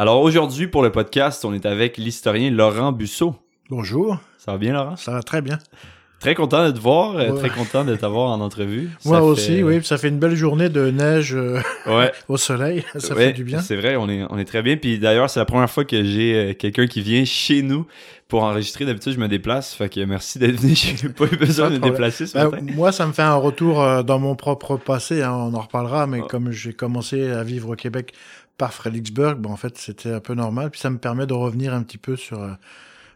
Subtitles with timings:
[0.00, 3.34] Alors aujourd'hui, pour le podcast, on est avec l'historien Laurent Busseau.
[3.68, 4.18] Bonjour.
[4.38, 4.94] Ça va bien, Laurent?
[4.94, 5.58] Ça va très bien.
[6.20, 7.38] Très content de te voir, euh, Ouais.
[7.38, 8.90] très content de t'avoir en entrevue.
[9.04, 9.84] Moi Ça aussi, fait- oui.
[9.84, 12.12] Ça fait une belle journée de neige euh, Ouais.
[12.28, 12.84] au soleil.
[12.96, 13.60] Ça Ouais, fait du bien.
[13.60, 14.76] C'est vrai, on est, on est très bien.
[14.76, 17.84] Puis d'ailleurs, c'est la première fois que j'ai euh, quelqu'un qui vient chez nous
[18.28, 18.84] pour enregistrer.
[18.84, 19.74] D'habitude, je me déplace.
[19.74, 20.74] Fait que merci d'être venu.
[20.76, 22.66] J'ai pas eu besoin Pas de me déplacer ce Ben, matin.
[22.74, 25.22] moi, ça me fait un retour dans mon propre passé.
[25.22, 26.06] hein, on en reparlera.
[26.08, 26.26] Mais Ah.
[26.28, 28.12] comme j'ai commencé à vivre au Québec
[28.58, 30.70] par Fredericksburg, ben, en fait, c'était un peu normal.
[30.70, 32.50] Puis ça me permet de revenir un petit peu sur euh,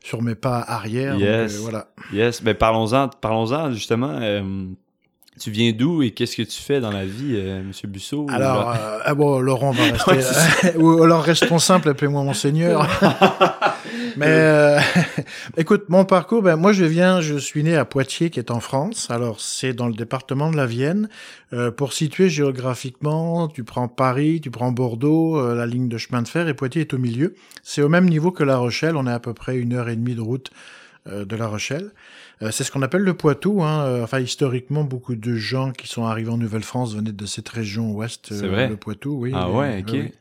[0.03, 1.17] sur mes pas arrière.
[1.17, 1.55] Yes.
[1.55, 1.87] euh, voilà.
[2.13, 4.11] Yes, ben parlons-en, parlons-en justement.
[4.21, 4.43] euh,
[5.41, 8.27] tu viens d'où et qu'est-ce que tu fais dans la vie, euh, Monsieur Busseau?
[8.31, 10.13] Alors, euh, ah bon, Laurent va rester.
[10.13, 12.87] Ouais, ou alors restons simple, appelez-moi monseigneur.
[14.17, 14.79] Mais euh,
[15.57, 18.61] écoute, mon parcours, ben moi je viens, je suis né à Poitiers, qui est en
[18.61, 19.09] France.
[19.11, 21.09] Alors c'est dans le département de la Vienne.
[21.53, 26.23] Euh, pour situer géographiquement, tu prends Paris, tu prends Bordeaux, euh, la ligne de chemin
[26.23, 27.35] de fer, et Poitiers est au milieu.
[27.63, 28.97] C'est au même niveau que La Rochelle.
[28.97, 30.51] On est à peu près une heure et demie de route
[31.09, 31.91] euh, de La Rochelle.
[32.43, 33.63] Euh, c'est ce qu'on appelle le Poitou.
[33.63, 33.85] Hein.
[33.85, 37.93] Euh, Enfin, historiquement, beaucoup de gens qui sont arrivés en Nouvelle-France venaient de cette région
[37.93, 38.69] ouest, C'est vrai?
[38.69, 39.17] le Poitou.
[39.21, 39.33] Oui.
[39.35, 39.91] Ah ouais, ok.
[39.93, 40.13] oui.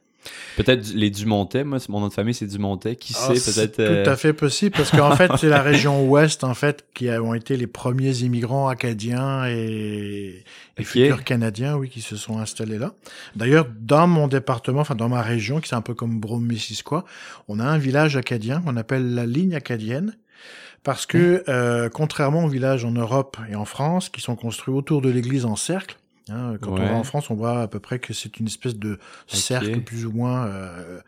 [0.58, 2.96] Peut-être les Dumontais, moi, mon nom de famille, c'est Dumontais.
[2.96, 3.80] Qui Ah, sait, peut-être.
[3.80, 7.10] euh, Tout à fait possible, parce qu'en fait, c'est la région ouest, en fait, qui
[7.10, 10.44] ont été les premiers immigrants acadiens et,
[10.78, 12.94] et futurs canadiens, oui, qui se sont installés là.
[13.36, 17.06] D'ailleurs, dans mon département, enfin, dans ma région, qui c'est un peu comme Brome-Missisquoi,
[17.48, 20.16] on a un village acadien qu'on appelle la ligne acadienne.
[20.84, 25.04] Parce que, euh, contrairement aux villages en Europe et en France, qui sont construits autour
[25.04, 25.96] de l'église en cercle,
[26.32, 26.82] hein, quand Ouais.
[26.82, 29.82] on va en France, on voit à peu près que c'est une espèce de cercle
[29.82, 31.00] plus ou moins euh,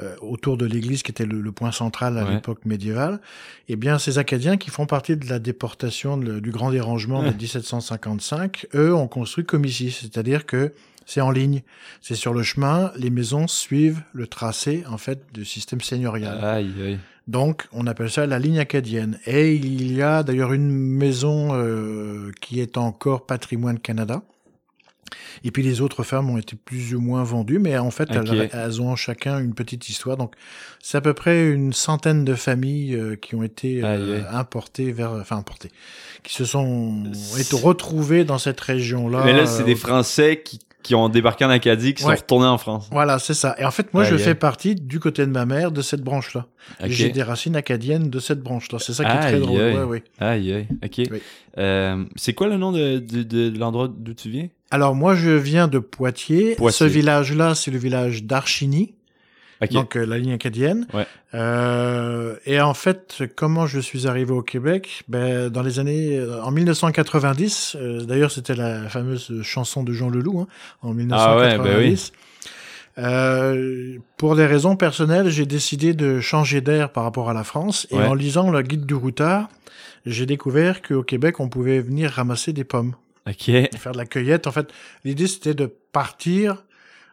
[0.00, 2.34] euh, autour de l'église qui était le, le point central à Ouais.
[2.34, 3.20] l'époque médiévale.
[3.68, 7.30] Eh bien, ces Acadiens qui font partie de la déportation de- du grand dérangement de
[7.30, 10.72] 1755, eux ont construit comme ici, c'est-à-dire que
[11.06, 11.62] c'est en ligne,
[12.02, 16.44] c'est sur le chemin, les maisons suivent le tracé en fait du système seigneurial.
[16.44, 16.98] Aïe, aïe.
[17.28, 19.18] Donc, on appelle ça la ligne acadienne.
[19.26, 24.22] Et il y a d'ailleurs une maison euh, qui est encore patrimoine Canada.
[25.44, 28.50] Et puis les autres fermes ont été plus ou moins vendues, mais en fait, elles,
[28.52, 30.16] elles ont chacun une petite histoire.
[30.16, 30.34] Donc,
[30.80, 35.12] c'est à peu près une centaine de familles euh, qui ont été euh, importées vers,
[35.12, 35.70] enfin importées,
[36.22, 37.04] qui se sont
[37.38, 39.22] été retrouvées dans cette région-là.
[39.24, 42.14] Mais là, c'est euh, des Français qui, qui ont débarqué en Acadie, qui Ouais.
[42.16, 42.88] sont retournés en France.
[42.92, 43.54] Voilà, c'est ça.
[43.58, 46.02] Et en fait, moi, je Aïe, fais partie du côté de ma mère de cette
[46.02, 46.46] branche-là.
[46.84, 48.78] J'ai des racines acadiennes de cette branche-là.
[48.78, 49.60] C'est ça qui est Aïe, très drôle.
[49.60, 49.76] aïe.
[49.76, 50.04] Ouais, ouais.
[50.20, 50.68] Aïe, aïe.
[50.84, 51.08] OK.
[51.10, 51.22] Oui.
[51.58, 54.48] Euh, c'est quoi le nom de, de, de, de l'endroit d'où tu viens?
[54.70, 56.54] Alors moi, je viens de Poitiers.
[56.54, 56.78] Poitiers.
[56.78, 58.94] Ce village-là, c'est le village d'Archigny,
[59.72, 60.86] Donc euh, la ligne acadienne.
[60.94, 61.06] Ouais.
[61.34, 65.02] Euh, et en fait, comment je suis arrivé au Québec?
[65.08, 67.76] Ben, Dans les années, euh, en 1990.
[67.80, 70.46] euh, D'ailleurs, c'était la fameuse chanson de Jean Leloup, hein,
[70.82, 72.12] en Ah ouais, ben 1990.
[72.98, 77.86] Euh, pour des raisons personnelles, j'ai décidé de changer d'air par rapport à la France.
[77.90, 78.04] Et Ouais.
[78.06, 79.48] en lisant le guide du routard,
[80.06, 82.94] j'ai découvert qu'au Québec, on pouvait venir ramasser des pommes
[83.28, 83.50] OK.
[83.76, 84.46] faire de la cueillette.
[84.46, 84.68] En fait,
[85.04, 86.64] l'idée c'était de partir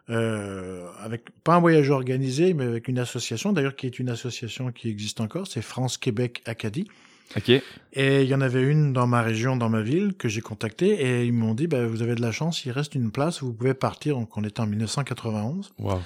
[0.08, 4.70] euh, avec pas un voyage organisé, mais avec une association, d'ailleurs qui est une association
[4.72, 6.86] qui existe encore, c'est France Québec Acadie.
[7.36, 7.50] OK.
[7.94, 10.90] Et il y en avait une dans ma région, dans ma ville, que j'ai contactée,
[10.90, 13.52] et ils m'ont dit, bah, vous avez de la chance, il reste une place, vous
[13.52, 14.14] pouvez partir.
[14.16, 15.72] Donc on était en 1991.
[15.78, 16.00] Wow.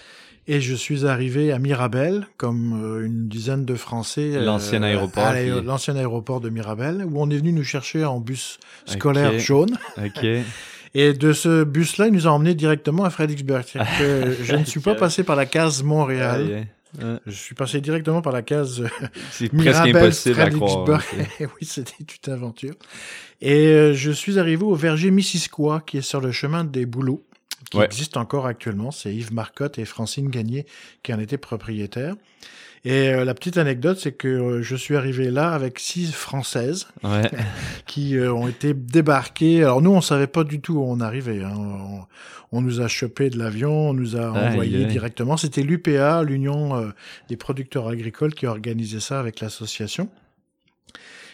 [0.48, 4.32] Et je suis arrivé à Mirabel, comme euh, une dizaine de Français.
[4.34, 5.32] euh, L'ancien aéroport
[5.62, 9.76] L'ancien aéroport de Mirabel, où on est venu nous chercher en bus scolaire jaune.
[9.98, 10.26] OK.
[10.94, 13.64] Et de ce bus-là, il nous a emmenés directement à Fredericksburg.
[13.98, 16.66] Que je ne suis pas passé par la case Montréal.
[17.00, 18.88] Euh, Je suis passé directement par la case euh,
[19.30, 21.00] C'est presque impossible à croire.
[21.02, 21.28] Fredericksburg.
[21.40, 21.94] hein, oui, c'était
[22.26, 22.74] une aventure.
[23.40, 27.24] Et euh, je suis arrivé au verger Missisquoi, qui est sur le chemin des Bouleaux,
[27.70, 27.84] qui Ouais.
[27.84, 28.90] existe encore actuellement.
[28.90, 30.66] C'est Yves Marcotte et Francine Gagné
[31.04, 32.16] qui en étaient propriétaires.
[32.84, 36.88] Et euh, la petite anecdote, c'est que euh, je suis arrivé là avec six Françaises
[37.04, 37.30] Ouais.
[37.86, 39.62] qui euh, ont été débarqués.
[39.62, 41.42] Alors nous, on savait pas du tout où on arrivait.
[41.42, 41.52] hein.
[41.54, 42.00] On,
[42.52, 45.36] on nous a chopé de l'avion, on nous a Aïe, envoyé directement.
[45.36, 46.88] C'était l'UPA, l'Union euh,
[47.28, 50.08] des producteurs agricoles, qui organisait ça avec l'association.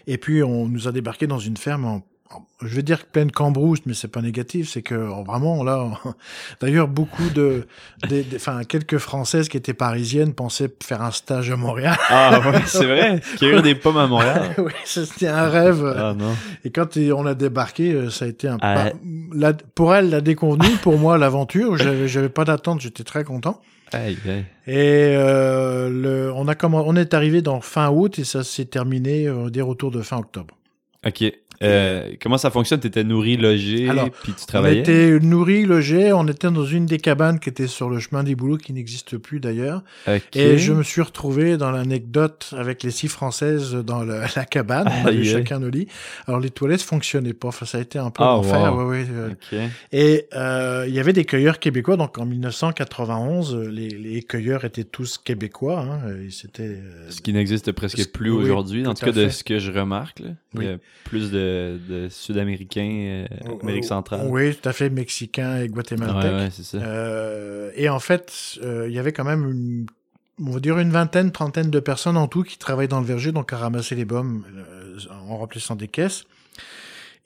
[0.08, 2.02] Et puis on nous a débarqué dans une ferme en-
[2.62, 5.88] je vais dire pleine cambrousse, mais c'est pas négatif, c'est que euh, vraiment là,
[6.60, 7.66] d'ailleurs beaucoup de,
[8.08, 11.96] des- des- enfin quelques Françaises qui étaient parisiennes pensaient faire un stage à Montréal.
[12.08, 13.20] Ah ouais, c'est vrai.
[13.38, 14.54] Cueillir des pommes à Montréal.
[14.58, 15.84] oui, c'était un rêve.
[15.96, 16.34] Ah non.
[16.64, 18.74] Et quand on a débarqué, euh, ça a été un Ah.
[18.74, 18.92] pas-
[19.34, 21.76] la- pour elle la déconvenue, pour moi l'aventure.
[21.76, 23.60] J'avais j'avais pas d'attente, j'étais très content.
[23.92, 24.44] Aïe, aïe.
[24.66, 28.64] Et euh, le, on a comment, on est arrivé dans fin août et ça s'est
[28.64, 30.56] terminé, euh, on va dire autour de fin octobre.
[31.06, 31.22] OK.
[31.62, 32.80] Euh, comment ça fonctionne?
[32.80, 34.80] Tu étais nourri, logé, Alors, puis tu On travaillais?
[34.80, 38.34] était nourris, logés, on était dans une des cabanes qui était sur le chemin des
[38.34, 39.82] boulots, qui n'existe plus d'ailleurs.
[40.34, 44.88] Et je me suis retrouvé dans l'anecdote avec les six françaises dans le- la cabane.
[45.02, 45.88] On avait chacun nos lits.
[46.26, 47.48] Alors les toilettes fonctionnaient pas.
[47.48, 48.74] Enfin, ça a été un peu l'enfer.
[48.74, 48.88] wow.
[48.90, 49.30] ouais, ouais, euh.
[49.30, 49.58] Ok.
[49.92, 51.96] Et euh, il y avait des cueilleurs québécois.
[51.96, 55.80] Donc en 1991, euh, les, les cueilleurs étaient tous québécois.
[55.80, 59.12] Hein, et c'était euh, Ce qui n'existe presque plus oui, aujourd'hui, en tout tout cas
[59.12, 60.20] de ce que je remarque.
[60.20, 60.30] Là.
[60.54, 64.26] Il y a plus de, de Sud-Américains, euh, Amérique centrale.
[64.28, 66.32] Oui, tout à fait, mexicains et guatémaltèques.
[66.32, 66.78] ouais, c'est ça.
[66.78, 69.86] Euh, et en fait, euh, il y avait quand même une,
[70.44, 73.32] on va dire une vingtaine, trentaine de personnes en tout qui travaillaient dans le verger,
[73.32, 74.98] donc à ramasser les pommes euh,
[75.28, 76.24] en remplissant des caisses.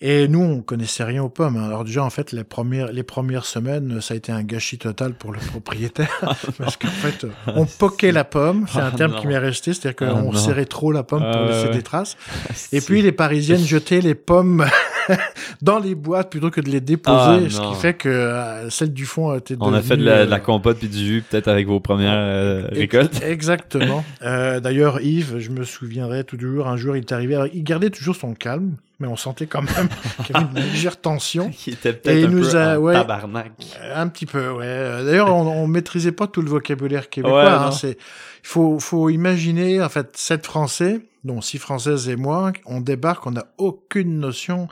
[0.02, 1.58] Et nous, on connaissait rien aux pommes.
[1.58, 1.64] hein.
[1.66, 5.12] Alors déjà, en fait, les premières, les premières semaines, ça a été un gâchis total
[5.12, 6.08] pour le propriétaire,
[6.58, 8.64] parce qu'en fait, on poquait la pomme.
[8.72, 11.42] C'est un Ah, terme qui m'est resté, c'est-à-dire Ah, qu'on serrait trop la pomme pour
[11.42, 11.74] Ah, laisser ouais.
[11.74, 12.16] des traces.
[12.72, 14.64] Et puis les Parisiennes jetaient les pommes
[15.60, 19.04] dans les boîtes plutôt que de les déposer, ce qui fait que euh, celle du
[19.04, 20.96] fond a été On a fait de devenue, la, de la euh, compote puis du
[20.98, 23.20] jus, peut-être avec vos premières euh, récoltes.
[23.22, 24.02] Exactement.
[24.22, 27.90] Euh, D'ailleurs, Yves, je me souviendrai toujours, un jour, il est arrivé, alors, il gardait
[27.90, 29.88] toujours son calme, mais on sentait quand même
[30.26, 31.50] qu'il y avait une légère tension.
[31.56, 32.92] Qui était peut-être un nous peu a- ouais.
[32.94, 33.52] tabarnak.
[33.94, 35.04] Un petit peu, ouais.
[35.04, 37.42] D'ailleurs, on, on maîtrisait pas tout le vocabulaire québécois.
[37.44, 42.16] Ouais, hein, c'est, il faut, faut imaginer, en fait, sept Français, dont six Françaises et
[42.16, 44.68] moi, on débarque, on n'a aucune notion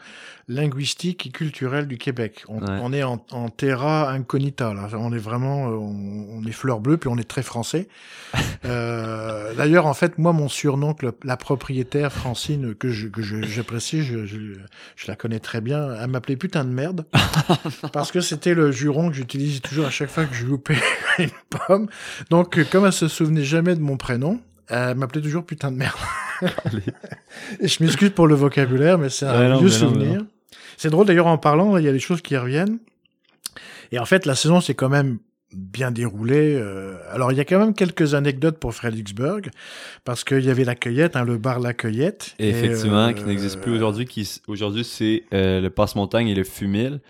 [0.50, 2.44] linguistique et culturelle du Québec.
[2.48, 2.78] On, Ouais.
[2.80, 4.88] on est en, en terra incognita, là.
[4.94, 7.88] On est vraiment, euh, on, on est fleur bleue, puis on est très français.
[8.64, 13.22] Euh, D'ailleurs, en fait, moi, mon surnom, que le- la propriétaire Francine, que je, que
[13.22, 14.36] je- j'apprécie, je, je,
[14.96, 17.06] je la connais très bien, elle m'appelait putain de merde.
[17.92, 20.76] parce que c'était le juron que j'utilise toujours à chaque fois que je loupais
[21.18, 21.30] une
[21.66, 21.88] pomme.
[22.30, 25.76] Donc, euh, comme elle se souvenait jamais de mon prénom, elle m'appelait toujours putain de
[25.76, 25.96] merde.
[27.60, 30.24] Et je m'excuse pour le vocabulaire, mais c'est un Ouais, vieux non, souvenir.
[30.76, 32.78] C'est drôle d'ailleurs en parlant, il y a des choses qui reviennent.
[33.90, 35.18] Et en fait, la saison s'est quand même
[35.52, 36.54] bien déroulée.
[36.60, 39.48] euh, Alors, il y a quand même quelques anecdotes pour Fredericksburg,
[40.04, 42.34] parce qu'il y avait la cueillette, hein, le bar La Cueillette.
[42.38, 44.04] Et Et, effectivement, euh, qui n'existe plus aujourd'hui.
[44.04, 47.00] Qui Aujourd'hui, c'est euh, le passe-montagne et le fumil.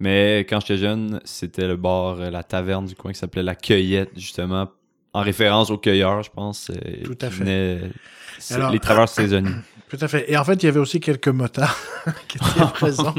[0.00, 3.56] Mais quand j'étais jeune, c'était le bar, euh, la taverne du coin qui s'appelait La
[3.56, 4.70] Cueillette, justement,
[5.12, 6.70] en référence aux cueilleurs, je pense.
[6.70, 6.74] euh,
[7.04, 7.44] Tout à fait.
[7.44, 7.80] venaient-
[8.38, 9.50] c'est- Alors, les travailleurs saisonniers.
[9.88, 10.30] Tout à fait.
[10.30, 11.74] Et en fait, il y avait aussi quelques motards
[12.28, 13.14] qui étaient présents.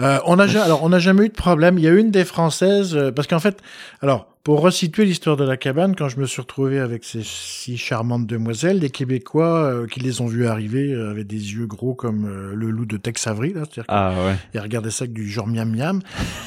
[0.00, 1.78] Euh, on a alors on n'a jamais eu de problème.
[1.78, 3.60] Il y a une des françaises euh, parce qu'en fait,
[4.02, 7.76] alors pour resituer l'histoire de la cabane, quand je me suis retrouvé avec ces six
[7.76, 11.94] charmantes demoiselles, les Québécois euh, qui les ont vues arriver euh, avaient des yeux gros
[11.94, 14.34] comme euh, le loup de Tex Avery, là, c'est-à-dire Ah ouais.
[14.50, 16.00] qu'ils regardaient ça avec du genre miam miam.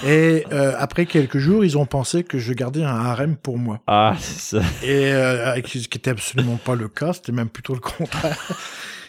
[0.05, 3.79] Et euh, après quelques jours, ils ont pensé que je gardais un harem pour moi.
[3.87, 4.65] Ah, c'est ça.
[4.83, 8.37] Et euh, ce qui était absolument pas le cas, c'était même plutôt le contraire.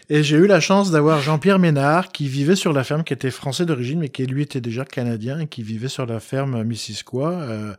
[0.09, 3.29] Et j'ai eu la chance d'avoir Jean-Pierre Ménard qui vivait sur la ferme, qui était
[3.29, 7.31] français d'origine, mais qui lui était déjà canadien et qui vivait sur la ferme Missisquoi.
[7.31, 7.73] Euh,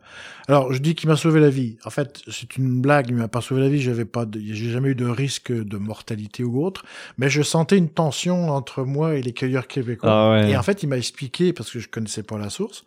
[0.47, 1.77] alors je dis qu'il m'a sauvé la vie.
[1.85, 3.81] En fait, c'est une blague, il m'a pas sauvé la vie.
[3.81, 6.85] J'avais pas, j'ai jamais eu de risque de mortalité ou autre,
[7.17, 10.11] mais je sentais une tension entre moi et les cueilleurs québécois.
[10.11, 10.51] Ah ouais.
[10.51, 12.83] Et en fait, il m'a expliqué parce que je connaissais pas la source.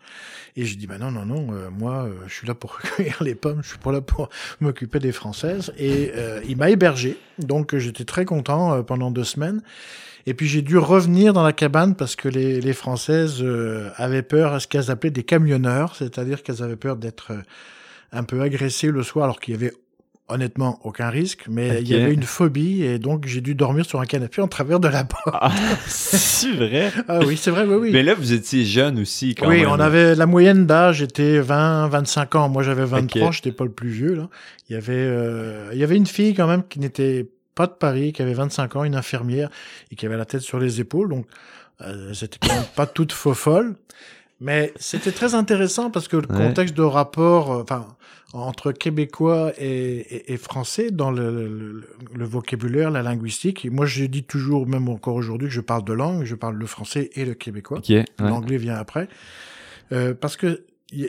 [0.54, 3.22] Et je dis bah non non non, euh, moi euh, je suis là pour recueillir
[3.22, 4.28] les pommes, je suis pas là pour
[4.60, 5.72] m'occuper des françaises.
[5.78, 9.62] Et euh, il m'a hébergé, donc j'étais très content euh, pendant deux semaines.
[10.26, 14.22] Et puis j'ai dû revenir dans la cabane parce que les, les françaises euh, avaient
[14.22, 17.43] peur à ce qu'elles appelaient des camionneurs, c'est-à-dire qu'elles avaient peur d'être euh,
[18.12, 19.72] un peu agressées le soir, alors qu'il y avait
[20.28, 24.00] honnêtement aucun risque, mais il y avait une phobie et donc j'ai dû dormir sur
[24.00, 25.29] un canapé en travers de la porte.
[25.32, 25.52] Ah,
[25.86, 26.91] c'est vrai?
[27.08, 27.91] Ah oui, c'est vrai, oui, oui.
[27.93, 29.69] Mais là, vous étiez jeune aussi, quand oui, même.
[29.70, 32.48] on avait la moyenne d'âge était 20, 25 ans.
[32.48, 33.32] Moi, j'avais 23, Ok.
[33.34, 34.29] j'étais pas le plus vieux là.
[34.69, 37.72] Il y avait, euh, il y avait une fille quand même qui n'était pas de
[37.72, 39.50] Paris, qui avait 25 ans, une infirmière
[39.91, 41.10] et qui avait la tête sur les épaules.
[41.10, 41.26] Donc,
[41.82, 43.74] euh, c'était quand même pas toute faux folle.
[44.41, 46.48] Mais c'était très intéressant parce que le Ouais.
[46.48, 47.86] contexte de rapport, euh, enfin,
[48.32, 49.67] entre québécois et,
[49.98, 51.84] et, et français dans le, le,
[52.15, 53.65] le vocabulaire, la linguistique.
[53.65, 56.56] Et moi, je dis toujours, même encore aujourd'hui, que je parle de langue, je parle
[56.56, 57.79] le français et le québécois.
[57.79, 57.89] Ok.
[57.91, 58.05] ouais.
[58.19, 59.08] L'anglais vient après.
[59.93, 60.65] Euh, parce que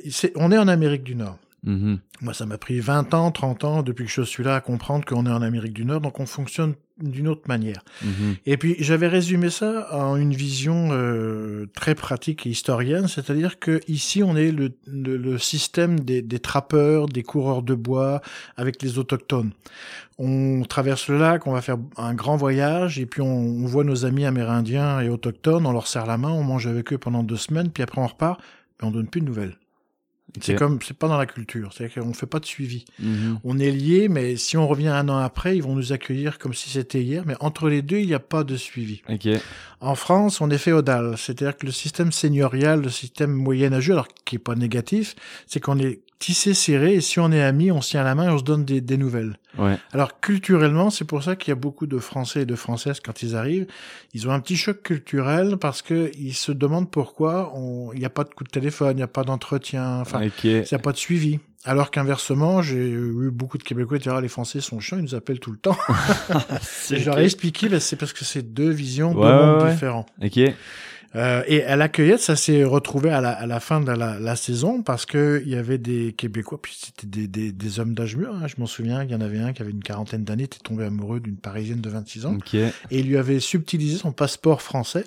[0.10, 1.38] c'est- on est en Amérique du Nord.
[1.64, 2.00] Mhm.
[2.22, 5.06] Moi, ça m'a pris 20 ans, 30 ans depuis que je suis là à comprendre
[5.06, 7.84] qu'on est en Amérique du Nord, donc on fonctionne d'une autre manière.
[8.04, 8.36] Mhm.
[8.46, 13.80] Et puis, j'avais résumé ça en une vision euh, très pratique et historienne, c'est-à-dire que
[13.88, 18.22] ici, on est le, le, le système des, des trappeurs, des coureurs de bois
[18.58, 19.52] avec les autochtones.
[20.20, 23.84] On traverse le lac, on va faire un grand voyage, et puis on, on voit
[23.84, 27.24] nos amis amérindiens et autochtones, on leur serre la main, on mange avec eux pendant
[27.24, 28.40] deux semaines, puis après on repart,
[28.80, 29.56] mais on donne plus de nouvelles.
[30.42, 32.86] C'est comme, c'est pas dans la culture, c'est-à-dire qu'on fait pas de suivi.
[33.00, 33.40] Mhm.
[33.44, 36.54] On est liés, mais si on revient un an après, ils vont nous accueillir comme
[36.54, 37.24] si c'était hier.
[37.26, 39.02] Mais entre les deux, il n'y a pas de suivi.
[39.10, 39.28] Ok.
[39.84, 44.38] En France, on est féodal, c'est-à-dire que le système seigneurial, le système moyenâgeux, alors qui
[44.38, 45.14] est pas négatif,
[45.46, 48.30] c'est qu'on est tissé serré et si on est amis, on se tient la main
[48.30, 49.38] et on se donne des, des nouvelles.
[49.58, 49.78] Ouais.
[49.92, 53.22] Alors culturellement, c'est pour ça qu'il y a beaucoup de Français et de Françaises quand
[53.24, 53.68] ils arrivent,
[54.14, 58.06] ils ont un petit choc culturel parce que ils se demandent pourquoi on- il n'y
[58.06, 60.20] a pas de coup de téléphone, il n'y a pas d'entretien, enfin,
[60.72, 61.40] il n'y a pas de suivi.
[61.66, 65.04] Alors qu'inversement, j'ai eu beaucoup de Québécois qui disaient ah, les Français sont chiants, ils
[65.04, 65.78] nous appellent tout le temps.
[66.92, 69.58] Et je leur ai expliqué, ben, c'est parce que c'est deux visions, Ouais, deux mondes
[69.60, 69.72] ouais, ouais.
[69.74, 70.06] différents.
[70.22, 70.40] Ok.
[71.16, 74.18] Euh, et à la cueillette, ça s'est retrouvé à la, à la fin de la,
[74.20, 77.94] la saison parce que il y avait des Québécois, puis c'était des, des, des hommes
[77.94, 78.34] d'âge mûr.
[78.34, 78.48] hein.
[78.48, 80.86] Je m'en souviens, il y en avait un qui avait une quarantaine d'années, était tombé
[80.86, 82.38] amoureux d'une Parisienne de 26 ans
[82.90, 85.06] et il lui avait subtilisé son passeport français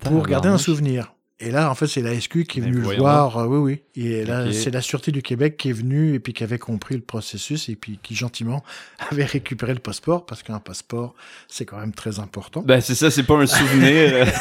[0.00, 0.28] pour Tabarnak.
[0.30, 1.14] garder un souvenir.
[1.40, 3.38] Et là, en fait, c'est la SQ qui est venue le voir.
[3.38, 3.58] euh, oui,
[3.94, 4.02] oui.
[4.02, 6.96] Et là, c'est la Sûreté du Québec qui est venue et puis qui avait compris
[6.96, 8.64] le processus et puis qui gentiment
[9.10, 11.14] avait récupéré le passeport parce qu'un passeport,
[11.46, 12.62] c'est quand même très important.
[12.62, 14.26] Ben, c'est ça, c'est pas un souvenir.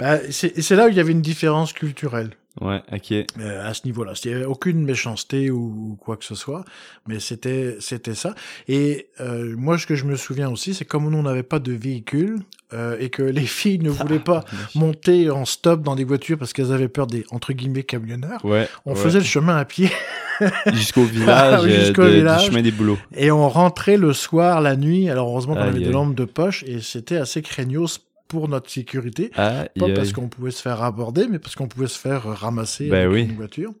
[0.00, 2.30] Et c'est là où il y avait une différence culturelle.
[2.60, 3.12] Ouais, ok.
[3.40, 4.12] euh, à ce niveau-là.
[4.24, 6.64] Il n'y avait aucune méchanceté ou, ou quoi que ce soit,
[7.06, 8.34] mais c'était c'était ça.
[8.68, 11.58] Et euh, moi, ce que je me souviens aussi, c'est comme nous on n'avait pas
[11.58, 12.40] de véhicule
[12.72, 14.44] euh, et que les filles ne voulaient pas
[14.74, 18.44] monter en stop dans des voitures parce qu'elles avaient peur des entre guillemets camionneurs.
[18.44, 18.68] Ouais.
[18.86, 19.00] On ouais.
[19.00, 19.90] faisait le chemin à pied
[20.72, 22.40] jusqu'au village, Oui, jusqu'au de- village.
[22.44, 22.98] du chemin des boulots.
[23.14, 25.08] et on rentrait le soir, la nuit.
[25.08, 28.00] Alors heureusement qu'on avait des lampes de poche et c'était assez craignos
[28.32, 29.30] pour notre sécurité.
[29.36, 32.88] Ah, Pas parce qu'on pouvait se faire aborder, mais parce qu'on pouvait se faire ramasser
[32.88, 33.22] Ben avec oui.
[33.30, 33.72] une voiture.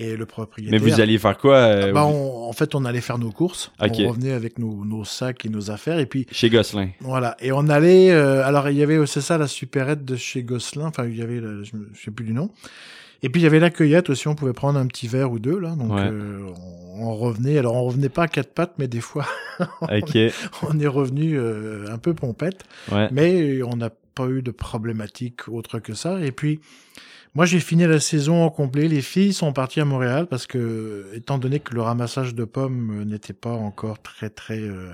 [0.00, 0.78] Et le propriétaire.
[0.80, 3.32] Mais vous alliez faire quoi euh, Bah, vous- on- en fait, on allait faire nos
[3.32, 3.72] courses.
[3.82, 3.94] Ok.
[3.98, 5.98] On revenait avec nos, nos sacs et nos affaires.
[5.98, 6.90] Et puis, Chez Gosselin.
[7.00, 7.36] voilà.
[7.40, 8.12] Et on allait.
[8.12, 10.86] euh, alors, il y avait, c'est ça, la supérette de chez Gosselin.
[10.86, 12.50] Enfin, il y avait, la- je, je sais plus du nom.
[13.22, 14.28] Et puis, il y avait la cueillette aussi.
[14.28, 15.70] On pouvait prendre un petit verre ou deux, là.
[15.70, 16.02] Donc, Ouais.
[16.10, 16.46] euh,
[16.94, 17.58] on, on revenait.
[17.58, 19.26] Alors, on revenait pas à quatre pattes, mais des fois,
[19.80, 20.16] Ok.
[20.62, 22.64] on est revenu euh, un peu pompette.
[22.92, 23.08] Ouais.
[23.10, 26.20] Mais on n'a pas eu de problématique autre que ça.
[26.20, 26.60] Et puis,
[27.34, 28.88] moi, j'ai fini la saison au complet.
[28.88, 33.00] Les filles sont parties à Montréal parce que, étant donné que le ramassage de pommes
[33.00, 34.92] euh, n'était pas encore très, très euh,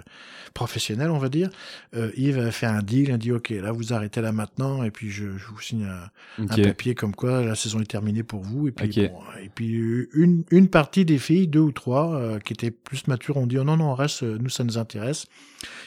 [0.52, 1.50] professionnel, on va dire,
[1.96, 3.08] euh, Yves a fait un deal.
[3.08, 4.82] Il a dit, OK, là, vous arrêtez là maintenant.
[4.84, 8.22] Et puis, je, je vous signe un, un papier comme quoi la saison est terminée
[8.22, 8.68] pour vous.
[8.68, 12.38] Et puis, bon, et puis euh, une, une partie des filles, deux ou trois, euh,
[12.38, 14.78] qui étaient plus matures, ont dit, oh non, non, on reste, euh, nous, ça nous
[14.78, 15.26] intéresse.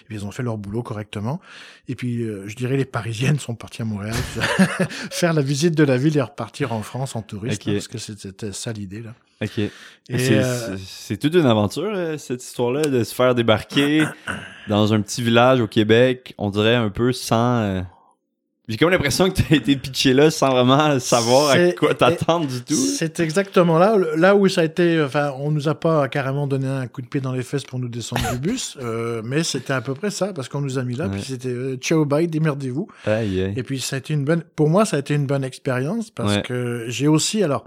[0.01, 1.39] Et puis, ils ont fait leur boulot correctement.
[1.87, 4.15] Et puis, euh, je dirais, les Parisiennes sont parties à Montréal
[5.11, 7.23] faire la visite de la ville et repartir en France en
[7.67, 9.13] hein, parce que c'était ça l'idée, là.
[9.41, 9.57] Ok.
[9.57, 9.71] Et,
[10.09, 14.03] C'est euh, c'est- toute une aventure, euh, cette histoire-là, de se faire débarquer
[14.67, 17.83] dans un petit village au Québec, on dirait un peu sans...
[18.67, 22.61] J'ai comme l'impression que t'as été pitché là sans vraiment savoir à quoi t'attendre du
[22.63, 22.73] tout.
[22.75, 25.01] C'est exactement là, là où ça a été.
[25.01, 27.79] Enfin, on nous a pas carrément donné un coup de pied dans les fesses pour
[27.79, 30.83] nous descendre du bus, euh, mais c'était à peu près ça parce qu'on nous a
[30.83, 31.05] mis là.
[31.05, 31.11] Ouais.
[31.11, 32.89] Puis c'était euh, ciao bye, démerdez-vous.
[33.07, 34.43] Et puis ça a été une bonne.
[34.55, 36.41] Pour moi, ça a été une bonne expérience parce Ouais.
[36.41, 37.63] que j'ai aussi alors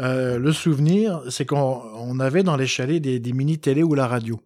[0.00, 3.94] euh, le souvenir, c'est qu'on on avait dans les chalets des, des mini télé ou
[3.94, 4.40] la radio.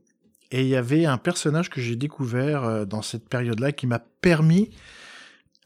[0.52, 3.98] Et il y avait un personnage que j'ai découvert euh, dans cette période-là qui m'a
[4.20, 4.70] permis,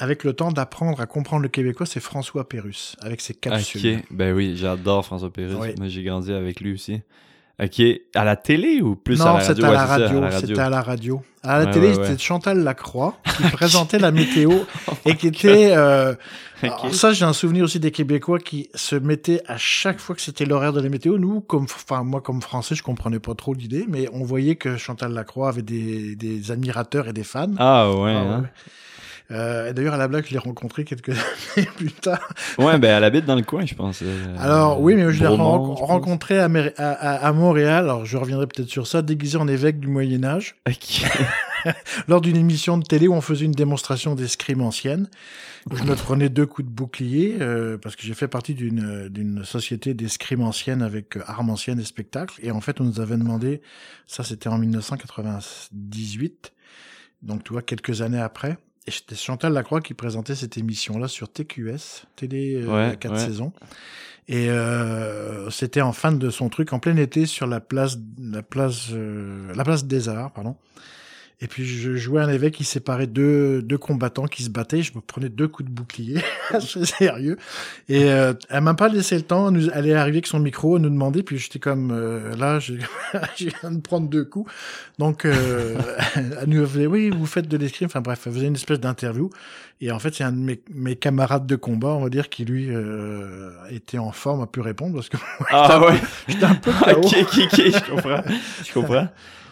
[0.00, 1.86] avec le temps, d'apprendre à comprendre le québécois.
[1.86, 3.98] C'est François Pérus avec ses capsules.
[3.98, 5.56] Ok, ben oui, j'adore François Pérus.
[5.60, 5.68] Oui.
[5.78, 7.00] Moi, j'ai grandi avec lui aussi.
[7.62, 7.82] Ok,
[8.14, 9.46] à la télé ou plus non, la radio?
[9.54, 10.06] c'était à, la radio.
[10.06, 10.40] à la radio.
[10.48, 11.22] C'était à la radio.
[11.42, 14.50] À la Ouais, télé, ouais, c'était Chantal Lacroix qui présentait la météo
[15.04, 15.72] et qui était.
[15.76, 16.14] euh,
[16.62, 20.22] alors ça, j'ai un souvenir aussi des Québécois qui se mettaient à chaque fois que
[20.22, 21.18] c'était l'horaire de la météo.
[21.18, 24.78] Nous, comme, enfin moi comme Français, je comprenais pas trop l'idée, mais on voyait que
[24.78, 27.46] Chantal Lacroix avait des, des admirateurs et des fans.
[27.58, 28.44] Ah ouais, Ah, hein?
[29.30, 31.10] Euh, D'ailleurs, à la blague, je l'ai rencontré quelques
[31.56, 32.28] années plus tard.
[32.58, 34.00] ouais, ben elle habite dans le coin, je pense.
[34.02, 37.84] euh, Alors oui, mais je l'ai ren- rencontré à, à, à- à Montréal.
[37.84, 40.56] Alors je reviendrai peut-être sur ça, déguisé en évêque du Moyen Âge.
[40.68, 41.04] Ok.
[42.08, 45.08] lors d'une émission de télé où on faisait une démonstration d'escrime ancienne.
[45.70, 48.82] où Je me prenais deux coups de bouclier euh, parce que j'ai fait partie d'une
[48.82, 52.34] euh, d'une société d'escrime ancienne avec euh, armes anciennes et spectacles.
[52.42, 53.60] Et en fait, on nous avait demandé,
[54.06, 56.52] ça c'était en 1998,
[57.22, 58.56] donc tu vois, quelques années après.
[58.90, 63.14] Et c'était Chantal Lacroix qui présentait cette émission-là sur TQS, télé euh, Ouais, à quatre
[63.14, 63.24] ouais.
[63.24, 63.52] saisons.
[64.26, 68.42] Et euh, c'était en fin de son truc, en plein été, sur la place, la
[68.42, 70.56] place, euh, la place des Arts, pardon.
[71.42, 74.82] Et puis je jouais un évêque qui séparait deux, deux combattants qui se battaient.
[74.82, 76.20] Je me prenais deux coups de bouclier,
[76.60, 77.38] c'est sérieux.
[77.88, 79.48] Et euh, elle m'a pas laissé le temps.
[79.48, 81.22] Elle nous- Elle est arrivée avec son micro, elle nous demandait.
[81.22, 82.74] Puis j'étais comme euh, là, je
[83.38, 84.52] viens de prendre deux coups.
[84.98, 85.76] Donc euh,
[86.14, 87.86] elle nous faisait oui, vous faites de l'escrime.
[87.86, 89.30] Enfin bref, elle faisait une espèce d'interview.
[89.80, 92.44] Et en fait, c'est un de mes, mes camarades de combat, on va dire, qui
[92.44, 95.16] lui euh, était en forme, a pu répondre parce que
[95.50, 95.94] Ah ouais.
[96.28, 97.00] j'étais un peu KO.
[97.00, 98.22] ok, ok, ok, je comprends.
[98.66, 99.08] Je comprends.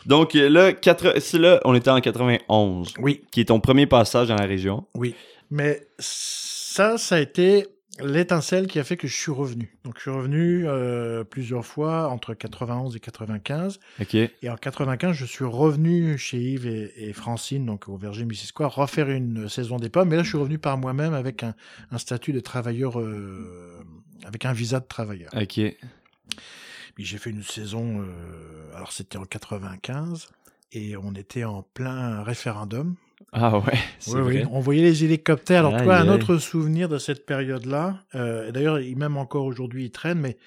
[0.09, 1.15] Donc euh, là, quatre...
[1.39, 4.85] là, on était en 91, Oui, qui est ton premier passage dans la région.
[4.95, 5.15] oui.
[5.51, 7.67] Mais ça, ça a été
[8.05, 9.75] l'étincelle qui a fait que je suis revenu.
[9.83, 13.81] Donc, je suis revenu euh, plusieurs fois entre 91 et 95.
[14.01, 14.15] OK.
[14.15, 18.69] Et en 95, je suis revenu chez Yves et, et Francine, donc au Verger Missisquoi,
[18.69, 20.11] refaire une saison des pommes.
[20.11, 21.55] Mais là, je suis revenu par moi-même avec un,
[21.91, 23.81] un statut de travailleur, euh,
[24.27, 25.31] avec un visa de travailleur.
[25.35, 25.61] OK.
[26.99, 30.31] Puis j'ai fait une saison, euh, alors c'était en 95,
[30.73, 32.97] et on était en plein référendum.
[33.31, 34.43] Ah ouais, c'est Oui, vrai.
[34.43, 34.49] oui.
[34.51, 35.61] On voyait les hélicoptères.
[35.61, 39.45] Alors, Aïe, toi, un autre souvenir de cette période-là, euh, et d'ailleurs, il- même encore
[39.45, 40.39] aujourd'hui, il traîne, mais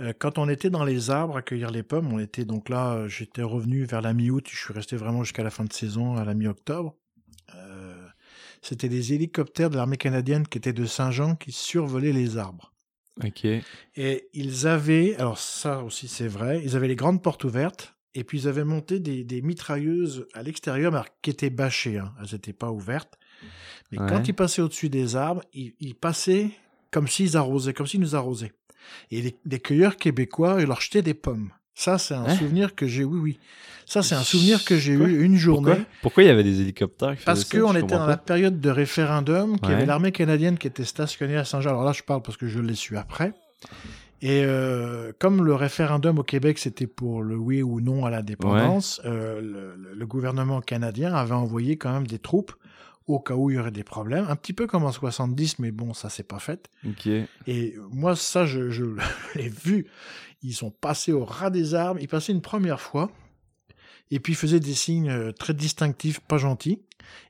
[0.00, 2.94] euh, quand on était dans les arbres à cueillir les pommes, on était donc là,
[2.94, 6.16] euh, j'étais revenu vers la mi-août, je suis resté vraiment jusqu'à la fin de saison,
[6.16, 6.96] à la mi-octobre.
[7.54, 7.94] Euh,
[8.60, 12.72] C'était des hélicoptères de l'armée canadienne qui étaient de Saint-Jean qui survolaient les arbres.
[13.24, 13.46] OK.
[13.96, 18.24] Et ils avaient, alors ça aussi c'est vrai, ils avaient les grandes portes ouvertes, et
[18.24, 22.12] puis ils avaient monté des, des mitrailleuses à l'extérieur, mais qui étaient bâchées, hein.
[22.20, 23.18] elles n'étaient pas ouvertes.
[23.92, 24.06] Mais Ouais.
[24.08, 26.50] quand ils passaient au-dessus des arbres, ils, ils passaient
[26.90, 28.52] comme s'ils arrosaient, comme s'ils nous arrosaient.
[29.10, 31.50] Et les, les cueilleurs québécois, ils leur jetaient des pommes.
[31.76, 32.34] Ça, c'est un Hein?
[32.36, 33.38] souvenir que j'ai, oui, oui.
[33.84, 35.66] Ça, c'est un souvenir que j'ai eu une journée.
[35.66, 35.84] Pourquoi?
[36.02, 39.56] Pourquoi il y avait des hélicoptères qui Parce qu'on était dans la période de référendum,
[39.60, 39.74] qu'il y Ouais.
[39.76, 41.70] avait l'armée canadienne qui était stationnée à Saint-Jean.
[41.70, 43.32] Alors là, je parle parce que je l'ai su après.
[44.22, 49.00] Et euh, comme le référendum au Québec, c'était pour le oui ou non à l'indépendance,
[49.04, 52.52] euh, le, gouvernement canadien avait envoyé quand même des troupes
[53.06, 54.24] au cas où il y aurait des problèmes.
[54.28, 56.68] Un petit peu comme en 70, mais bon, ça s'est pas fait.
[56.88, 57.06] OK.
[57.46, 58.84] Et moi, ça, je, je
[59.36, 59.86] l'ai vu.
[60.46, 62.00] Ils sont passés au ras des arbres.
[62.00, 63.10] Ils passaient une première fois.
[64.12, 66.80] Et puis, ils faisaient des signes euh, très distinctifs, pas gentils.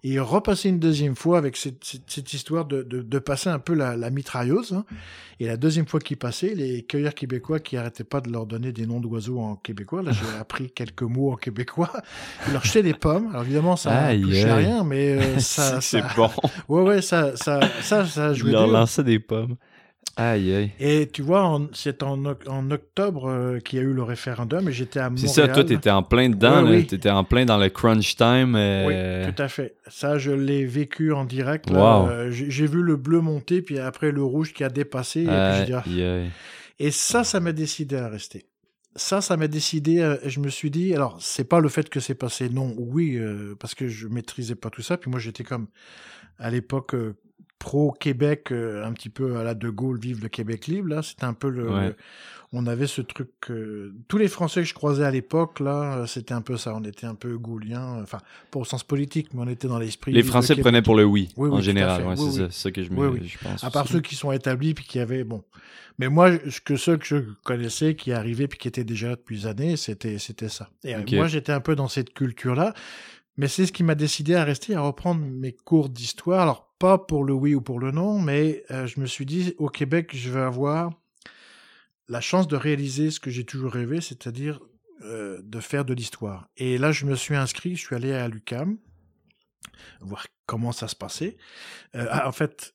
[0.03, 3.49] Et ils repassaient une deuxième fois avec cette, cette- cette histoire de, de, de passer
[3.51, 4.73] un peu la, la mitrailleuse.
[4.73, 4.85] hein.
[5.41, 8.73] Et la deuxième fois qu'ils passaient, les cueilleurs québécois qui arrêtaient pas de leur donner
[8.73, 11.93] des noms d'oiseaux en québécois, là j'ai appris quelques mots en québécois,
[12.47, 13.29] ils leur jetaient des pommes.
[13.31, 16.31] Alors évidemment, ça ne touchait rien, mais euh, ça, c'est ça, bon.
[16.69, 18.73] ouais, ouais, ça, ça, ça, ça Je jouait leur dur.
[18.73, 19.57] lançais des pommes.
[20.19, 20.73] Aïe, aïe.
[20.81, 24.67] Et tu vois, c'est en, oc- en octobre euh, qu'il y a eu le référendum
[24.67, 25.29] et j'étais à Montréal.
[25.29, 26.71] C'est ça, toi, t'étais en plein dedans, là.
[26.71, 26.87] oui.
[26.87, 28.55] T'étais en plein dans le crunch time.
[28.55, 29.77] Oui, euh, tout à fait.
[29.89, 31.69] Ça, je l'ai vécu en direct.
[31.71, 32.09] Wow.
[32.09, 35.21] Euh, j'ai vu le bleu monter, puis après le rouge qui a dépassé.
[35.21, 35.83] Et, puis ah.
[35.85, 36.31] aïe.
[36.79, 38.47] Et ça, ça m'a décidé à rester.
[38.95, 40.17] Ça, ça m'a décidé.
[40.25, 43.21] je me suis dit, alors, c'est pas le fait que c'est passé, non, oui,
[43.61, 44.97] parce que je maîtrisais pas tout ça.
[44.97, 45.67] Puis moi, j'étais comme,
[46.39, 46.95] à l'époque,
[47.67, 50.89] pro-Québec, euh, un petit peu à la De Gaulle, vive le Québec libre.
[50.89, 51.69] Là, c'était un peu le.
[51.71, 51.89] Ouais.
[51.89, 51.97] le-
[52.53, 53.29] on avait ce truc.
[53.51, 56.75] euh, tous les Français que je croisais à l'époque, là, euh, c'était un peu ça.
[56.77, 57.99] On était un peu gauliens.
[58.03, 58.19] Enfin,
[58.53, 60.13] pas au sens politique, mais on était dans l'esprit.
[60.13, 62.03] Les le Français prenaient pour le oui, Oui, oui, en général.
[62.03, 62.07] fait.
[62.09, 62.47] Ouais, Oui, c'est oui.
[62.47, 63.65] ça, c'est ça que je, me, je pense.
[63.65, 63.95] À part aussi.
[63.95, 65.43] ceux qui sont établis puis qui avaient bon.
[65.99, 69.17] Mais moi, ce que ceux que je connaissais, qui arrivaient puis qui étaient déjà là
[69.17, 70.71] depuis des années, c'était c'était ça.
[70.85, 72.75] Et moi, j'étais un peu dans cette culture-là.
[73.39, 76.41] Mais c'est ce qui m'a décidé à rester, à reprendre mes cours d'histoire.
[76.41, 79.55] Alors pas pour le oui ou pour le non, mais euh, je me suis dit
[79.59, 80.93] au Québec, je vais avoir
[82.09, 84.61] la chance de réaliser ce que j'ai toujours rêvé, c'est-à-dire
[85.03, 86.49] euh, de faire de l'histoire.
[86.57, 88.79] Et là, je me suis inscrit, je suis allé à l'UCAM
[90.01, 91.37] voir comment ça se passait.
[91.95, 92.75] Euh, ah, en fait,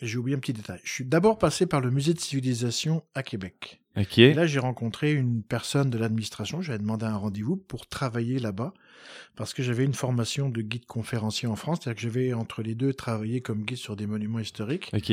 [0.00, 0.80] j'ai oublié un petit détail.
[0.84, 3.80] Je suis d'abord passé par le musée de civilisation à Québec.
[3.96, 4.18] Ok.
[4.18, 6.62] Et là, j'ai rencontré une personne de l'administration.
[6.62, 8.72] J'avais demandé un rendez-vous pour travailler là-bas
[9.34, 11.80] parce que j'avais une formation de guide conférencier en France.
[11.82, 14.90] C'est-à-dire que je vais entre les deux travailler comme guide sur des monuments historiques.
[14.92, 15.12] Ok.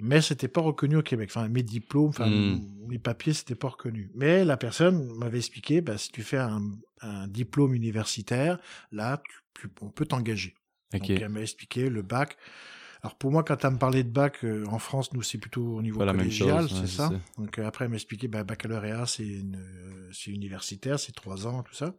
[0.00, 1.30] Mais c'était pas reconnu au Québec.
[1.30, 2.60] Enfin, mes diplômes, enfin, Hmm.
[2.88, 4.10] mes papiers, c'était pas reconnu.
[4.14, 6.62] Mais la personne m'avait expliqué, bah, si tu fais un,
[7.00, 8.58] un diplôme universitaire,
[8.90, 9.22] là,
[9.54, 10.54] tu- tu- on peut t'engager.
[10.94, 11.00] Ok.
[11.00, 12.36] Donc, elle m'a expliqué le bac.
[13.04, 15.76] Alors, pour moi, quand elle me parlait de bac, euh, en France, nous, c'est plutôt
[15.76, 17.12] au niveau Pas collégial, ouais, c'est ça.
[17.36, 21.62] Donc, euh, après, elle m'a expliqué, bah, baccalauréat, c'est euh, c'est universitaire, c'est trois ans,
[21.62, 21.94] tout ça.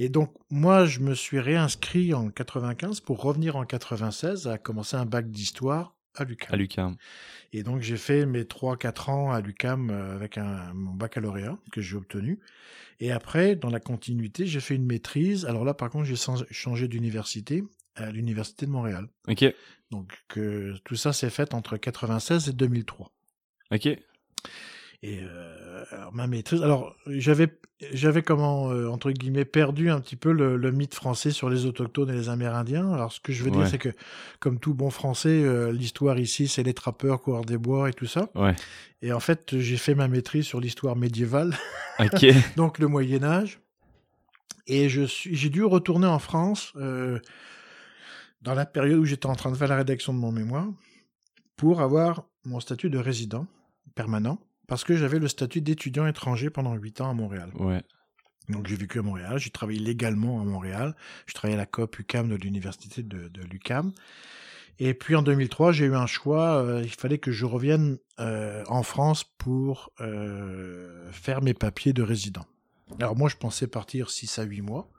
[0.00, 4.96] Et donc, moi, je me suis réinscrit en 95 pour revenir en 96 à commencer
[4.96, 6.52] un bac d'histoire à l'UQAM.
[6.52, 6.96] À l'UQAM.
[7.52, 11.80] Et donc, j'ai fait mes 3-4 ans à l'UCAM euh, avec un, mon baccalauréat que
[11.80, 12.40] j'ai obtenu.
[12.98, 15.44] Et après, dans la continuité, j'ai fait une maîtrise.
[15.44, 16.16] Alors là, par contre, j'ai
[16.50, 17.62] changé d'université
[17.96, 19.08] à l'Université de Montréal.
[19.28, 19.44] Ok.
[19.90, 23.12] Donc, euh, tout ça s'est fait entre 96 et 2003.
[23.72, 23.88] Ok.
[25.02, 26.62] Et euh, alors, ma maîtrise.
[26.62, 27.48] Alors, j'avais,
[27.92, 31.66] j'avais comment, euh, entre guillemets, perdu un petit peu le, le mythe français sur les
[31.66, 32.92] autochtones et les Amérindiens.
[32.92, 33.90] Alors, ce que je veux dire, c'est que,
[34.40, 38.06] comme tout bon français, euh, l'histoire ici, c'est les trappeurs, coureurs des bois et tout
[38.06, 38.30] ça.
[38.34, 38.56] Ouais.
[39.02, 41.54] Et en fait, j'ai fait ma maîtrise sur l'histoire médiévale,
[42.00, 42.26] Ok.
[42.56, 43.60] donc le Moyen Âge.
[44.66, 46.72] Et je suis, j'ai dû retourner en France
[48.42, 50.68] dans la période où j'étais en train de faire la rédaction de mon mémoire
[51.56, 53.46] pour avoir mon statut de résident
[53.94, 57.50] permanent parce que j'avais le statut d'étudiant étranger pendant huit ans à Montréal.
[57.54, 57.82] ouais.
[58.48, 60.94] Donc j'ai vécu à Montréal, j'ai travaillé légalement à Montréal,
[61.26, 63.92] je travaillais à la COP UCAM de l'université de, de l'UCAM.
[64.78, 68.62] Et puis en 2003, j'ai eu un choix, euh, il fallait que je revienne euh,
[68.68, 72.46] en France pour euh, faire mes papiers de résident.
[73.00, 74.90] Alors moi, je pensais partir 6 à 8 mois.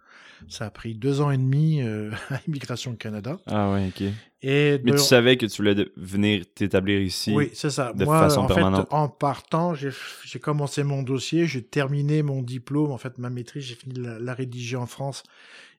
[0.47, 3.39] Ça a pris deux ans et demi euh, à Immigration Canada.
[3.47, 4.03] Ah ouais, ok.
[4.43, 7.33] Et Mais tu savais que tu voulais venir t'établir ici.
[7.33, 7.91] Oui, c'est ça.
[7.93, 8.87] de Moi, façon en permanente.
[8.87, 12.91] fait, en partant, j'ai commencé mon dossier, j'ai terminé mon diplôme.
[12.91, 15.23] En fait, ma maîtrise, j'ai fini de la, la rédiger en France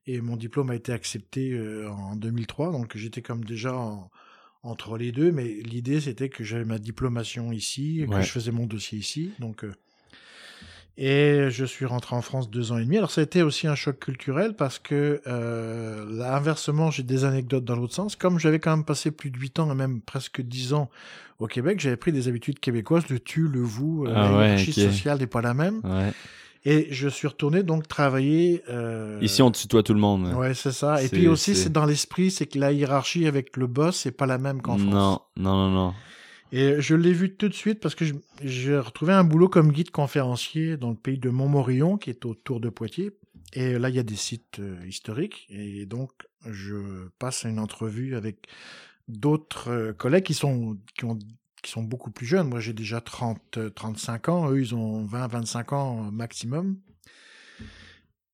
[0.07, 2.73] et mon diplôme a été accepté euh, en 2003.
[2.73, 4.11] Donc, j'étais comme déjà en-
[4.65, 5.31] entre les deux.
[5.31, 8.23] Mais l'idée, c'était que j'avais ma diplomation ici, que Ouais.
[8.23, 9.31] je faisais mon dossier ici.
[9.39, 9.73] Donc, euh,
[11.01, 12.97] et je suis rentré en France deux ans et demi.
[12.99, 17.25] Alors, ça a été aussi un choc culturel parce que, euh, là, inversement, j'ai des
[17.25, 18.17] anecdotes dans l'autre sens.
[18.17, 20.91] Comme j'avais quand même passé plus de huit ans et même presque dix ans
[21.39, 24.45] au Québec, j'avais pris des habitudes québécoises, le tu, le vous, euh, Ah la ouais,
[24.49, 25.81] hiérarchie sociale n'est pas la même.
[25.85, 26.13] Ouais.
[26.65, 28.65] Et je suis retourné donc travailler.
[28.69, 30.35] euh, Ici, on tutoie tout le monde.
[30.35, 31.01] Ouais, c'est ça.
[31.03, 34.11] Et puis aussi, c'est- c'est dans l'esprit, c'est que la hiérarchie avec le boss, c'est
[34.11, 34.93] pas la même qu'en France.
[34.93, 35.95] Non, non, non, non.
[36.53, 38.05] Et je l'ai vu tout de suite parce que
[38.43, 42.61] j'ai retrouvé un boulot comme guide conférencier dans le pays de Montmorillon, qui est autour
[42.61, 43.11] de Poitiers.
[43.53, 45.47] Et là, il y a des sites euh, historiques.
[45.51, 46.11] Et donc,
[46.47, 48.47] je passe à une entrevue avec
[49.09, 51.19] d'autres euh, collègues qui sont, qui, ont,
[51.63, 52.49] qui sont beaucoup plus jeunes.
[52.49, 54.51] Moi, j'ai déjà 30, euh, 35 ans.
[54.51, 56.79] Eux, ils ont 20, 25 ans maximum.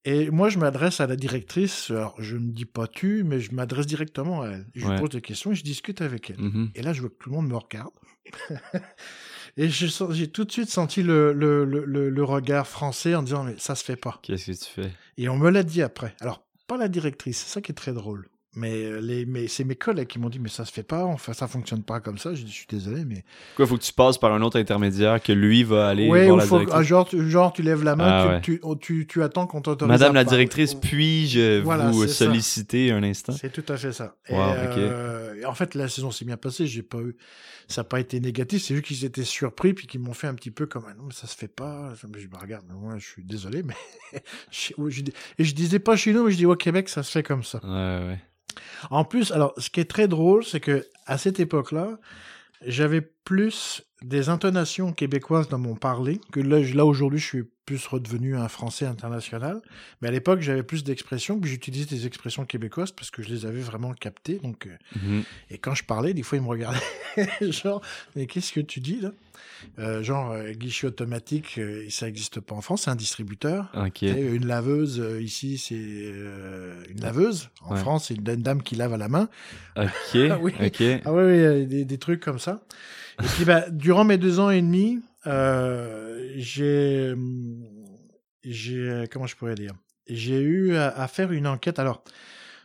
[0.07, 1.90] Et moi, je m'adresse à la directrice.
[1.90, 4.66] Alors, je ne dis pas tu, mais je m'adresse directement à elle.
[4.74, 4.92] Je Ouais.
[4.94, 6.40] lui pose des questions et je discute avec elle.
[6.40, 6.70] Mhm.
[6.74, 7.92] Et là, je vois que tout le monde me regarde.
[9.56, 13.22] et je j'ai tout de suite senti le, le, le, le- le regard français en
[13.22, 14.18] disant, mais ça se fait pas.
[14.22, 14.90] Qu'est-ce que tu fais?
[15.18, 16.14] Et on me l'a dit après.
[16.20, 18.28] Alors, pas la directrice, c'est ça qui est très drôle.
[18.56, 21.04] Mais, euh, les, mais c'est mes collègues qui m'ont dit, mais ça se fait pas,
[21.04, 22.30] enfin, ça fonctionne pas comme ça.
[22.32, 23.24] Dit, je suis désolé, mais.
[23.56, 26.37] Quoi, faut que tu passes par un autre intermédiaire que lui va aller ouais, voir
[26.37, 26.78] ou la faut- directrice.
[26.78, 28.40] ah, genre, tu, genre, tu lèves la main, Ah tu, ouais.
[28.58, 29.90] tu, oh, tu, tu attends qu'on t'autorise.
[29.90, 32.26] Madame la directrice, puis-je Voilà, vous ça.
[32.26, 33.32] solliciter un instant?
[33.32, 34.14] C'est tout à fait ça.
[34.28, 34.54] Et, Wow, ok.
[34.78, 36.66] euh, et en fait, la saison s'est bien passée.
[36.66, 37.16] J'ai pas eu,
[37.68, 38.62] ça n'a pas été négatif.
[38.62, 41.05] C'est juste qu'ils étaient surpris puis qu'ils m'ont fait un petit peu comme ah non
[41.05, 41.92] mais ça se fait pas.
[42.01, 43.75] Je me regarde, moi je suis désolé mais
[44.12, 47.44] et je disais pas chez nous mais je dis au Québec ça se fait comme
[47.44, 47.61] ça.
[47.64, 48.20] Ouais, ouais.
[48.90, 51.99] En plus, alors ce qui est très drôle, c'est que à cette époque-là,
[52.66, 57.86] j'avais plus des intonations québécoises dans mon parler que là, là aujourd'hui, je suis plus
[57.86, 59.62] redevenu un français international.
[60.02, 63.46] Mais à l'époque, j'avais plus d'expressions, puis j'utilisais des expressions québécoises parce que je les
[63.46, 64.38] avais vraiment captées.
[64.42, 64.70] Donc, euh,
[65.02, 65.22] Mhm.
[65.50, 66.78] et quand je parlais, des fois, ils me regardaient,
[67.50, 67.80] genre,
[68.16, 69.12] mais qu'est-ce que tu dis là
[69.78, 73.72] Euh, Genre, euh, guichet automatique, euh, ça n'existe pas en France, c'est un distributeur.
[73.74, 73.94] Ok.
[73.94, 77.48] Tu sais, Une laveuse, euh, ici, c'est euh, une laveuse.
[77.62, 77.80] En Ouais.
[77.80, 79.28] France, c'est une dame qui lave à la main.
[79.76, 79.84] Ok.
[80.30, 80.52] Ah oui.
[80.60, 80.82] Ok.
[81.06, 82.60] Ah oui, oui, des, des trucs comme ça.
[83.22, 87.14] Et puis, bah, durant mes deux ans et demi, euh, j'ai,
[88.42, 89.72] j'ai, comment je pourrais dire,
[90.09, 91.79] j'ai eu à, à faire une enquête.
[91.79, 92.03] Alors,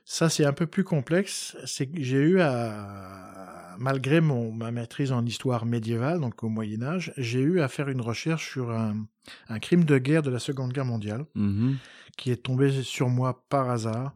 [0.05, 1.55] ça, c'est un peu plus complexe.
[1.65, 6.81] C'est que j'ai eu à, malgré mon, ma maîtrise en histoire médiévale, donc au Moyen
[6.81, 9.05] Âge, j'ai eu à faire une recherche sur un,
[9.47, 11.77] un crime de guerre de la Seconde Guerre mondiale Mhm.
[12.17, 14.13] qui est tombé sur moi par hasard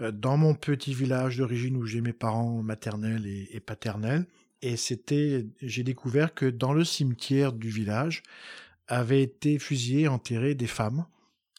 [0.00, 4.24] euh, dans mon petit village d'origine où j'ai mes parents maternels et, et paternels.
[4.62, 8.22] Et c'était, j'ai découvert que dans le cimetière du village
[8.88, 11.04] avaient été fusillées, enterrées des femmes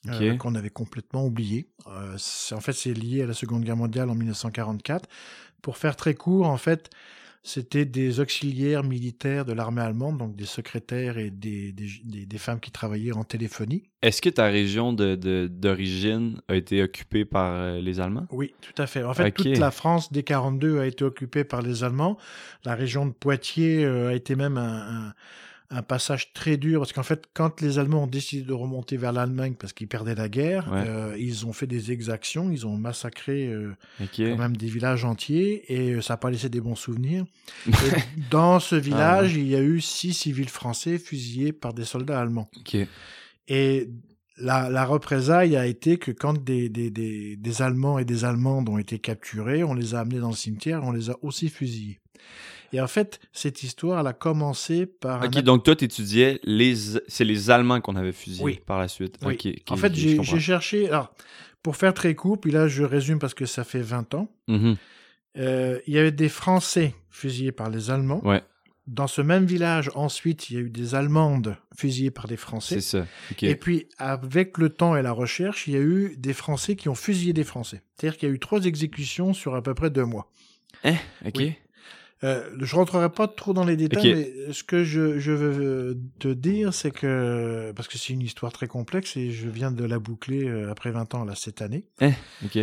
[0.07, 1.67] euh, qu'on avait complètement oubliées.
[1.87, 2.17] Euh,
[2.51, 5.07] en fait, c'est lié à la Seconde Guerre mondiale en 1944.
[5.61, 6.89] Pour faire très court, en fait,
[7.45, 12.37] c'était des auxiliaires militaires de l'armée allemande, donc des secrétaires et des, des, des- des
[12.37, 13.83] femmes qui travaillaient en téléphonie.
[14.01, 18.27] Est-ce que ta région de- de- d'origine a été occupée par euh, les Allemands?
[18.31, 19.03] Oui, tout à fait.
[19.03, 22.17] En fait, toute la France dès 42 a été occupée par les Allemands.
[22.63, 25.13] La région de Poitiers euh, a été même un, un-
[25.75, 29.11] un passage très dur parce qu'en fait, quand les Allemands ont décidé de remonter vers
[29.11, 30.83] l'Allemagne parce qu'ils perdaient la guerre, Ouais.
[30.87, 35.63] euh, ils ont fait des exactions, ils ont massacré euh, quand même des villages entiers
[35.73, 37.25] et euh, ça n'a pas laissé des bons souvenirs.
[37.67, 37.71] Et
[38.29, 42.49] dans ce village, il y a eu six civils français fusillés par des soldats allemands.
[43.47, 43.89] Et
[44.37, 48.69] la, la représaille a été que quand des, des, des, des Allemands et des Allemandes
[48.69, 51.99] ont été capturés, on les a amenés dans le cimetière, on les a aussi fusillés.
[52.73, 55.21] Et en fait, cette histoire, elle a commencé par...
[55.21, 56.75] un Ok, donc toi, t'étudiais les...
[57.07, 58.59] C'est les Allemands qu'on avait fusillés Oui.
[58.65, 59.17] par la suite.
[59.23, 59.37] Oui.
[59.69, 60.89] En fait, j'ai cherché...
[60.89, 61.13] Alors,
[61.61, 64.27] pour faire très court, puis là, je résume parce que ça fait 20 ans.
[64.47, 64.75] Mhm.
[65.37, 68.21] euh, il y avait des Français fusillés par les Allemands.
[68.25, 68.41] Ouais,
[68.87, 72.81] Dans ce même village, ensuite, il y a eu des Allemandes fusillées par des Français.
[72.81, 73.05] c'est ça.
[73.31, 73.43] Ok.
[73.43, 76.89] Et puis, avec le temps et la recherche, il y a eu des Français qui
[76.89, 77.81] ont fusillé des Français.
[77.95, 80.31] C'est-à-dire qu'il y a eu trois exécutions sur à peu près deux mois.
[80.83, 80.95] Hein?
[81.25, 81.35] Ok.
[81.37, 81.53] Oui.
[82.23, 84.13] Euh, je rentrerai pas trop dans les détails,
[84.47, 88.51] mais ce que je, je veux te dire, c'est que parce que c'est une histoire
[88.53, 91.85] très complexe et je viens de la boucler euh, après 20 ans là cette année.
[92.45, 92.59] Ok.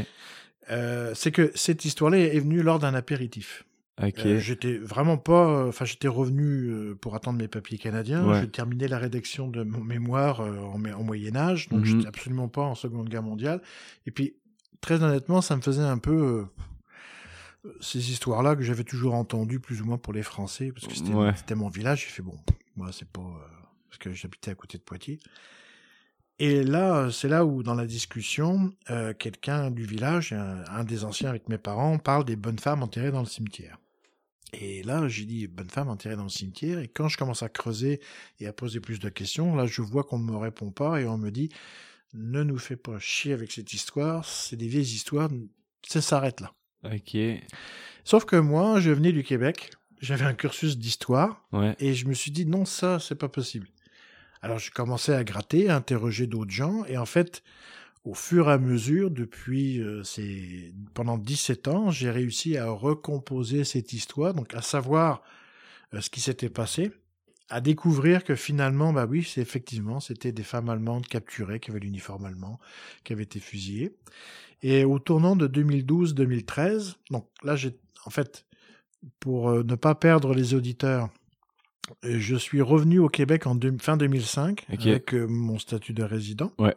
[0.70, 3.64] Euh, c'est que cette histoire-là est venue lors d'un apéritif.
[4.02, 4.20] Ok.
[4.24, 8.24] Euh, j'étais vraiment pas, enfin j'étais revenu euh, pour attendre mes papiers canadiens.
[8.24, 8.40] Ouais.
[8.40, 11.84] J'ai terminé la rédaction de mon mémoire euh, en, en Moyen Âge, donc Mhm.
[11.86, 13.60] j'étais absolument pas en Seconde Guerre mondiale.
[14.06, 14.36] Et puis
[14.80, 16.44] très honnêtement, ça me faisait un peu euh,
[17.80, 21.12] ces histoires-là que j'avais toujours entendues plus ou moins pour les Français, parce que c'était
[21.14, 21.32] Ouais.
[21.56, 22.04] mon village.
[22.06, 22.38] J'ai fait bon,
[22.76, 23.46] moi c'est pas euh,
[23.88, 25.18] parce que j'habitais à côté de Poitiers.
[26.38, 31.04] Et là, c'est là où, dans la discussion, euh, quelqu'un du village, un, un des
[31.04, 33.78] anciens avec mes parents, parle des bonnes femmes enterrées dans le cimetière.
[34.54, 36.78] Et là, j'ai dit bonne femme enterrée dans le cimetière.
[36.78, 38.00] Et quand je commence à creuser
[38.40, 41.06] et à poser plus de questions, là, je vois qu'on ne me répond pas et
[41.06, 41.50] on me dit
[42.14, 44.24] ne nous fais pas chier avec cette histoire.
[44.24, 45.28] C'est des vieilles histoires.
[45.86, 46.52] Ça s'arrête là.
[46.84, 47.16] Ok.
[48.04, 49.70] Sauf que moi, je venais du Québec.
[50.00, 51.76] J'avais un cursus d'histoire Ouais.
[51.78, 53.68] et je me suis dit non, ça, c'est pas possible.
[54.42, 57.42] Alors, j'ai commencé à gratter, à interroger d'autres gens et en fait,
[58.04, 60.72] au fur et à mesure, depuis euh, ces...
[60.94, 65.22] pendant 17 ans, j'ai réussi à recomposer cette histoire, donc à savoir
[65.92, 66.92] euh, ce qui s'était passé,
[67.50, 71.80] à découvrir que finalement, bah oui, c'est effectivement, c'était des femmes allemandes capturées, qui avaient
[71.80, 72.58] l'uniforme allemand,
[73.04, 73.92] qui avaient été fusillées.
[74.62, 77.72] Et au tournant de 2012-2013, donc là, j'ai,
[78.04, 78.44] en fait,
[79.18, 81.08] pour euh, ne pas perdre les auditeurs,
[82.04, 84.86] euh, je suis revenu au Québec en deux- fin 2005 Ok.
[84.86, 86.52] avec euh, mon statut de résident.
[86.58, 86.74] Ouais.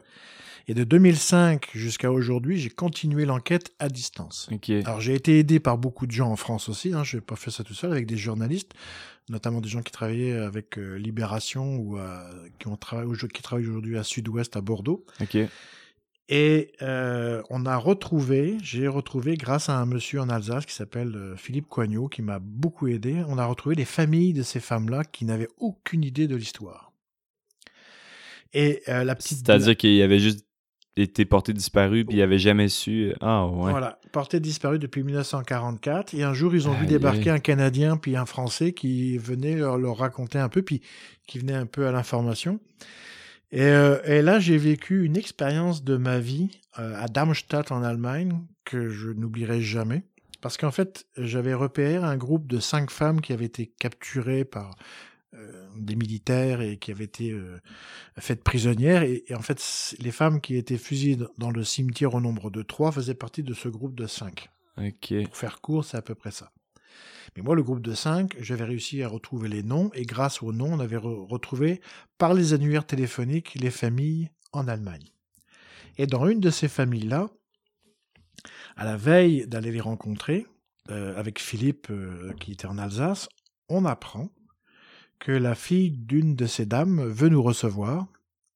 [0.66, 4.48] Et de 2005 jusqu'à aujourd'hui, j'ai continué l'enquête à distance.
[4.86, 7.36] Alors j'ai été aidé par beaucoup de gens en France aussi, hein, je n'ai pas
[7.36, 8.72] fait ça tout seul, avec des journalistes,
[9.28, 11.98] notamment des gens qui travaillaient avec euh, Libération ou
[12.58, 13.06] qui, ont travaillent
[13.68, 15.04] aujourd'hui à Sud-Ouest, à Bordeaux.
[16.28, 21.14] Et euh, on a retrouvé, j'ai retrouvé grâce à un monsieur en Alsace qui s'appelle
[21.14, 25.04] euh, Philippe Coignot, qui m'a beaucoup aidé, on a retrouvé les familles de ces femmes-là
[25.04, 26.92] qui n'avaient aucune idée de l'histoire.
[28.54, 29.46] Et euh, la petite...
[29.46, 30.46] C'est-à-dire qu'il avait juste
[30.96, 33.12] été porté disparu puis il avait jamais su.
[33.20, 33.72] Ah ouais.
[33.72, 36.14] Voilà, porté disparu depuis 1944.
[36.14, 39.76] Et un jour, ils ont vu débarquer un Canadien puis un Français qui venait leur,
[39.76, 40.80] leur raconter un peu, puis
[41.26, 42.60] qui venait un peu à l'information.
[43.52, 47.82] Et, euh, et là, j'ai vécu une expérience de ma vie euh, à Darmstadt en
[47.82, 50.02] Allemagne que je n'oublierai jamais.
[50.40, 54.76] Parce qu'en fait, j'avais repéré un groupe de cinq femmes qui avaient été capturées par
[55.34, 57.34] euh, des militaires et qui avaient été
[58.18, 59.02] faites prisonnières.
[59.04, 62.62] Et, et en fait, les femmes qui étaient fusillées dans- le cimetière au nombre de
[62.62, 64.50] trois faisaient partie de ce groupe de cinq.
[65.24, 66.50] Pour faire court, c'est à peu près ça.
[67.36, 70.52] Mais moi, le groupe de cinq, j'avais réussi à retrouver les noms, et grâce aux
[70.52, 71.80] noms, on avait re- retrouvé
[72.18, 75.08] par les annuaires téléphoniques les familles en Allemagne.
[75.96, 77.30] Et dans une de ces familles-là,
[78.76, 80.46] à la veille d'aller les rencontrer,
[80.90, 83.28] euh, avec Philippe, euh, qui était en Alsace,
[83.68, 84.30] on apprend
[85.18, 88.06] que la fille d'une de ces dames veut nous recevoir,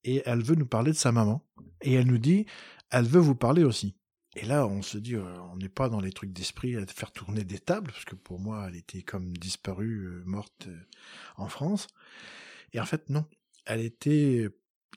[0.05, 1.44] et elle veut nous parler de sa maman.
[1.81, 2.46] Et elle nous dit,
[2.90, 3.94] elle veut vous parler aussi.
[4.37, 7.11] Et là, on se dit, euh, on n'est pas dans les trucs d'esprit à faire
[7.12, 10.77] tourner des tables, parce que pour moi, elle était comme disparue, euh, morte euh,
[11.37, 11.88] en France.
[12.73, 13.25] Et en fait, non.
[13.64, 14.49] Elle était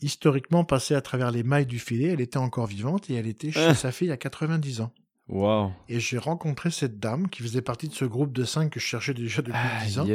[0.02, 3.52] historiquement passée à travers les mailles du filet, elle était encore vivante, et elle était
[3.52, 3.76] chez Ah.
[3.76, 4.94] sa fille à 90 ans.
[5.28, 5.72] Wow.
[5.88, 8.86] Et j'ai rencontré cette dame qui faisait partie de ce groupe de cinq que je
[8.86, 10.08] cherchais déjà depuis 10 ans.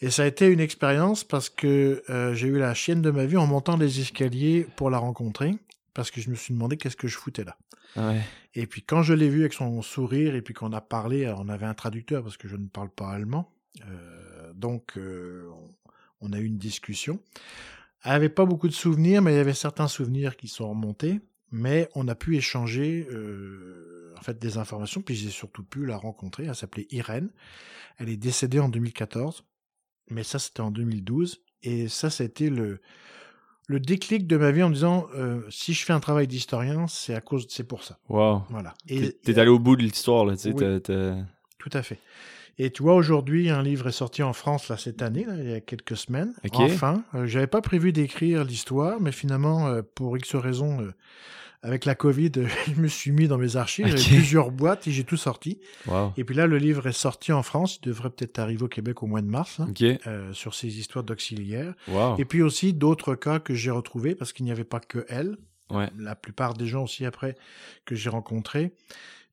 [0.00, 3.24] Et ça a été une expérience parce que euh, j'ai eu la chienne de ma
[3.26, 5.54] vie en montant les escaliers pour la rencontrer,
[5.94, 7.56] parce que je me suis demandé qu'est-ce que je foutais là.
[7.96, 8.20] Ouais.
[8.54, 11.40] Et puis quand je l'ai vue avec son sourire et puis qu'on a parlé, alors
[11.40, 13.52] on avait un traducteur parce que je ne parle pas allemand,
[13.86, 15.48] euh, donc euh,
[16.20, 17.20] on, on a eu une discussion.
[18.04, 21.20] Elle avait pas beaucoup de souvenirs, mais il y avait certains souvenirs qui sont remontés.
[21.54, 25.98] Mais on a pu échanger euh, en fait des informations, puis j'ai surtout pu la
[25.98, 26.44] rencontrer.
[26.44, 27.30] Elle s'appelait Irène.
[27.98, 29.44] Elle est décédée en 2014,
[30.08, 31.42] mais ça c'était en 2012.
[31.62, 32.80] Et ça, c'était le
[33.68, 36.86] le déclic de ma vie en me disant euh, si je fais un travail d'historien,
[36.88, 37.98] c'est à cause, c'est pour ça.
[38.08, 38.42] Wow.
[38.50, 38.74] Voilà.
[38.86, 40.52] T'es Et t'es allé au bout de l'histoire, là, tu sais.
[40.52, 41.24] Oui.
[41.58, 41.98] tout à fait.
[42.58, 45.50] Et tu vois, aujourd'hui, un livre est sorti en France là cette année, là, il
[45.50, 46.34] y a quelques semaines.
[46.44, 46.60] Ok.
[46.60, 50.86] Enfin, euh, j'avais pas prévu d'écrire l'histoire, mais finalement, euh, pour X raisons,
[51.62, 53.96] avec la Covid, euh, je me suis mis dans mes archives, Ok.
[53.96, 55.60] j'avais plusieurs boîtes et j'ai tout sorti.
[55.86, 56.12] Wow.
[56.16, 59.02] Et puis là, le livre est sorti en France, il devrait peut-être arriver au Québec
[59.02, 59.72] au mois de mars, hein,
[60.06, 61.74] euh, sur ces histoires d'auxiliaires.
[61.88, 62.16] Wow.
[62.18, 65.36] Et puis aussi d'autres cas que j'ai retrouvés, parce qu'il n'y avait pas que elle.
[65.70, 65.88] Ouais.
[65.98, 67.34] La plupart des gens aussi après
[67.86, 68.74] que j'ai rencontrés,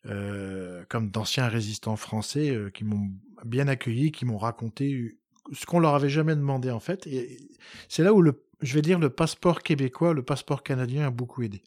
[0.05, 3.09] euh, comme d'anciens résistants français euh, qui m'ont
[3.43, 5.17] bien accueilli, qui m'ont raconté
[5.51, 7.07] ce qu'on leur avait jamais demandé en fait.
[7.07, 7.37] Et
[7.89, 11.41] c'est là où le, je vais dire, le passeport québécois, le passeport canadien a beaucoup
[11.41, 11.61] aidé.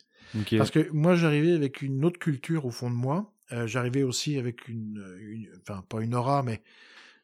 [0.58, 3.32] Parce que moi, j'arrivais avec une autre culture au fond de moi.
[3.52, 6.62] Euh, j'arrivais aussi avec une, une- enfin pas une aura, mais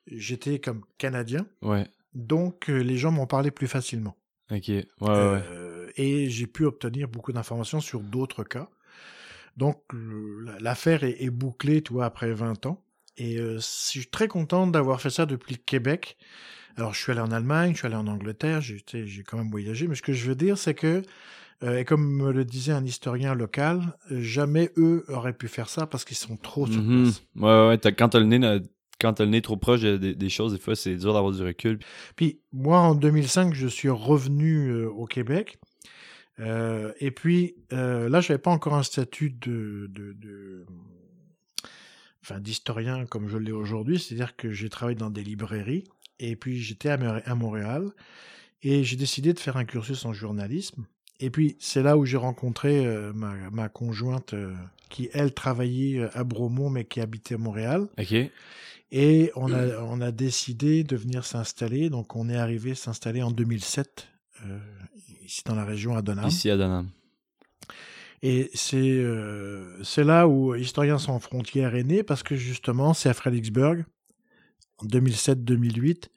[0.06, 1.86] j'étais comme Canadien, Ouais.
[2.14, 4.16] donc euh, les gens m'ont parlé plus facilement.
[4.50, 4.68] Ok.
[4.68, 5.42] Ouais, ouais, ouais.
[5.50, 8.68] Euh, et j'ai pu obtenir beaucoup d'informations sur d'autres cas.
[9.56, 9.82] Donc
[10.60, 12.82] l'affaire est, est bouclée, tu vois, après 20 ans.
[13.16, 16.16] Et je suis très content d'avoir fait ça depuis le Québec.
[16.76, 18.80] Alors je suis allé en Allemagne, je suis allé en Angleterre, j'ai
[19.26, 19.88] quand même voyagé.
[19.88, 21.02] Mais ce que je veux dire, c'est que,
[21.62, 25.86] et comme me le disait un historien local, euh, jamais eux auraient pu faire ça
[25.86, 27.02] parce qu'ils sont trop sur Mhm.
[27.04, 27.22] place.
[27.36, 27.92] Ouais, ouais.
[27.96, 28.60] Quand t'as le nez,
[29.00, 31.32] quand t'as le nez trop proche de- des, des choses, des fois, c'est dur d'avoir
[31.32, 31.78] du recul.
[32.16, 35.58] Puis moi, en 2005, je suis revenu euh, au Québec.
[36.40, 40.64] Euh, et puis euh, là, j'avais pas encore un statut de, de, de-
[42.22, 45.84] enfin d'historien comme je l'ai aujourd'hui, c'est-à-dire que j'ai travaillé dans des librairies.
[46.20, 47.90] Et puis j'étais à Montréal
[48.62, 50.84] et j'ai décidé de faire un cursus en journalisme.
[51.20, 54.54] Et puis c'est là où j'ai rencontré euh, ma, ma conjointe euh,
[54.88, 57.88] qui elle travaillait euh, à Bromont mais qui habitait à Montréal.
[57.98, 58.14] Ok.
[58.90, 61.90] Et on a, on a décidé de venir s'installer.
[61.90, 64.08] Donc, on est arrivé s'installer en 2007,
[64.46, 64.58] euh,
[65.26, 66.26] ici dans la région à Donham.
[66.26, 66.88] Ici à Danam.
[68.22, 69.04] Et c'est
[69.84, 73.84] c'est là où Historiens sans frontières est né, parce que justement, c'est à Fredericksburg,
[74.78, 76.08] en 2007-2008,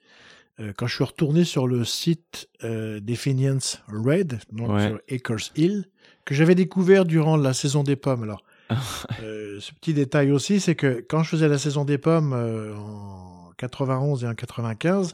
[0.60, 4.88] euh, quand je suis retourné sur le site euh, des Fenians Red, donc Ouais.
[4.88, 5.86] sur Acres Hill,
[6.24, 8.22] que j'avais découvert durant la saison des pommes.
[8.22, 8.42] Alors,
[9.22, 13.50] euh, ce petit détail aussi, c'est que quand je faisais la saison des pommes en
[13.56, 15.12] 91 et en 95,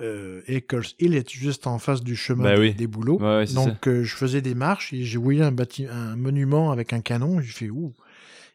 [0.00, 2.74] euh, Acres Hill est juste en face du chemin Ben des, oui.
[2.74, 3.18] des bouleaux.
[3.18, 3.64] Ouais, ouais, c'est ça.
[3.66, 7.40] Donc je faisais des marches et j'ai voyé un monument avec un canon.
[7.40, 7.92] J'ai fait ouh.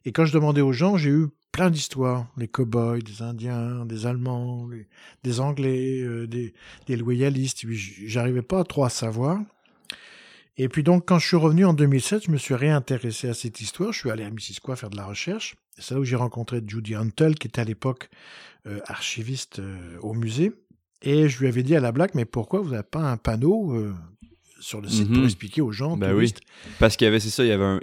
[0.06, 2.28] Et quand je demandais aux gens, j'ai eu plein d'histoires.
[2.38, 4.88] Les cow-boys, des Indiens, des Allemands, les-
[5.24, 6.54] des Anglais, euh, des,
[6.86, 7.65] des loyalistes.
[8.06, 9.39] J'arrivais pas trop à savoir.
[10.60, 13.60] Et puis donc quand je suis revenu en 2007, je me suis réintéressé à cette
[13.62, 13.91] histoire.
[13.91, 15.56] Je suis allé à Missisquoi faire de la recherche.
[15.78, 18.10] C'est là où j'ai rencontré Judy Huntel, qui était à l'époque
[18.67, 20.52] euh, archiviste euh, au musée.
[21.04, 23.74] Et je lui avais dit à la blague, mais pourquoi vous n'avez pas un panneau
[23.76, 23.93] euh,
[24.60, 25.15] sur le site Mhm.
[25.15, 26.41] pour expliquer aux gens, touristes?
[26.80, 27.80] Parce qu'il y avait, c'est ça, il y avait un.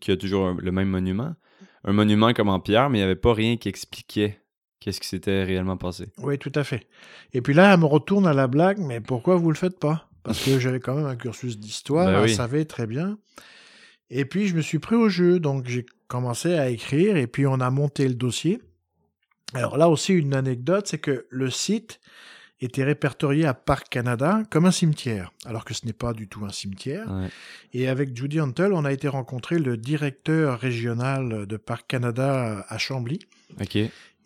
[0.00, 1.34] qui a toujours un- le même monument.
[1.86, 4.40] Un monument comme en pierre, mais il n'y avait pas rien qui expliquait
[4.80, 6.06] qu'est-ce qui s'était réellement passé.
[6.18, 6.86] Oui, tout à fait.
[7.32, 10.08] Et puis là, elle me retourne à la blague, mais pourquoi vous le faites pas?
[10.24, 12.34] Parce que j'avais quand même un cursus d'histoire, Ben elle oui.
[12.34, 13.18] savait très bien.
[14.10, 17.46] Et puis, je me suis pris au jeu, donc j'ai commencé à écrire, et puis
[17.46, 18.60] on a monté le dossier.
[19.54, 22.00] Alors là aussi, une anecdote, c'est que le site
[22.60, 26.44] était répertorié à Parc Canada comme un cimetière, alors que ce n'est pas du tout
[26.44, 27.10] un cimetière.
[27.10, 27.28] Ouais.
[27.72, 32.78] Et avec Judy Huntel, on a été rencontrer le directeur régional de Parc Canada à
[32.78, 33.20] Chambly.
[33.60, 33.78] Ok.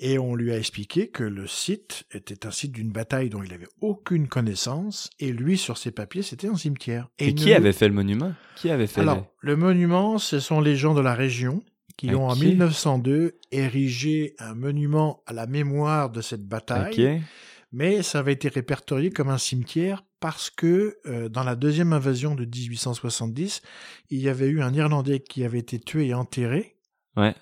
[0.03, 3.53] Et on lui a expliqué que le site était un site d'une bataille dont il
[3.53, 7.09] avait aucune connaissance, et lui, sur ses papiers, c'était un cimetière.
[7.19, 8.33] Et, qui avait fait le monument?
[8.57, 11.63] Qui avait fait Alors, le monument, ce sont les gens de la région
[11.99, 12.41] qui ont en Ok.
[12.41, 16.47] 1902 érigé un monument à la mémoire de cette le...
[16.47, 17.23] bataille.
[17.73, 22.35] Mais ça avait été répertorié comme un cimetière parce que euh, dans la deuxième invasion
[22.35, 23.63] de 1870,
[24.11, 26.77] il y avait eu un Irlandais qui avait été tué et enterré.
[27.17, 27.35] Ouais.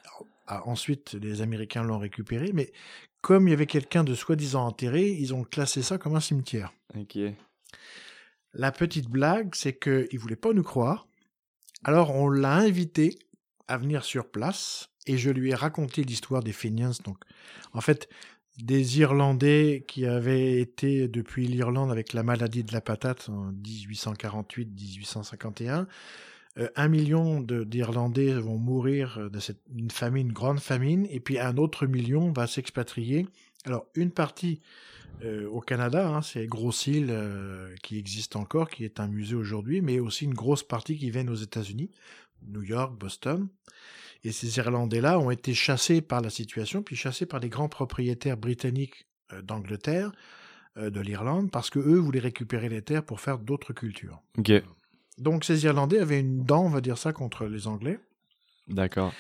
[0.47, 2.73] Ah, ensuite, les Américains l'ont récupéré, mais
[3.21, 6.73] comme il y avait quelqu'un de soi-disant enterré, ils ont classé ça comme un cimetière.
[6.97, 7.19] Ok.
[8.55, 11.07] La petite blague, c'est qu'ils ne voulaient pas nous croire.
[11.85, 13.19] Alors on l'a invité
[13.67, 16.93] à venir sur place et je lui ai raconté l'histoire des Fenians.
[17.05, 17.19] Donc,
[17.73, 18.09] en fait,
[18.59, 25.87] des Irlandais qui avaient été depuis l'Irlande avec la maladie de la patate en 1848-1851.
[26.59, 31.39] Euh, un million d'Irlandais vont mourir de cette une famine, une grande famine, et puis
[31.39, 33.27] un autre million va s'expatrier.
[33.65, 34.61] Alors, une partie
[35.25, 39.35] euh, au Canada, hein, c'est Grosse Île euh, qui existe encore, qui est un musée
[39.35, 41.91] aujourd'hui, mais aussi une grosse partie qui vient aux États-Unis,
[42.47, 43.49] New York, Boston.
[44.25, 48.37] Et ces Irlandais-là ont été chassés par la situation, puis chassés par les grands propriétaires
[48.37, 50.11] britanniques euh, d'Angleterre,
[50.77, 54.21] euh, de l'Irlande, parce que eux voulaient récupérer les terres pour faire d'autres cultures.
[54.37, 54.53] Ok.
[55.19, 57.99] Donc ces Irlandais avaient une dent, on va dire ça, contre les Anglais.
[58.69, 59.13] D'accord.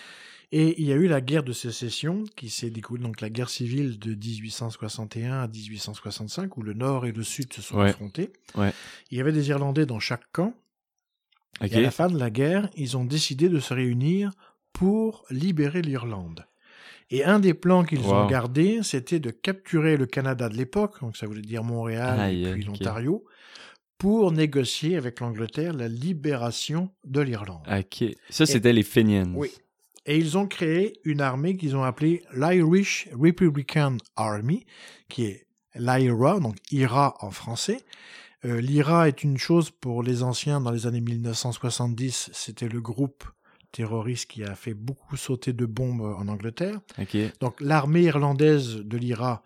[0.50, 3.50] Et il y a eu la guerre de sécession qui s'est découlée, donc la guerre
[3.50, 7.90] civile de 1861 à 1865, où le Nord et le Sud se sont Ouais.
[7.90, 8.30] affrontés.
[8.54, 8.72] Ouais.
[9.10, 10.54] Il y avait des Irlandais dans chaque camp.
[11.60, 11.72] Ok.
[11.72, 14.30] Et à la fin de la guerre, ils ont décidé de se réunir
[14.72, 16.46] pour libérer l'Irlande.
[17.10, 21.16] Et un des plans qu'ils ont gardé, c'était de capturer le Canada de l'époque, donc
[21.16, 23.24] ça voulait dire Montréal et puis l'Ontario,
[23.96, 27.66] pour négocier avec l'Angleterre la libération de l'Irlande.
[27.70, 28.04] Ok.
[28.28, 29.32] Ça, c'était les Fenians.
[29.34, 29.50] Oui.
[30.04, 34.64] Et ils ont créé une armée qu'ils ont appelée l'Irish Republican Army,
[35.08, 37.78] qui est l'IRA, donc IRA en français.
[38.44, 43.24] Euh, L'IRA est une chose pour les anciens dans les années 1970, c'était le groupe
[43.72, 46.80] terroriste qui a fait beaucoup sauter de bombes en Angleterre.
[47.40, 49.42] Donc l'armée irlandaise de l'IRA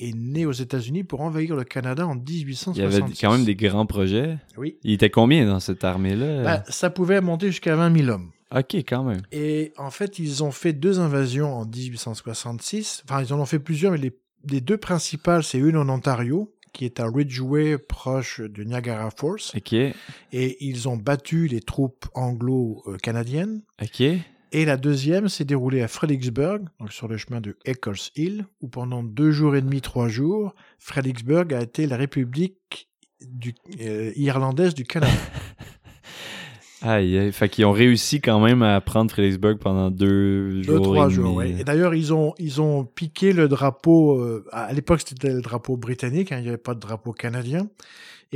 [0.00, 2.80] est né aux États-Unis pour envahir le Canada en Il y 1866.
[2.82, 4.38] avait quand même des grands projets.
[4.56, 4.76] Oui.
[4.82, 6.42] Il était combien dans cette armée-là?
[6.42, 8.30] Bah, ça pouvait monter jusqu'à 20 000 hommes.
[8.54, 9.22] ok, quand même.
[9.30, 13.04] Et en fait, ils ont fait deux invasions en 1866.
[13.08, 14.12] Enfin, ils en ont fait plusieurs, mais les,
[14.50, 19.52] les deux principales, c'est une en Ontario, qui est à Ridgeway, proche de Niagara Falls.
[20.32, 23.62] Et ils ont battu les troupes anglo-canadiennes.
[24.52, 28.68] Et la deuxième s'est déroulée à Fredericksburg, donc sur le chemin de Eccles Hill, où
[28.68, 32.88] pendant deux jours et demi, trois jours, Fredericksburg a été la république
[33.26, 35.12] du, euh, irlandaise du Canada.
[36.84, 37.32] Aïe.
[37.32, 40.76] Fait qu'ils ont réussi quand même à prendre Fredericksburg pendant deux jours.
[40.76, 41.50] Deux, trois et jours, ouais.
[41.58, 44.20] Et d'ailleurs, ils ont, ils ont piqué le drapeau.
[44.20, 47.68] euh, à l'époque, c'était le drapeau britannique, hein, il n'y avait pas de drapeau canadien.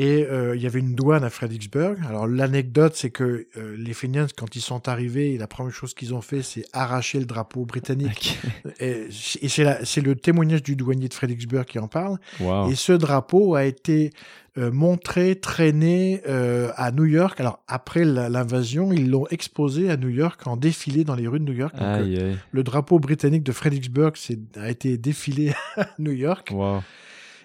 [0.01, 1.96] Et euh, il y avait une douane à Fredericksburg.
[2.09, 6.14] Alors, l'anecdote, c'est que euh, les Fenians, quand ils sont arrivés, la première chose qu'ils
[6.14, 8.38] ont fait, c'est arracher le drapeau britannique.
[8.80, 9.09] Et,
[9.42, 12.18] et c'est le témoignage du douanier de Fredericksburg qui en parle.
[12.38, 12.70] Wow.
[12.70, 14.12] Et ce drapeau a été
[14.59, 17.38] euh, montré, traîné euh, à New York.
[17.40, 21.44] Alors, après l'invasion, ils l'ont exposé à New York en défilé dans les rues de
[21.44, 21.74] New York.
[21.74, 22.38] Donc, Aïe, aïe.
[22.51, 24.14] le drapeau britannique de Fredericksburg
[24.57, 26.51] a été défilé à New York.
[26.53, 26.82] Wow.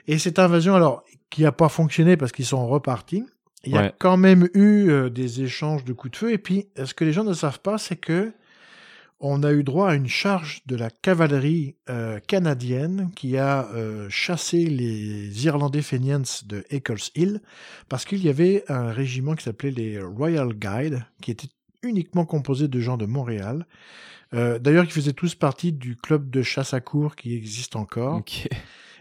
[0.08, 1.04] Et cette invasion, alors,
[1.34, 3.26] qui n'a pas fonctionné parce qu'ils sont repartis,
[3.64, 6.32] il y a quand même eu euh, des échanges de coups de feu.
[6.32, 8.34] Et puis, ce que les gens ne savent pas, c'est que
[9.20, 14.10] on a eu droit à une charge de la cavalerie euh, canadienne qui a euh,
[14.10, 17.42] chassé les Irlandais Fenians de Eccles Hill
[17.90, 21.48] parce qu'il y avait un régiment qui s'appelait les Royal Guide qui était
[21.82, 23.66] uniquement composé de gens de Montréal.
[24.34, 28.18] Euh, D'ailleurs, ils faisaient tous partie du club de chasse à cour qui existe encore.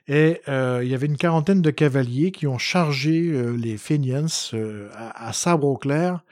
[0.08, 4.26] Et euh, il y avait une quarantaine de cavaliers qui ont chargé euh, les Fenians
[4.54, 6.24] euh, à, à sabre au clair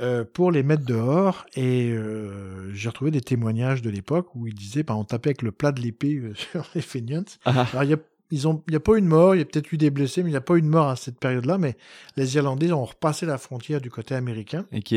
[0.00, 1.46] euh, pour les mettre dehors.
[1.56, 5.42] Et euh, j'ai retrouvé des témoignages de l'époque où ils disaient, bah, on tapait avec
[5.42, 7.24] le plat de l'épée euh, sur les Fenians.
[7.44, 7.98] Ah, Alors il y a
[8.30, 9.88] ils ont, il n'y a pas eu de mort, il y a peut-être eu des
[9.88, 11.56] blessés, mais il n'y a pas eu de mort à cette période-là.
[11.56, 11.76] Mais
[12.16, 14.66] les Irlandais ont repassé la frontière du côté américain.
[14.74, 14.94] ok.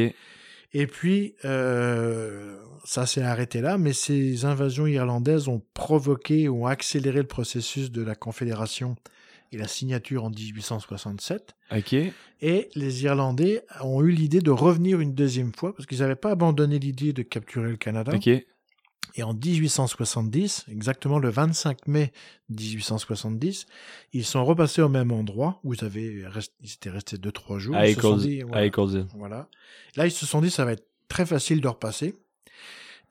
[0.74, 7.19] Et puis, euh, ça s'est arrêté là, mais ces invasions irlandaises ont provoqué, ont accéléré
[7.19, 8.95] le processus de la Confédération
[9.51, 11.55] et la signature en 1867.
[11.76, 11.95] Ok.
[12.41, 16.32] Et les Irlandais ont eu l'idée de revenir une deuxième fois, parce qu'ils n'avaient pas
[16.32, 18.13] abandonné l'idée de capturer le Canada.
[18.15, 18.30] Ok.
[19.16, 22.12] Et en 1870, exactement le 25 mai
[22.49, 23.66] 1870,
[24.14, 27.76] ils sont repassés au même endroit où ils, avaient rest- ils étaient restés 2-3 jours.
[27.76, 29.07] À Eccles- dit, à voilà, Ecclesville.
[29.16, 29.47] voilà.
[29.95, 32.16] Là, ils se sont dit, ça va être très facile de repasser.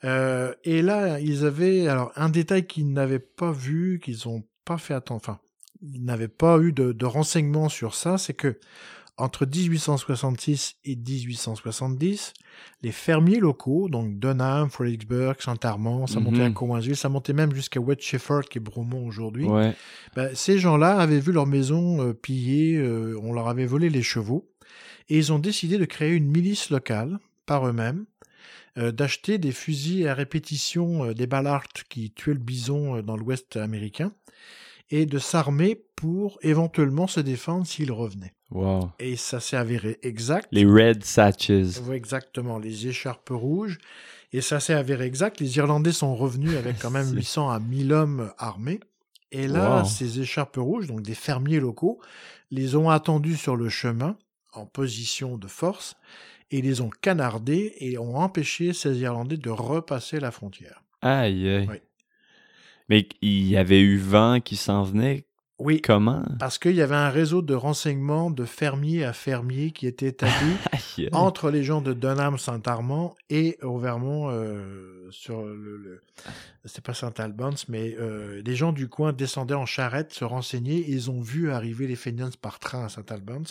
[0.05, 4.79] Euh, et là, ils avaient alors un détail qu'ils n'avaient pas vu, qu'ils n'ont pas
[4.79, 5.17] fait attention.
[5.33, 5.41] Enfin,
[5.83, 8.17] ils n'avaient pas eu de, de renseignements sur ça.
[8.17, 8.59] C'est que
[9.21, 12.33] entre 1866 et 1870,
[12.83, 16.55] les fermiers locaux, donc Dunham, Fredericksburg, Saint-Armand, ça montait à Mhm.
[16.55, 19.45] Cowansville, ça montait même jusqu'à West Shefford, qui est Bromont aujourd'hui.
[19.47, 19.75] Ouais.
[20.17, 24.03] Ben, ces gens-là avaient vu leur maison euh, pillée, euh, on leur avait volé les
[24.03, 24.49] chevaux,
[25.09, 28.05] et ils ont décidé de créer une milice locale par eux-mêmes,
[28.79, 33.57] euh, d'acheter des fusils à répétition, euh, des ballards qui tuaient le bison dans l'Ouest
[33.57, 34.13] américain,
[34.91, 38.35] et de s'armer pour éventuellement se défendre s'ils revenaient.
[38.51, 38.91] Wow.
[38.99, 40.49] Et ça s'est avéré exact.
[40.51, 41.79] Les Red Satches.
[41.87, 43.79] Oui, exactement, les écharpes rouges.
[44.33, 45.41] Et ça s'est avéré exact.
[45.41, 48.81] Les Irlandais sont revenus avec quand même C'est- 800 à 1000 hommes armés.
[49.33, 49.85] Et là, Wow.
[49.85, 52.01] ces écharpes rouges, donc des fermiers locaux,
[52.51, 54.17] les ont attendus sur le chemin
[54.53, 55.95] en position de force
[56.51, 60.83] et les ont canardés et ont empêché ces Irlandais de repasser la frontière.
[61.03, 61.67] Aïe, aïe.
[61.71, 61.77] Oui.
[62.91, 65.25] Mais il y avait eu vent qui s'en venait.
[65.61, 66.25] Oui, Comment?
[66.39, 70.57] parce qu'il y avait un réseau de renseignements de fermier à fermier qui était établi
[71.13, 76.01] entre les gens de Dunham, Saint-Armand et au Vermont euh, sur le, le
[76.67, 80.91] c'est pas Saint-Albans, mais euh, les gens du coin descendaient en charrette se renseigner et
[80.91, 83.47] ils ont vu arriver les Fenians par train à Saint-Albans,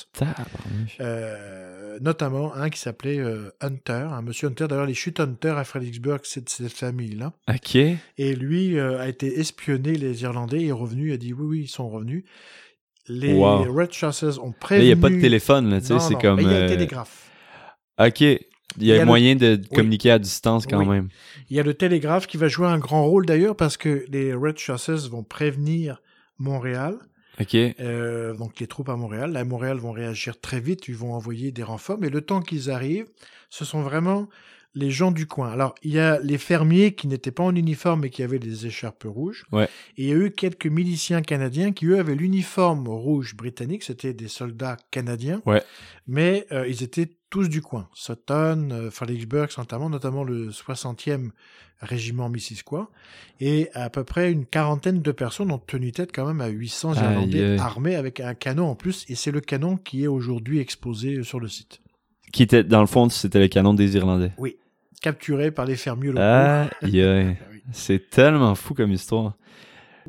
[0.99, 4.67] euh, notamment un qui s'appelait euh, Hunter, un monsieur Hunter.
[4.67, 7.33] D'ailleurs, les chutes Hunter à Fredericksburg, c'est de cette famille-là.
[7.49, 7.75] Ok.
[7.75, 11.45] Et lui euh, a été espionné les Irlandais, il est revenu, il a dit oui,
[11.47, 11.98] oui, ils sont revenus.
[13.07, 13.73] Les Wow.
[13.73, 14.85] Red Chasses ont prévenu.
[14.85, 16.39] il n'y a pas de téléphone, là, tu sais, c'est comme.
[16.39, 17.31] il y a un euh, télégraphe.
[17.99, 18.21] Ok.
[18.21, 18.37] Il y a,
[18.77, 20.87] Il y a le- moyen de communiquer à distance quand Oui.
[20.87, 21.09] même.
[21.49, 24.31] Il y a le télégraphe qui va jouer un grand rôle d'ailleurs parce que les
[24.33, 26.03] Red Chasses vont prévenir
[26.37, 26.99] Montréal,
[27.41, 27.55] Ok.
[27.55, 29.31] euh, donc les troupes à Montréal.
[29.31, 32.41] Là, à Montréal vont réagir très vite, ils vont envoyer des renforts, mais le temps
[32.41, 33.07] qu'ils arrivent,
[33.49, 34.29] ce sont vraiment
[34.75, 35.51] les gens du coin.
[35.51, 38.67] Alors, il y a les fermiers qui n'étaient pas en uniforme et qui avaient des
[38.67, 39.45] écharpes rouges.
[39.51, 39.65] Ouais.
[39.97, 43.83] Et il y a eu quelques miliciens canadiens qui, eux, avaient l'uniforme rouge britannique.
[43.83, 45.41] C'était des soldats canadiens.
[45.45, 45.63] Ouais.
[46.07, 47.89] Mais euh, ils étaient tous du coin.
[47.93, 51.31] Sutton, euh, Fredericksburg, notamment, notamment le 60e
[51.81, 52.91] régiment Missisquoi.
[53.39, 56.93] Et à peu près une quarantaine de personnes ont tenu tête quand même à 800
[56.93, 59.05] Aïe, Irlandais armés avec un canon en plus.
[59.09, 61.81] Et c'est le canon qui est aujourd'hui exposé sur le site.
[62.31, 64.31] Qui était, dans le fond, c'était le canon des Irlandais.
[65.01, 66.21] Capturé par les fermiers locaux.
[66.21, 67.03] Ah oui.
[67.71, 69.35] C'est tellement fou comme histoire.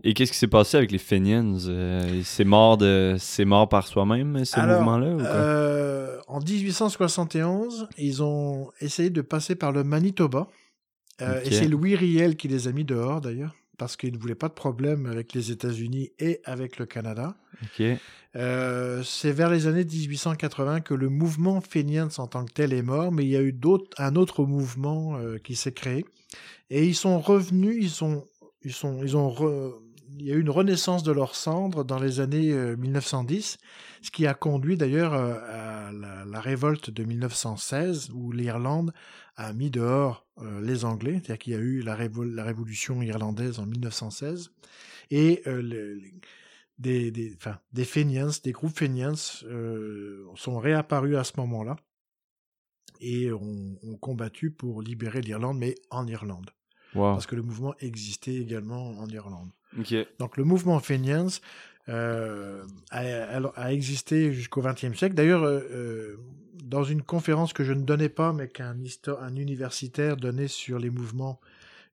[0.02, 1.58] Et qu'est-ce qui s'est passé avec les Fenians?
[1.66, 5.06] Euh, c'est mort de, c'est mort par soi-même, ce mouvement-là?
[5.06, 10.48] Euh, en 1871, ils ont essayé de passer par le Manitoba.
[11.20, 11.40] Euh.
[11.44, 14.48] Et c'est Louis Riel qui les a mis dehors, d'ailleurs, parce qu'il ne voulait pas
[14.48, 17.34] de problème avec les États-Unis et avec le Canada.
[17.62, 17.82] Ok.
[18.36, 22.82] Euh, c'est vers les années 1880 que le mouvement Fenians en tant que tel est
[22.82, 23.58] mort, mais il y a eu
[23.96, 26.04] un autre mouvement euh, qui s'est créé.
[26.68, 28.26] Et ils sont revenus, ils sont,
[28.62, 29.72] ils sont, ils ont, re-
[30.18, 33.58] il y a eu une renaissance de leurs cendres dans les années euh, 1910,
[34.02, 35.34] ce qui a conduit d'ailleurs euh,
[35.88, 38.92] à la, la révolte de 1916 où l'Irlande
[39.36, 43.00] a mis dehors euh, les Anglais, c'est-à-dire qu'il y a eu la, révol- la révolution
[43.02, 44.50] irlandaise en 1916
[45.10, 46.14] et euh, le- les-
[46.78, 49.12] des, des, enfin, des Fenians, des groupes Fenians
[49.44, 51.76] euh, sont réapparus à ce moment-là
[53.02, 56.50] et ont, ont combattu pour libérer l'Irlande, mais en Irlande,
[56.94, 57.12] Wow.
[57.12, 59.50] parce que le mouvement existait également en Irlande.
[60.18, 61.40] Donc le mouvement Fenians
[61.88, 65.14] euh, a, existé jusqu'au XXe siècle.
[65.14, 66.16] D'ailleurs, euh, euh,
[66.64, 68.76] dans une conférence que je ne donnais pas, mais qu'un
[69.34, 71.40] universitaire donnait sur les mouvements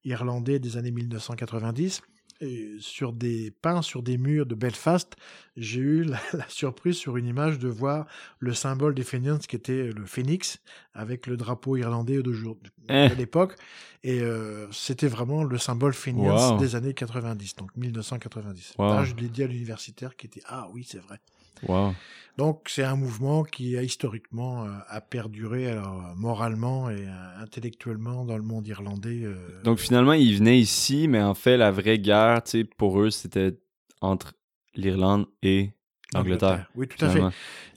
[0.03, 2.01] irlandais des années 1990,
[2.41, 5.15] et sur des peints sur des murs de Belfast,
[5.55, 8.05] j'ai eu la, la surprise sur une image de voir
[8.39, 10.59] le symbole des Fenians qui était le phénix
[10.93, 13.09] avec le drapeau irlandais d'aujourd'hui- Eh.
[13.09, 13.55] de l'époque.
[14.03, 16.57] Et euh, c'était vraiment le symbole Fenians Wow.
[16.59, 18.75] des années 90, donc 1990.
[18.77, 18.85] Wow.
[18.93, 21.19] Là, je l'ai dit à l'universitaire qui était Ah oui, c'est vrai.
[21.67, 21.93] Wow.
[22.37, 27.41] Donc c'est un mouvement qui a historiquement euh, a perduré alors euh, moralement et euh,
[27.41, 29.21] intellectuellement dans le monde irlandais.
[29.23, 33.01] euh, Donc finalement, ils venaient ici, mais en fait, la vraie guerre, tu sais, pour
[33.01, 33.57] eux, c'était
[34.01, 34.33] entre
[34.75, 35.71] l'Irlande et
[36.13, 36.69] l'Angleterre.
[36.75, 37.21] Oui, tout à fait.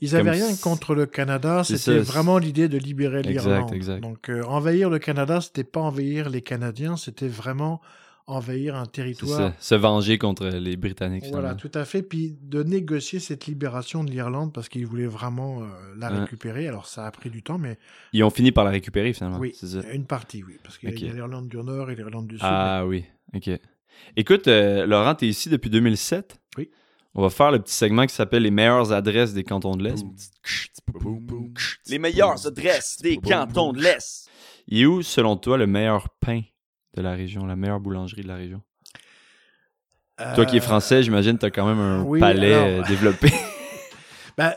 [0.02, 3.72] Ils n'avaient rien contre le Canada, c'était vraiment l'idée de libérer l'Irlande.
[3.72, 4.02] exact.
[4.02, 7.80] Donc envahir le Canada, c'était pas envahir les Canadiens, c'était vraiment
[8.30, 9.52] envahir un territoire.
[9.60, 12.02] Se venger contre les Britanniques, Voilà, tout à fait.
[12.02, 15.66] Puis de négocier cette libération de l'Irlande parce qu'ils voulaient vraiment euh,
[15.96, 16.20] la Ouais.
[16.20, 16.66] récupérer.
[16.68, 17.78] Alors ça a pris du temps, mais
[18.12, 19.38] Ils ont fini par la récupérer, finalement.
[19.38, 19.80] oui, C'est ça.
[19.92, 20.56] une partie, oui.
[20.62, 22.46] Parce qu'il y a- y l'Irlande du Nord et l'Irlande du Sud.
[22.48, 23.04] Ah oui,
[23.34, 23.50] ok.
[24.16, 26.40] Écoute, euh, Laurent, t'es ici depuis 2007.
[26.56, 26.70] Oui.
[27.14, 30.04] On va faire le petit segment qui s'appelle les meilleures adresses des cantons de l'Est.
[31.88, 34.28] Les meilleures adresses des cantons de l'Est.
[34.68, 36.42] Il est où, selon toi, le meilleur pain?
[36.94, 38.62] De la région, la meilleure boulangerie de la région?
[40.34, 42.82] Toi qui es Euh, français, j'imagine que t'as quand même un oui, palais alors- euh,
[42.88, 43.30] développé.
[44.36, 44.54] bah,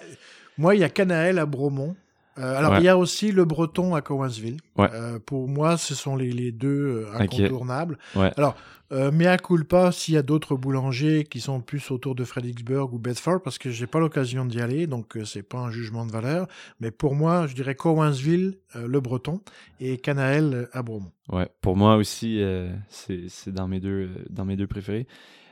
[0.57, 1.95] moi, il y a Canaël à Bromont.
[2.39, 2.79] Euh, alors, Ouais.
[2.79, 4.57] il y a aussi le Breton à Cowansville.
[4.75, 4.89] Ouais.
[4.93, 7.99] Euh, pour moi, ce sont les, les deux euh, incontournables.
[8.15, 8.31] Ouais.
[8.38, 8.55] Alors,
[8.91, 12.97] euh, mea culpa s'il y a d'autres boulangers qui sont plus autour de Fredericksburg ou
[12.99, 16.11] Bedford, parce que j'ai pas l'occasion d'y aller, donc euh, c'est pas un jugement de
[16.11, 16.47] valeur.
[16.79, 19.41] Mais pour moi, je dirais Cowansville, le Breton,
[19.79, 21.11] et Canaël à Bromont.
[21.31, 22.43] Ouais, pour moi aussi,
[22.89, 25.07] c'est dans mes deux dans mes deux préférés.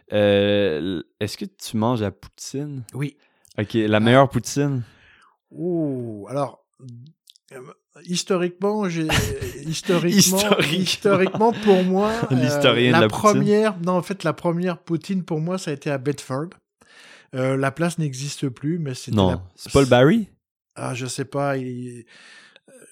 [0.09, 2.83] Est-ce que tu manges à poutine?
[2.93, 3.17] Oui.
[3.59, 4.83] Ok, la meilleure poutine?
[5.51, 6.60] Ouh, alors.
[7.53, 7.59] Euh,
[8.05, 9.07] Historiquement, j'ai
[9.65, 10.79] historiquement, Historique.
[10.79, 12.35] historiquement pour moi, euh,
[12.91, 13.19] la, la poutine.
[13.19, 16.47] première, non en fait la première poutine pour moi ça a été à Bedford.
[17.35, 19.41] Euh, la place n'existe plus, mais c'était Non, la-
[19.81, 20.27] le Barry?
[20.75, 21.57] Ah, je sais pas.
[21.57, 22.05] il-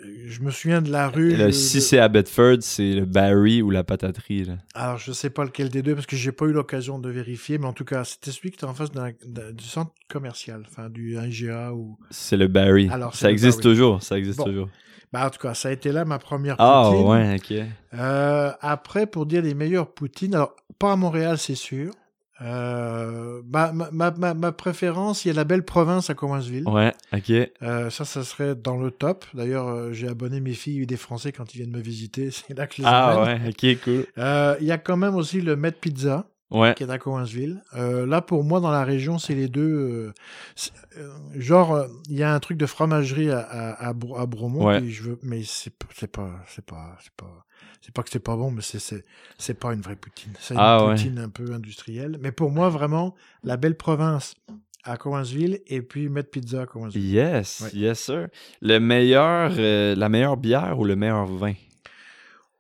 [0.02, 1.36] Je me souviens de la rue.
[1.36, 4.46] Le- si c'est à Bedford, c'est le Barry ou la pataterie.
[4.46, 4.58] Là.
[4.74, 7.58] Alors, je sais pas lequel des deux parce que j'ai pas eu l'occasion de vérifier,
[7.58, 11.18] mais en tout cas, c'était celui qui était en face du centre commercial, enfin du
[11.18, 11.98] IGA ou.
[12.12, 12.90] C'est le Barry.
[12.92, 13.74] Alors, ça existe Barry.
[13.76, 14.46] toujours, ça existe Bon.
[14.46, 14.70] toujours.
[15.12, 17.08] Bah, en tout cas, ça a été là ma première Ah poutine.
[17.08, 17.54] ouais, ok.
[17.96, 21.92] Euh, après, pour dire les meilleures poutines, alors pas à Montréal, c'est sûr.
[22.42, 26.68] Euh, ma, ma, ma, ma- préférence, il y a la belle province à Cowansville.
[26.68, 27.32] Ouais, ok.
[27.62, 29.26] Euh, ça, ça serait dans le top.
[29.34, 32.32] D'ailleurs, euh, j'ai abonné mes filles des Français quand ils viennent me visiter.
[32.32, 34.06] C'est là que je les Ah ouais, ok, cool.
[34.18, 37.62] Euh, Il y a quand même aussi le Met Pizza Ouais, qui est à Cowansville.
[37.76, 40.12] Euh, là, pour moi, dans la région, c'est les deux.
[41.36, 44.80] genre, il y a un truc de fromagerie à, à, à, Bro- à Bromont, Ouais.
[44.82, 46.98] puis je veux, mais c'est pas, c'est pas, c'est pas,
[47.82, 49.04] c'est pas que c'est pas bon, mais c'est
[49.38, 50.34] c'est pas une vraie poutine.
[50.40, 50.96] C'est une Ah ouais.
[50.96, 52.18] poutine un peu industrielle.
[52.22, 54.36] Mais pour moi, vraiment, la belle province
[54.84, 57.04] à Cowansville et puis Met Pizza à Cowansville.
[57.06, 57.70] yes, Ouais.
[57.80, 58.28] yes sir.
[58.62, 61.54] Le meilleur, euh, la meilleure bière ou le meilleur vin?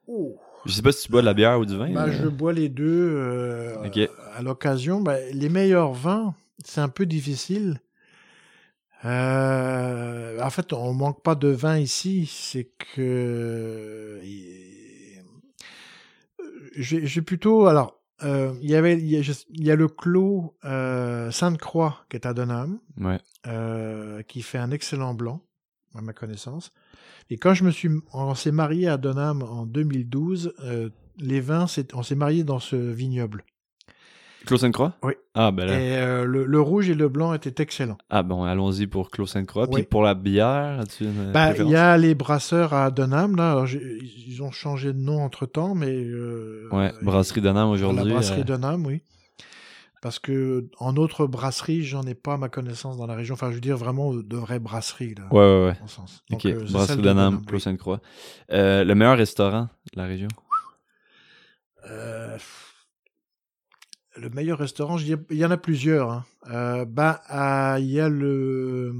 [0.07, 0.37] Oh.
[0.65, 1.87] Je sais pas si tu bois de la bière ou du vin.
[1.87, 3.75] Mais- je bois les deux euh,
[4.35, 4.99] à l'occasion.
[4.99, 7.79] Bah, les meilleurs vins, c'est un peu difficile.
[9.05, 12.25] Euh, en fait, on manque pas de vin ici.
[12.31, 14.19] C'est que
[16.75, 17.99] j'ai plutôt alors.
[18.23, 22.17] euh, Il y avait, il y a, il y a le clos euh, Sainte-Croix qui
[22.17, 22.33] est à
[22.97, 23.17] Ouais.
[23.47, 25.41] euh, qui fait un excellent blanc,
[25.95, 26.71] à ma connaissance.
[27.29, 31.65] Et quand je me suis, on s'est marié à Denham en 2012, euh, les vins,
[31.93, 33.43] on s'est marié dans ce vignoble.
[34.49, 34.93] Clos Sainte-Croix?
[35.03, 35.13] Oui.
[35.35, 35.79] Ah, ben là.
[35.79, 37.99] Et euh, le, le rouge et le blanc étaient excellents.
[38.09, 39.27] Ah, bon, allons-y pour Clos.
[39.35, 39.67] Oui.
[39.71, 43.51] Puis pour la bière, as-tu une Bah, il y a les brasseurs à Denham, là.
[43.51, 45.93] Alors, ils ont changé de nom entre temps, mais.
[45.93, 48.11] euh, Ouais, Brasserie Denham La aujourd'hui.
[48.11, 49.03] brasserie euh, Denham, oui.
[50.01, 53.35] Parce que en autre brasserie, j'en ai pas à ma connaissance dans la région.
[53.35, 55.27] Enfin, je veux dire vraiment de vraies brasseries, là.
[55.31, 55.77] Ouais, ouais, ouais.
[55.83, 56.23] en sens.
[56.31, 57.59] Ok, Donc, euh, Brasserie de Denham, Clos.
[58.51, 60.29] Euh, le meilleur restaurant de la région?
[61.89, 62.37] Euh,
[64.19, 66.11] le meilleur restaurant, il y en a plusieurs.
[66.11, 66.25] hein.
[66.49, 68.93] Euh, bah, à- il y a le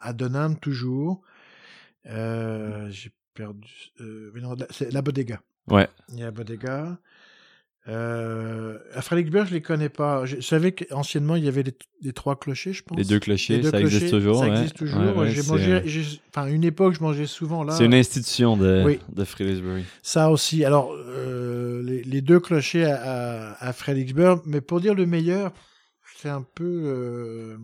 [0.00, 1.22] à Denham toujours.
[2.06, 3.68] Euh, J'ai perdu.
[4.00, 5.40] euh, non, la- c'est la Bodega.
[5.68, 5.88] Ouais.
[6.10, 6.98] Il y a la Bodega.
[7.88, 10.24] Euh, à Fredericksburg, je les connais pas.
[10.26, 12.98] Je savais qu'anciennement il y avait les, les trois clochers, je pense.
[12.98, 14.40] Les deux clochers, Les deux ça existe toujours.
[14.40, 14.56] Ça ouais.
[14.56, 15.00] existe toujours.
[15.00, 17.74] Ouais, ouais, j'ai mangé, j'ai- enfin une époque, je mangeais souvent là.
[17.74, 18.98] C'est une institution de, Oui.
[19.14, 19.24] de.
[20.02, 20.64] Ça aussi.
[20.64, 23.72] Alors, euh, les, les deux clochers à, à,
[24.46, 25.52] mais pour dire le meilleur,
[26.16, 26.64] c'est un peu.
[26.64, 27.56] euh,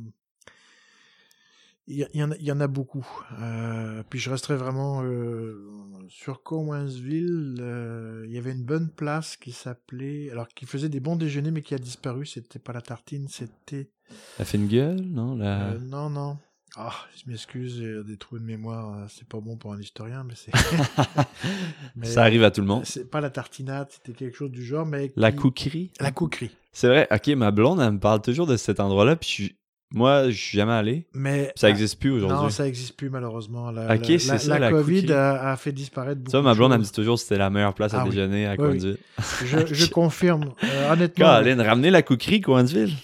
[1.89, 3.05] Il y, en a- il y en a beaucoup.
[3.41, 5.68] Euh, puis je resterai vraiment euh,
[6.09, 7.57] sur Cowansville.
[7.61, 11.51] euh, il y avait une bonne place qui s'appelait, alors qui faisait des bons déjeuners,
[11.51, 12.24] mais qui a disparu.
[12.24, 13.91] C'était pas la tartine, c'était.
[14.39, 15.35] La fine gueule, non?
[15.37, 15.74] La...
[15.80, 16.39] Non, non.
[16.76, 19.07] Ah, je m'excuse, des trous de mémoire.
[19.11, 20.53] C'est pas bon pour un historien, mais c'est.
[22.05, 22.85] ça arrive à tout le monde.
[22.87, 25.12] c'est pas la tartinade, c'était quelque chose du genre, mais.
[25.16, 25.91] La couquerie?
[26.01, 26.51] La couquerie.
[26.72, 29.57] C'est vrai, ok, ma blonde, elle me parle toujours de cet endroit-là, puis je suis-
[29.95, 31.07] moi, je suis jamais allé.
[31.14, 31.53] Mais.
[31.57, 32.53] Ça existe plus Non, aujourd'hui.
[32.53, 33.70] ça existe plus, malheureusement.
[33.70, 36.30] La, Ok, la- c'est la- ça, La, COVID a, a fait disparaître beaucoup.
[36.30, 38.05] Ça, ma de blonde, elle me dit toujours que c'était la meilleure place à Ah
[38.05, 38.97] déjeuner à Oui.
[39.45, 40.53] Je, je confirme.
[40.64, 41.24] Euh, honnêtement.
[41.26, 42.95] Caroline, ramenez la couquerie, Coinsville.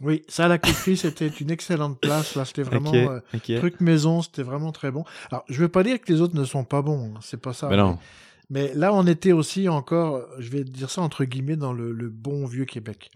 [0.00, 2.34] Oui, ça, la couquerie, c'était une excellente place.
[2.34, 2.92] Là, c'était vraiment.
[2.92, 3.54] Euh, ok.
[3.58, 5.04] Truc maison, c'était vraiment très bon.
[5.30, 7.52] Alors, je veux pas dire que les autres ne sont pas bons, hein, c'est pas
[7.52, 7.68] ça.
[7.68, 7.98] Ben non.
[8.50, 12.08] Mais là, on était aussi encore, je vais dire ça entre guillemets, dans le, le
[12.08, 13.10] bon vieux Québec.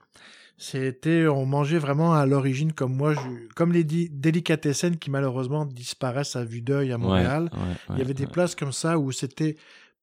[0.59, 6.37] C'était, on mangeait vraiment à l'origine comme moi, je- comme les délicatessen qui malheureusement disparaissent
[6.37, 7.51] à vue d'œil à Montréal.
[7.53, 9.57] Ouais, ouais, Il y avait des places comme ça où c'était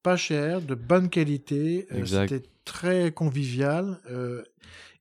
[0.04, 4.00] pas cher, de bonne qualité, euh, c'était très convivial.
[4.12, 4.44] euh,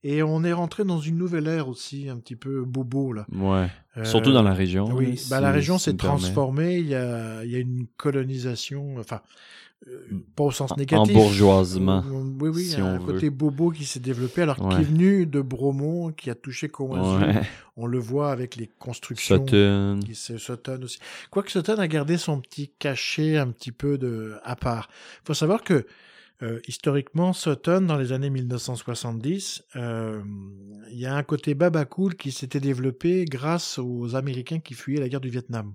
[0.05, 3.25] et on est rentré dans une nouvelle ère aussi, un petit peu bobo là.
[3.33, 3.69] Ouais.
[3.99, 4.87] Euh, Surtout dans la région.
[4.97, 6.79] oui, bah, la région s'est transformée.
[6.79, 9.21] Il y a, il y a une colonisation, enfin,
[10.37, 11.17] pas au sens En- négatif.
[11.17, 13.13] embourgeoisement, Euh, Oui, oui, il y si on un veut.
[13.15, 14.75] côté bobo qui s'est développé, alors Ouais.
[14.77, 17.27] qui est venu de Bromont, qui a touché Cowansville.
[17.37, 17.43] Ouais.
[17.77, 19.39] On le voit avec les constructions.
[19.47, 20.01] Sutton.
[20.05, 20.99] qui Sutton aussi.
[21.31, 24.89] Quoique Sutton a gardé son petit cachet un petit peu de à part.
[25.23, 25.87] Il faut savoir que
[26.43, 30.21] euh, historiquement, Sutton, dans les années 1970, euh,
[30.91, 35.01] il y a un côté baba cool qui s'était développé grâce aux Américains qui fuyaient
[35.01, 35.75] la guerre du Vietnam.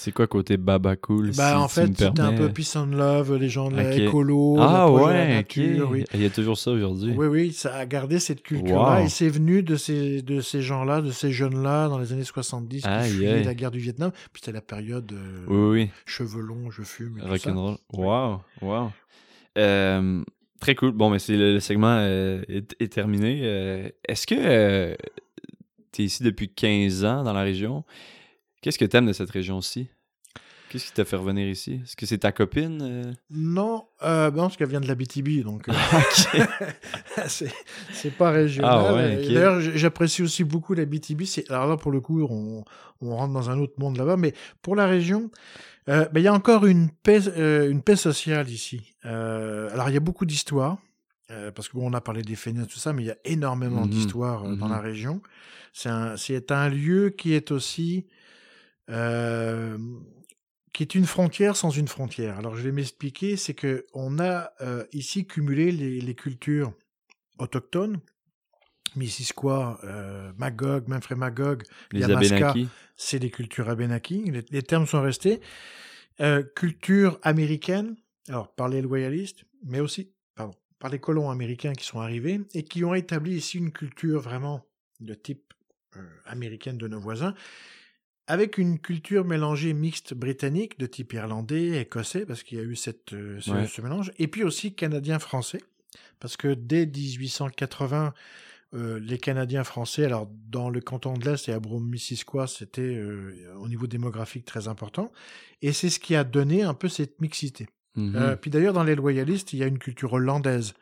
[0.00, 1.32] C'est quoi côté baba cool?
[1.36, 3.98] bah, si en fait, c'était un peu peace and love, les gens de la Ok.
[3.98, 5.92] écolo, Ah la ouais, nature, ok.
[5.92, 6.04] oui.
[6.14, 7.12] Il y a toujours ça aujourd'hui.
[7.16, 9.06] Oui, oui, ça a gardé cette culture-là Wow.
[9.06, 12.82] et c'est venu de ces, de ces gens-là, de ces jeunes-là dans les années 70
[12.82, 13.44] qui Aïe, fuyaient aïe.
[13.44, 14.12] la guerre du Vietnam.
[14.32, 15.90] Puis c'était la période euh, Oui, oui.
[16.06, 17.18] cheveux longs, je fume.
[17.20, 17.76] Rock'n'roll.
[17.92, 18.90] Wow, wow.
[19.58, 20.22] Euh,
[20.60, 20.92] très cool.
[20.92, 23.40] Bon, mais c'est le, le segment euh, est, est terminé.
[23.42, 24.94] Euh, Est-ce que
[25.92, 27.84] tu es ici depuis 15 ans dans la région?
[28.60, 29.88] Qu'est-ce que tu aimes de cette région-ci?
[30.68, 31.80] Qu'est-ce qui t'a fait revenir ici?
[31.82, 32.80] Est-ce que c'est ta copine?
[32.82, 33.12] euh?
[33.30, 35.72] Non, euh, non, parce qu'elle vient de la BTB, donc euh,
[37.26, 37.52] c'est
[37.92, 38.84] c'est pas régional.
[38.86, 39.16] Ah ouais.
[39.28, 41.22] D'ailleurs, j'apprécie aussi beaucoup la BTB.
[41.24, 42.64] C'est- Alors là, pour le coup, on,
[43.00, 45.30] on rentre dans un autre monde là-bas, mais pour la région,
[45.88, 47.20] euh, ben, il y a encore une paix,
[47.70, 48.94] une paix sociale ici.
[49.04, 50.76] Alors, il y a beaucoup d'histoires.
[51.30, 53.16] euh, parce que bon, on a parlé des fainéants, tout ça, mais il y a
[53.24, 54.72] énormément Mhm, d'histoires euh, dans mhm.
[54.72, 55.22] la région.
[55.72, 58.06] C'est un, c'est un lieu qui est aussi
[60.78, 62.38] qui est une frontière sans une frontière.
[62.38, 66.72] Alors je vais m'expliquer, c'est que on a euh, ici cumulé les, les cultures
[67.38, 67.98] autochtones,
[68.94, 72.54] Missisquoi, euh, Magog, Memphrey Magog, Les Yamaska.
[72.96, 75.40] C'est des cultures Abenaki, les, les termes sont restés.
[76.20, 77.96] Euh, culture américaine,
[78.28, 82.62] alors par les loyalistes, mais aussi pardon, par les colons américains qui sont arrivés et
[82.62, 84.64] qui ont établi ici une culture vraiment
[85.00, 85.52] de type
[86.24, 87.34] américaine de nos voisins.
[88.28, 92.76] Avec une culture mélangée mixte britannique de type irlandais, écossais, parce qu'il y a eu
[92.76, 93.66] cette, euh, ce, Ouais.
[93.66, 95.60] ce mélange, et puis aussi canadien-français,
[96.20, 98.12] parce que dès 1880,
[98.74, 103.32] euh, les Canadiens français, alors dans le canton de l'Est et à Brome-Missisquoi, c'était euh,
[103.58, 105.10] au niveau démographique très important,
[105.62, 107.66] et c'est ce qui a donné un peu cette mixité.
[107.96, 108.14] Mhm.
[108.14, 110.74] Euh, puis d'ailleurs, dans les loyalistes, il y a une culture hollandaise.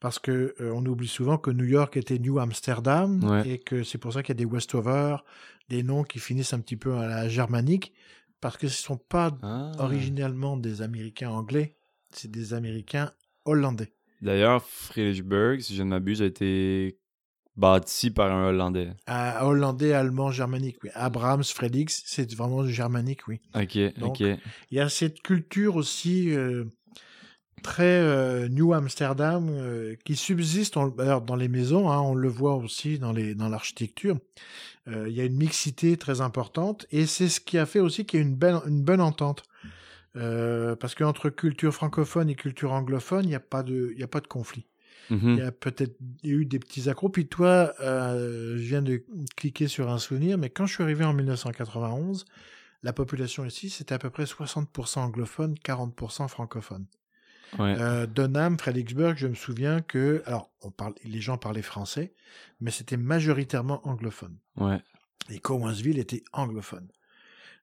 [0.00, 3.48] Parce que euh, on oublie souvent que New York était New Amsterdam Ouais.
[3.48, 5.16] et que c'est pour ça qu'il y a des Westover,
[5.68, 7.92] des noms qui finissent un petit peu à la germanique,
[8.40, 9.72] parce que ce ne sont pas Ah.
[9.78, 11.76] originellement des Américains anglais,
[12.12, 13.12] c'est des Américains
[13.44, 13.92] hollandais.
[14.22, 16.98] D'ailleurs, Fredericksburg, si je ne m'abuse, a été
[17.56, 18.90] bâti par un Hollandais.
[19.06, 20.90] Ah, hollandais, allemand, germanique, oui.
[20.94, 23.40] Abrahams, Fredix, c'est vraiment germanique, oui.
[23.54, 24.38] Ok, Donc, ok.
[24.70, 26.64] Il y a cette culture aussi euh,
[27.62, 32.56] très euh, New Amsterdam euh, qui subsiste on- dans les maisons, hein, on le voit
[32.56, 34.16] aussi dans les dans l'architecture.
[34.88, 38.06] Euh, il y a une mixité très importante et c'est ce qui a fait aussi
[38.06, 39.42] qu'il y a une belle une bonne entente.
[40.14, 44.08] Parce qu'entre culture francophone et culture anglophone, il n'y a pas de il y a
[44.08, 44.66] pas de conflit.
[45.10, 45.30] Mhm.
[45.30, 47.08] Il y a peut-être eu des petits accros.
[47.08, 49.04] Puis toi, je viens de
[49.36, 52.24] cliquer sur un souvenir, mais quand je suis arrivé en 1991,
[52.82, 56.86] la population ici, c'était à peu près 60% anglophone, 40% francophone.
[57.58, 57.74] Ouais.
[57.78, 62.14] Euh, Dunham, Fredericksburg, je me souviens que, alors, on parle, les gens parlaient français,
[62.60, 64.36] mais c'était majoritairement anglophone.
[64.56, 64.80] ouais.
[65.28, 66.88] Et Cowansville était anglophone.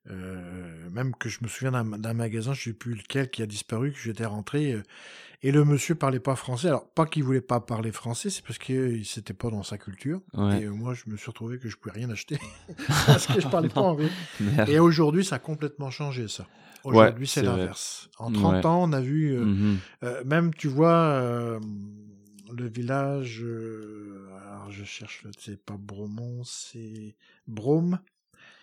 [0.10, 3.92] Euh, même que je me souviens d'un magasin, je sais plus lequel, qui a disparu,
[3.92, 4.84] que j'étais rentré, euh,
[5.44, 6.70] et le monsieur parlait pas français.
[6.70, 10.22] Alors, pas qu'il voulait pas parler français, c'est parce que c'était pas dans sa culture.
[10.34, 10.62] Ouais.
[10.62, 12.40] Et euh, moi, je me suis retrouvé que je pouvais rien acheter
[13.06, 14.10] parce que je parlais pas anglais.
[14.40, 14.70] Merde.
[14.70, 16.48] Et aujourd'hui, ça a complètement changé, ça.
[16.88, 18.10] Aujourd'hui, c'est l'inverse.
[18.18, 18.66] En 30 Ouais.
[18.66, 19.78] ans, on a vu, euh, Mhm.
[20.04, 21.60] euh, même, tu vois, euh,
[22.52, 23.44] le village,
[24.46, 27.16] alors je cherche, c'est pas Bromont, c'est
[27.48, 28.00] Brome,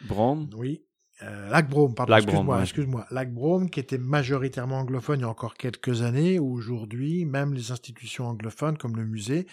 [0.01, 0.49] Brom?
[0.57, 0.83] oui.
[1.22, 2.62] Euh, Lac Brome, pardon, Brome, excuse-moi, ouais.
[2.64, 3.07] excuse-moi.
[3.12, 7.70] Lac Brome, qui était majoritairement anglophone il y a encore quelques années, aujourd'hui, même les
[7.70, 9.47] institutions anglophones, comme le musée,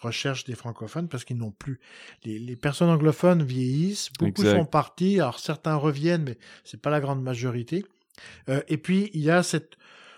[0.00, 1.80] recherchent des francophones parce qu'ils n'ont plus.
[2.24, 4.58] Les, les personnes anglophones vieillissent, beaucoup Exact.
[4.60, 7.84] sont partis, alors certains reviennent, mais c'est pas la grande majorité.
[8.48, 9.76] Euh, et puis, il y a cette,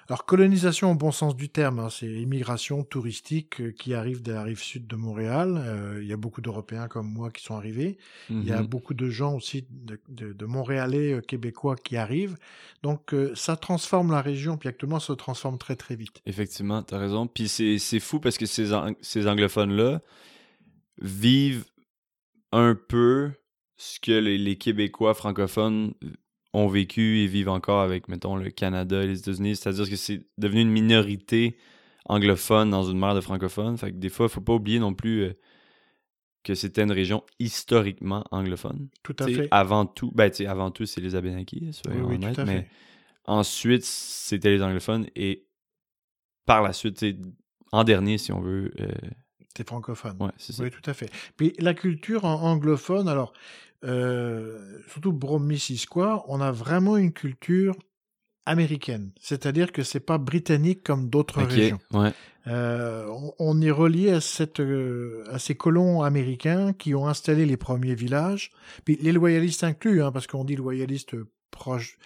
[0.09, 4.33] alors colonisation au bon sens du terme, hein, c'est immigration touristique euh, qui arrive de
[4.33, 5.55] la rive sud de Montréal.
[5.65, 7.97] Euh, il y a beaucoup d'Européens comme moi qui sont arrivés.
[8.29, 8.67] Il y a Mhm.
[8.67, 12.37] beaucoup de gens aussi de, de, de Montréalais euh, québécois qui arrivent.
[12.83, 16.21] Donc euh, ça transforme la région, puis actuellement ça se transforme très très vite.
[16.27, 17.29] Effectivement, t'as raison.
[17.29, 20.03] Puis c'est c'est fou parce que ces, ang- ces anglophones-là
[21.01, 21.67] vivent
[22.53, 23.31] un peu
[23.77, 25.95] ce que les, les Québécois francophones
[26.53, 29.57] ont vécu et vivent encore avec, mettons, le Canada et les États-Unis.
[29.57, 31.57] C'est-à-dire que c'est devenu une minorité
[32.07, 33.77] anglophone dans une mer de francophones.
[33.79, 35.33] Fait que des fois, il faut pas oublier non plus euh,
[36.43, 38.89] que c'était une région historiquement anglophone.
[39.03, 39.49] Tout à T'sais, fait.
[39.51, 42.69] Avant tout, ben, t'sais, avant tout, c'est les Abénaquis, Oui, soyons oui, honnêtes, mais fait.
[43.27, 45.47] ensuite, c'était les anglophones et
[46.47, 47.05] par la suite,
[47.71, 48.89] en dernier, si on veut, euh,
[49.57, 50.17] C'est francophone.
[50.19, 50.65] ouais, c'est ça.
[50.65, 51.11] Oui, tout à fait.
[51.37, 53.33] Puis la culture anglophone, alors,
[53.85, 57.77] euh, surtout Brome-Missisquoi, on a vraiment une culture
[58.47, 59.13] américaine.
[59.21, 61.79] C'est-à-dire que c'est pas britannique comme d'autres régions.
[61.93, 62.13] ouais,
[62.47, 67.45] Euh, on, on est relié à, cette, euh, à ces colons américains qui ont installé
[67.45, 68.51] les premiers villages,
[68.85, 71.15] puis les loyalistes inclus, hein, parce qu'on dit loyaliste
[71.51, 71.99] proche.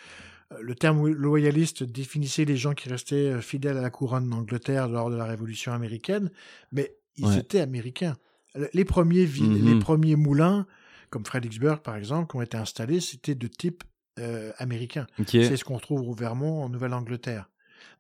[0.52, 5.08] euh, Le terme loyaliste définissait les gens qui restaient fidèles à la couronne d'Angleterre lors
[5.10, 6.30] de la Révolution américaine,
[6.72, 7.38] mais ils Ouais.
[7.38, 8.16] étaient américains.
[8.56, 10.66] Le- Les premiers, villes, les premiers moulins,
[11.14, 13.84] comme Fredericksburg par exemple, qui ont été installés, c'était de type
[14.18, 15.06] euh, américain.
[15.28, 17.48] C'est ce qu'on retrouve au Vermont, en Nouvelle-Angleterre.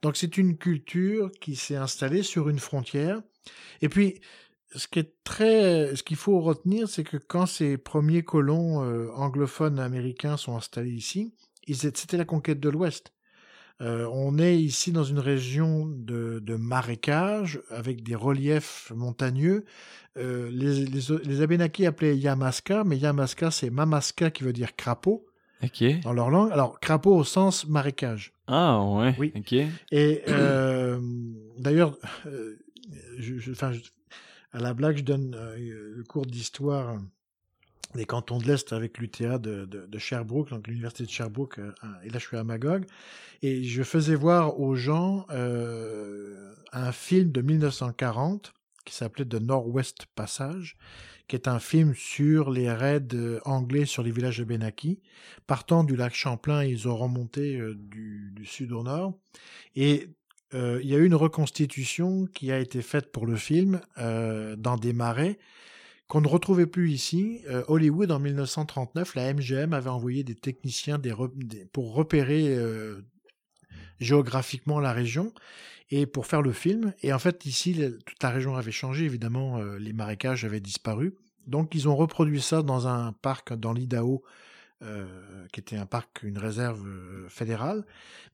[0.02, 3.22] Donc c'est une culture qui s'est installée sur une frontière.
[3.82, 4.20] Et puis,
[4.74, 9.12] ce qui est très, ce qu'il faut retenir, c'est que quand ces premiers colons euh,
[9.14, 11.34] anglophones américains sont installés ici,
[11.72, 13.12] c'était la conquête de l'Ouest.
[13.80, 19.64] Euh, on est ici dans une région de, de marécage avec des reliefs montagneux.
[20.16, 25.26] Euh, les, les, les Abénakis appelaient Yamaska, mais Yamaska c'est Mamaska qui veut dire crapaud
[26.02, 26.52] dans leur langue.
[26.52, 28.32] Alors, crapaud au sens marécage.
[28.46, 29.32] Ah, ouais, Oui.
[29.90, 31.00] Et euh,
[31.58, 31.98] d'ailleurs,
[33.18, 33.52] je,
[34.52, 36.98] à la blague, je donne le cours d'histoire
[37.94, 41.72] des cantons de l'Est avec l'UTA de, de, Sherbrooke, donc l'université de Sherbrooke, euh,
[42.02, 42.86] et là je suis à Magog,
[43.42, 48.52] et je faisais voir aux gens euh, un film de 1940
[48.84, 50.76] qui s'appelait The Northwest Passage,
[51.28, 55.00] qui est un film sur les raids euh, anglais sur les villages de Benaki.
[55.46, 59.14] Partant du lac Champlain, ils ont remonté euh, du, du sud au nord.
[59.76, 60.08] Et
[60.52, 64.92] il y a eu une reconstitution qui a été faite pour le film dans des
[64.92, 65.36] marais
[66.14, 67.40] qu'on ne retrouvait plus ici.
[67.48, 71.12] Euh, Hollywood, en 1939, la MGM avait envoyé des techniciens des
[71.72, 73.02] pour repérer euh,
[73.98, 75.34] géographiquement la région
[75.90, 76.94] et pour faire le film.
[77.02, 77.74] Et en fait, ici,
[78.06, 79.06] toute la région avait changé.
[79.06, 81.16] Évidemment, euh, les marécages avaient disparu.
[81.48, 84.22] Donc, ils ont reproduit ça dans un parc dans l'Idaho,
[85.52, 86.86] qui était un parc, une réserve
[87.28, 87.86] fédérale.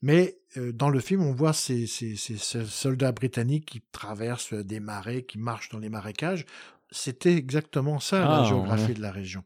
[0.03, 5.39] Mais dans le film, on voit ces- ces soldats britanniques qui traversent des marais, qui
[5.39, 6.45] marchent dans les marécages.
[6.93, 8.95] C'était exactement ça, Ah, la géographie ouais.
[8.95, 9.45] de la région.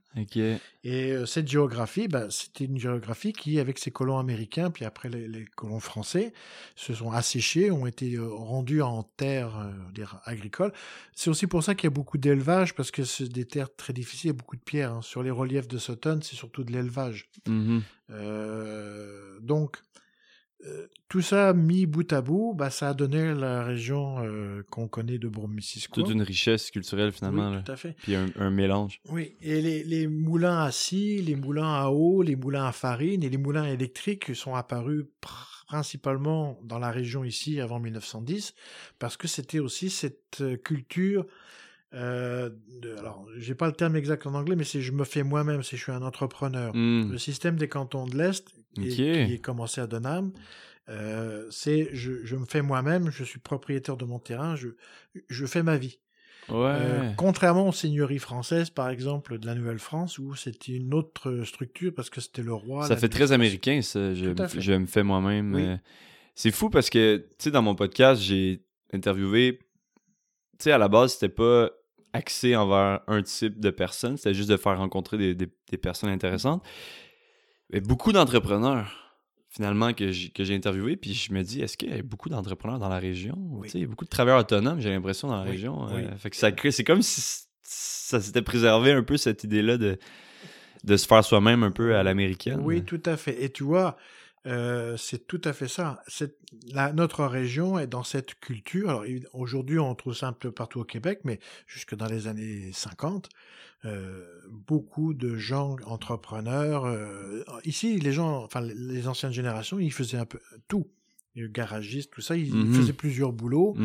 [0.82, 5.10] Et euh, cette géographie, bah, c'était une géographie qui, avec ses colons américains, puis après
[5.10, 6.32] les, les colons français,
[6.74, 10.72] se sont asséchés, ont été euh, rendus en terres euh, dire, agricoles.
[11.14, 13.92] C'est aussi pour ça qu'il y a beaucoup d'élevage, parce que c'est des terres très
[13.92, 14.92] difficiles, il y a beaucoup de pierres.
[14.94, 15.02] hein.
[15.02, 17.28] Sur les reliefs de Sutton, c'est surtout de l'élevage.
[17.46, 17.82] Mhm.
[18.10, 19.76] Euh, donc,
[20.66, 24.88] euh, tout ça mis bout à bout, bah, ça a donné la région euh, qu'on
[24.88, 26.02] connaît de Brome-Missisquoi.
[26.02, 27.50] Toute une richesse culturelle finalement.
[27.50, 27.96] Oui, tout à fait.
[28.02, 29.00] Puis un, un mélange.
[29.10, 33.22] Oui, et les, les moulins à scie, les moulins à eau, les moulins à farine
[33.22, 38.54] et les moulins électriques sont apparus pr- principalement dans la région ici avant 1910,
[38.98, 41.26] parce que c'était aussi cette euh, culture.
[41.94, 45.22] Euh, de, alors, j'ai pas le terme exact en anglais, mais c'est je me fais
[45.22, 46.74] moi-même, c'est je suis un entrepreneur.
[46.74, 47.10] Hmm.
[47.10, 50.32] Le système des cantons de l'Est, qui est commencé à Donham,
[50.88, 54.68] euh, c'est je, je me fais moi-même, je suis propriétaire de mon terrain, je,
[55.28, 55.98] je fais ma vie.
[56.50, 56.56] Ouais.
[56.58, 61.94] Euh, contrairement aux seigneuries françaises, par exemple, de la Nouvelle-France, où c'était une autre structure
[61.94, 62.86] parce que c'était le roi.
[62.86, 64.14] ça fait très américain, ça.
[64.14, 65.54] Je, me fais moi-même.
[65.54, 65.76] Oui.
[66.34, 69.60] C'est fou parce que, tu sais, dans mon podcast, j'ai interviewé.
[70.58, 71.70] Tu sais, à la base, c'était pas
[72.14, 76.10] axé envers un type de personne, c'était juste de faire rencontrer des, des- des personnes
[76.10, 76.64] intéressantes.
[77.70, 79.16] Mais beaucoup d'entrepreneurs,
[79.50, 82.28] finalement, que j'ai que j'ai interviewé, puis je me dis, est-ce qu'il y a beaucoup
[82.28, 83.36] d'entrepreneurs dans la région?
[83.50, 83.68] Oui.
[83.74, 85.86] Il y a beaucoup de travailleurs autonomes, j'ai l'impression, dans la Oui, région.
[85.92, 86.04] oui.
[86.04, 89.98] euh, fait que ça c'est comme si ça s'était préservé un peu cette idée-là de,
[90.84, 92.60] de se faire soi-même un peu à l'américaine.
[92.62, 93.42] Oui, tout à fait.
[93.42, 93.96] Et tu vois,
[94.46, 96.02] euh, c'est tout à fait ça.
[96.06, 96.36] C'est-
[96.72, 98.90] la- notre région est dans cette culture.
[98.90, 102.70] Alors aujourd'hui, on trouve ça un peu partout au Québec, mais jusque dans les années
[102.72, 103.28] 50,
[103.84, 106.84] euh, beaucoup de gens entrepreneurs.
[106.86, 110.88] euh, ici, les gens, enfin les- anciennes générations, ils faisaient un peu tout.
[111.34, 112.74] Les garagistes, tout ça, ils, ils Mhm.
[112.74, 113.76] faisaient plusieurs boulots.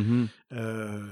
[0.51, 1.05] Euh,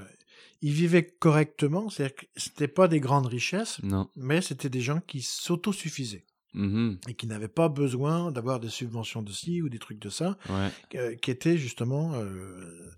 [0.62, 4.08] ils vivaient correctement, c'est-à-dire que c'était pas des grandes richesses, Non.
[4.16, 6.24] mais c'était des gens qui s'autosuffisaient
[6.54, 6.98] Mhm.
[7.08, 10.36] et qui n'avaient pas besoin d'avoir des subventions de ci ou des trucs de ça,
[10.48, 10.98] Ouais.
[10.98, 12.12] euh, qui étaient justement.
[12.14, 12.90] euh,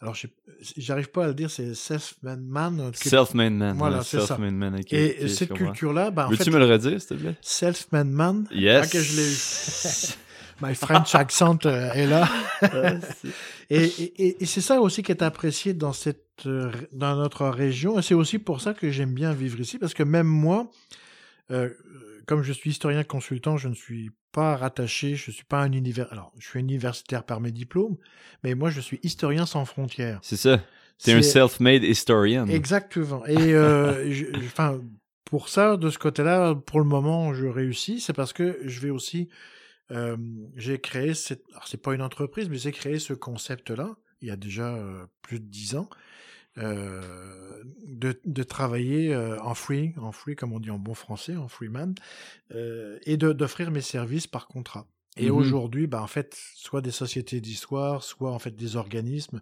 [0.00, 0.26] alors, je-
[0.76, 2.90] j'arrive pas à le dire, c'est self-made man.
[2.94, 3.76] Self-made man.
[3.76, 4.36] Voilà, c'est ça.
[4.38, 4.80] Man.
[4.90, 7.36] et cette culture-là, bah, en Veux-tu me le redire, s'il te plaît?
[7.40, 8.48] self-made man.
[8.52, 8.84] Yes.
[8.84, 10.16] Ah, que je l'ai eu.
[10.68, 12.28] My French accent euh, est là.
[13.70, 17.46] Et, et- et- et c'est ça aussi qui est apprécié dans, cette, euh, dans notre
[17.48, 17.98] région.
[17.98, 20.70] Et c'est aussi pour ça que j'aime bien vivre ici, parce que même moi,
[21.50, 21.70] euh,
[22.26, 26.10] comme je suis historien consultant, je ne suis pas rattaché, je suis pas un univers.
[26.12, 27.96] Alors, je suis universitaire par mes diplômes,
[28.42, 30.18] mais moi, je suis historien sans frontières.
[30.22, 30.62] C'est ça.
[31.02, 32.46] T'es un C'est- self-made historian.
[32.46, 33.26] Exactement.
[33.26, 34.12] Et euh,
[34.44, 34.80] enfin,
[35.24, 38.00] pour ça, de ce côté-là, pour le moment, je réussis.
[38.00, 39.28] C'est parce que je vais aussi,
[39.90, 40.16] euh,
[40.56, 44.30] j'ai créé cette, alors c'est pas une entreprise, mais j'ai créé ce concept-là il y
[44.30, 45.88] a déjà euh, plus de dix ans.
[46.58, 51.36] Euh, de, de travailler euh, en free, en free comme on dit en bon français,
[51.36, 51.94] en freeman,
[52.54, 54.86] euh, et de- d'offrir mes services par contrat.
[55.16, 55.36] Et Mhm.
[55.36, 59.40] aujourd'hui, bah, en fait, soit des sociétés d'histoire, soit en fait des organismes.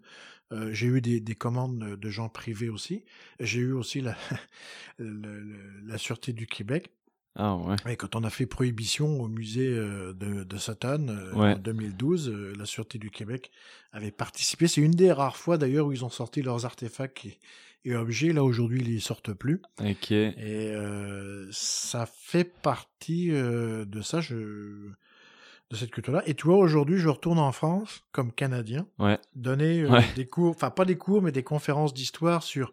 [0.52, 3.04] Euh, j'ai eu des, des commandes de gens privés aussi.
[3.40, 4.16] J'ai eu aussi la,
[4.98, 6.92] le- le- la Sûreté du Québec.
[7.36, 7.76] Ah ouais.
[7.88, 11.52] Et quand on a fait prohibition au musée euh, de, de Satan euh, Ouais.
[11.54, 13.50] en 2012, euh, la Sûreté du Québec
[13.92, 14.66] avait participé.
[14.66, 17.38] C'est une des rares fois d'ailleurs où ils ont sorti leurs artefacts et,
[17.84, 18.32] et objets.
[18.32, 19.62] Là aujourd'hui, ils les sortent plus.
[19.80, 20.10] Ok.
[20.10, 26.22] Et euh, ça fait partie euh, de ça, je, de cette culture-là.
[26.26, 29.18] Et tu vois, aujourd'hui, je retourne en France comme Canadien, Ouais.
[29.36, 30.04] donner euh, Ouais.
[30.16, 32.72] des cours, enfin pas des cours, mais des conférences d'histoire sur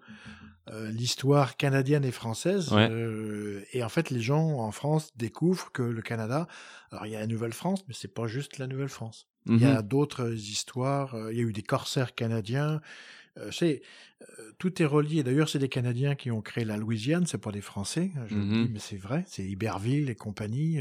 [0.70, 2.72] euh, l'histoire canadienne et française.
[2.74, 2.88] Ouais.
[2.90, 6.48] Euh, et en fait, les gens en France découvrent que le Canada,
[6.92, 9.28] alors il y a la Nouvelle-France, mais c'est pas juste la Nouvelle-France.
[9.46, 9.88] Il y a Mhm.
[9.88, 11.16] d'autres histoires.
[11.16, 12.82] euh, Il y a eu des corsaires canadiens.
[13.52, 13.82] C'est
[14.58, 15.22] tout est relié.
[15.24, 17.28] D'ailleurs, c'est des Canadiens qui ont créé la Louisiane.
[17.28, 18.10] C'est pas des Français.
[18.28, 18.64] Je le Mhm.
[18.66, 19.24] dis, mais c'est vrai.
[19.28, 20.80] C'est Iberville et compagnie.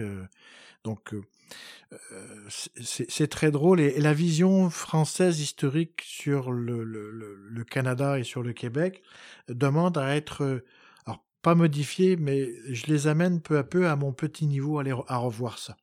[0.85, 1.15] donc,
[2.49, 3.81] c'est- c'est très drôle.
[3.81, 8.53] Et, et la vision française historique sur le, le, le- le Canada et sur le
[8.53, 9.03] Québec
[9.49, 10.65] demande à être, euh,
[11.07, 14.83] alors pas modifiée, mais je les amène peu à peu à mon petit niveau à,
[14.83, 15.77] les à revoir ça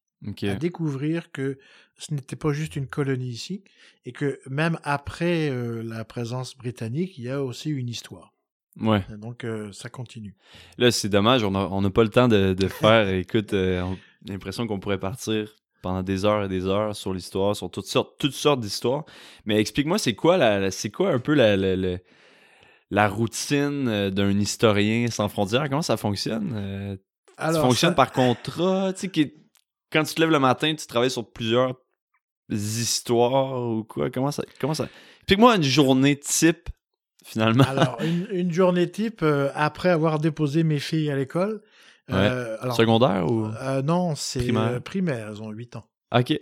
[0.52, 1.58] à découvrir que
[1.98, 3.64] ce n'était pas juste une colonie ici,
[4.06, 8.34] et que même après euh, la présence britannique, il y a aussi une histoire.
[8.80, 9.04] Ouais.
[9.14, 10.36] Et donc, euh, ça continue.
[10.80, 11.52] Là, c'est dommage, on
[11.82, 13.08] n'a pas le temps de, de faire.
[13.14, 13.98] écoute, euh, on
[14.28, 17.88] a l'impression qu'on pourrait partir pendant des heures et des heures sur l'histoire, sur toutes
[17.88, 19.04] sortes, toutes sortes d'histoires.
[19.46, 21.98] Mais explique-moi, c'est quoi la, la- c'est quoi un peu la, la, la-
[22.90, 25.68] la routine euh, d'un historien sans frontières?
[25.70, 26.54] Comment ça fonctionne?
[26.56, 26.96] Euh,
[27.74, 28.94] ça- par contrat?
[28.94, 29.34] Tu sais,
[29.92, 31.76] quand tu te lèves le matin, tu travailles sur plusieurs
[32.50, 34.10] histoires ou quoi?
[34.10, 34.44] Comment ça.
[34.60, 34.88] Comment ça...
[35.18, 36.70] Explique-moi une journée type,
[37.26, 37.64] finalement.
[37.64, 41.62] Alors, une, une journée type, euh, après avoir déposé mes filles à l'école.
[42.12, 43.46] Euh, alors, Secondaire ou.
[43.46, 44.82] euh, non, c'est Primaire?
[44.82, 45.30] primaire.
[45.30, 45.86] elles ont 8 ans.
[46.16, 46.38] Ok.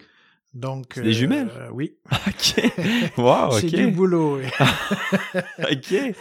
[0.54, 1.50] Donc, des jumelles?
[1.56, 1.96] euh, Oui.
[2.28, 2.72] Ok.
[3.18, 3.94] Wow, C'est du ok.
[3.94, 4.38] boulot.
[4.40, 4.46] oui.
[5.72, 6.16] ok.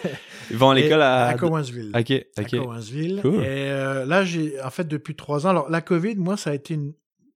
[0.50, 1.26] Ils vont à l'école à.
[1.28, 1.90] à Cowansville.
[1.96, 2.50] Ok, à ok.
[2.50, 3.18] Cowansville.
[3.22, 3.42] Cool.
[3.42, 5.50] Et euh, là, j'ai en fait depuis trois ans.
[5.50, 6.92] Alors la Covid, moi, ça a été une,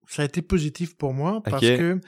[0.06, 1.76] ça a été positif pour moi parce Ok.
[1.78, 2.00] que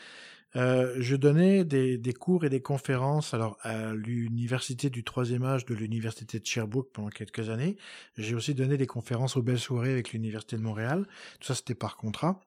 [0.57, 5.67] euh, je donnais des, des cours et des conférences alors à l'université du troisième âge
[5.67, 7.77] de l'université de Sherbrooke pendant quelques années.
[8.17, 11.07] J'ai aussi donné des conférences aux belles soirées avec l'université de Montréal.
[11.41, 12.41] Tout ça, c'était par contrat.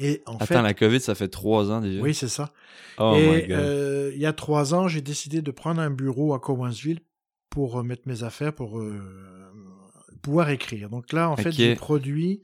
[0.00, 2.02] Et en Attends, fait, la COVID, ça fait trois ans déjà?
[2.02, 2.52] oui, c'est ça.
[2.98, 3.58] Oh my et god.
[3.58, 7.00] euh, il y a trois ans, j'ai décidé de prendre un bureau à Cowansville
[7.50, 8.80] pour euh, mettre mes affaires, pour
[10.22, 10.88] pouvoir écrire.
[10.90, 12.40] Donc là, en fait, j'ai produit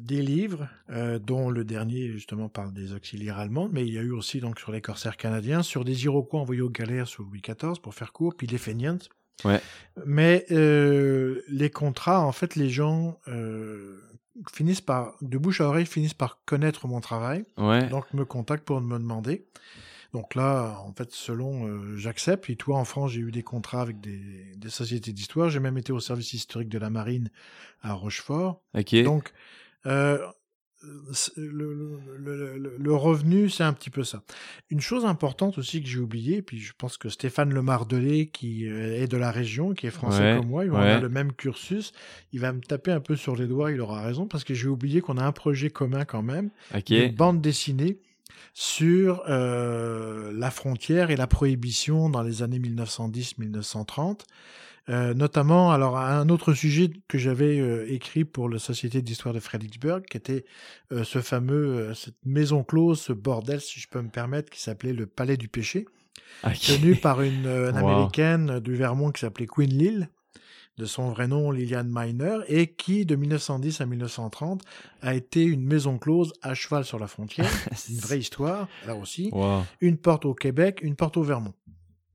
[0.00, 4.02] des livres, euh, dont le dernier justement parle des auxiliaires allemands, mais il y a
[4.02, 7.40] eu aussi donc sur les corsaires canadiens, sur des Iroquois envoyés aux galères sous Louis
[7.40, 8.98] XIV pour faire court, puis les Fenians.
[9.44, 9.60] Ouais.
[10.06, 14.00] Mais euh, les contrats, en fait, les gens euh,
[14.52, 17.44] finissent par, de bouche à oreille, finissent par connaître mon travail.
[17.56, 17.86] Ouais.
[17.88, 19.46] Donc, me contacte pour me demander.
[20.14, 22.48] Donc là, en fait, selon, euh, j'accepte.
[22.48, 24.20] Et toi, en France, j'ai eu des contrats avec des,
[24.56, 25.50] des sociétés d'histoire.
[25.50, 27.30] J'ai même été au service historique de la marine
[27.82, 28.62] à Rochefort.
[29.02, 29.32] Donc,
[29.86, 30.18] euh,
[31.12, 34.22] c'est- le, le- le- le- le revenu, c'est un petit peu ça.
[34.70, 39.02] Une chose importante aussi que j'ai oublié, puis je pense que Stéphane Lemardelet, qui euh,
[39.02, 40.76] est de la région, qui est français Ouais, comme moi, il ouais.
[40.78, 41.92] avoir le même cursus,
[42.32, 44.68] il va me taper un peu sur les doigts, il aura raison, parce que j'ai
[44.68, 46.50] oublié qu'on a un projet commun quand même,
[47.08, 47.98] une bande dessinée
[48.54, 54.20] sur euh, la frontière et la prohibition dans les années 1910-1930.
[54.90, 59.40] Euh, notamment, alors un autre sujet que j'avais euh, écrit pour la Société d'histoire de
[59.40, 60.44] Fredericksburg, qui était
[60.92, 64.60] euh, ce fameux, euh, cette maison close, ce bordel, si je peux me permettre, qui
[64.60, 65.86] s'appelait le Palais du Péché,
[66.42, 66.60] Ok.
[66.66, 67.78] tenu par une, euh, une Wow.
[67.78, 70.10] américaine du Vermont qui s'appelait Queen Lille,
[70.76, 74.62] de son vrai nom Lillian Miner, et qui, de 1910 à 1930,
[75.02, 77.50] a été une maison close à cheval sur la frontière.
[77.74, 79.30] C'est une vraie histoire, là aussi.
[79.32, 79.62] Wow.
[79.80, 81.54] Une porte au Québec, une porte au Vermont.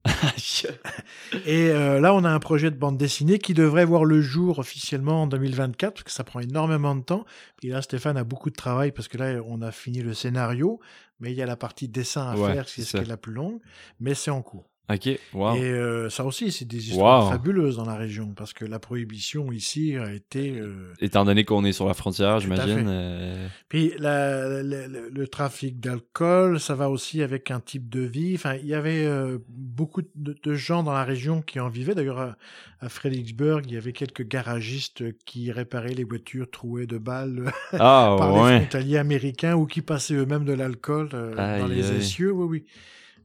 [1.45, 4.59] Et euh, là, on a un projet de bande dessinée qui devrait voir le jour
[4.59, 7.25] officiellement en 2024, parce que ça prend énormément de temps.
[7.63, 10.79] Et là, Stéphane a beaucoup de travail, parce que là, on a fini le scénario,
[11.19, 13.17] mais il y a la partie dessin à Ouais, faire, c'est ce qui est la
[13.17, 13.59] plus longue,
[13.99, 14.68] mais c'est en cours.
[14.89, 15.19] Ok.
[15.33, 15.55] Wow.
[15.55, 17.31] Et euh, ça aussi, c'est des histoires Wow.
[17.31, 20.59] fabuleuses dans la région, parce que la prohibition ici a été...
[20.59, 22.85] euh, Étant donné qu'on est sur la frontière, j'imagine.
[22.87, 28.01] euh, Puis la- la- la- le trafic d'alcool, ça va aussi avec un type de
[28.01, 28.33] vie.
[28.35, 31.95] Enfin, il y avait euh, beaucoup de, de gens dans la région qui en vivaient.
[31.95, 32.37] D'ailleurs, à,
[32.81, 38.15] à Fredericksburg, il y avait quelques garagistes qui réparaient les voitures trouées de balles Ah
[38.17, 38.57] par les ouais.
[38.59, 41.97] frontaliers américains ou qui passaient eux-mêmes de l'alcool euh, dans les aïe.
[41.97, 42.31] essieux.
[42.31, 42.65] Oui, oui.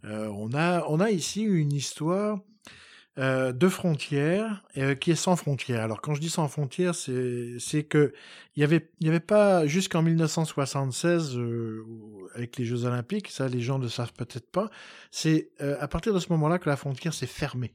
[0.05, 2.41] Euh, on a, on a ici une histoire
[3.17, 5.83] euh, de frontières euh, qui est sans frontières.
[5.83, 8.13] Alors quand je dis sans frontières, c'est c'est que
[8.57, 11.85] il y avait il y avait pas jusqu'en 1976 euh,
[12.35, 14.69] avec les Jeux Olympiques, ça les gens ne savent peut-être pas.
[15.13, 17.73] C'est euh, à partir de ce moment-là que la frontière s'est fermée.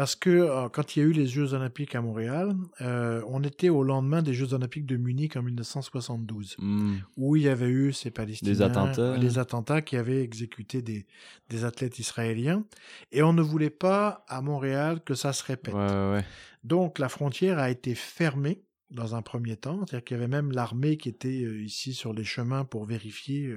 [0.00, 3.44] Parce que euh, quand il y a eu les Jeux Olympiques à Montréal, euh, on
[3.44, 6.94] était au lendemain des Jeux Olympiques de Munich en 1972 Hmm.
[7.18, 9.18] où il y avait eu ces Palestiniens, attentats.
[9.18, 11.04] les attentats qui avaient exécuté des,
[11.50, 12.64] des athlètes israéliens,
[13.12, 15.74] et on ne voulait pas à Montréal que ça se répète.
[15.74, 16.24] Ouais, ouais, ouais.
[16.64, 20.50] Donc la frontière a été fermée dans un premier temps, c'est-à-dire qu'il y avait même
[20.50, 23.54] l'armée qui était euh, ici sur les chemins pour vérifier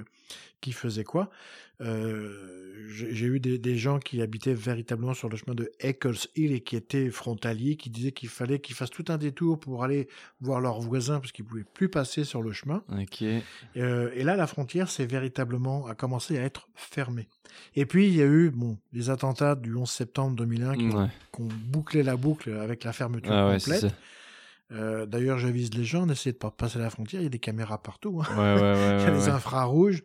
[0.60, 1.30] qui faisait quoi.
[1.80, 6.52] Euh, J'ai eu des, des gens qui habitaient véritablement sur le chemin de Eccles Hill
[6.52, 10.08] et qui étaient frontaliers, qui disaient qu'il fallait qu'ils fassent tout un détour pour aller
[10.40, 12.82] voir leurs voisins parce qu'ils pouvaient plus passer sur le chemin.
[13.76, 17.26] Euh, et là, la frontière, c'est véritablement a commencé à être fermée.
[17.74, 21.02] Et puis, il y a eu bon, les attentats du 11 septembre 2001 qui, ont,
[21.02, 21.08] Ouais.
[21.34, 23.94] qui ont bouclé la boucle avec la fermeture Ah complète.
[24.72, 27.38] Euh, D'ailleurs, j'avise les gens, n'essayez de pas passer la frontière, il y a des
[27.38, 28.22] caméras partout.
[28.22, 28.36] hein.
[28.36, 28.96] Ouais, ouais, ouais.
[28.98, 29.28] il y a les ouais.
[29.28, 30.02] infrarouges.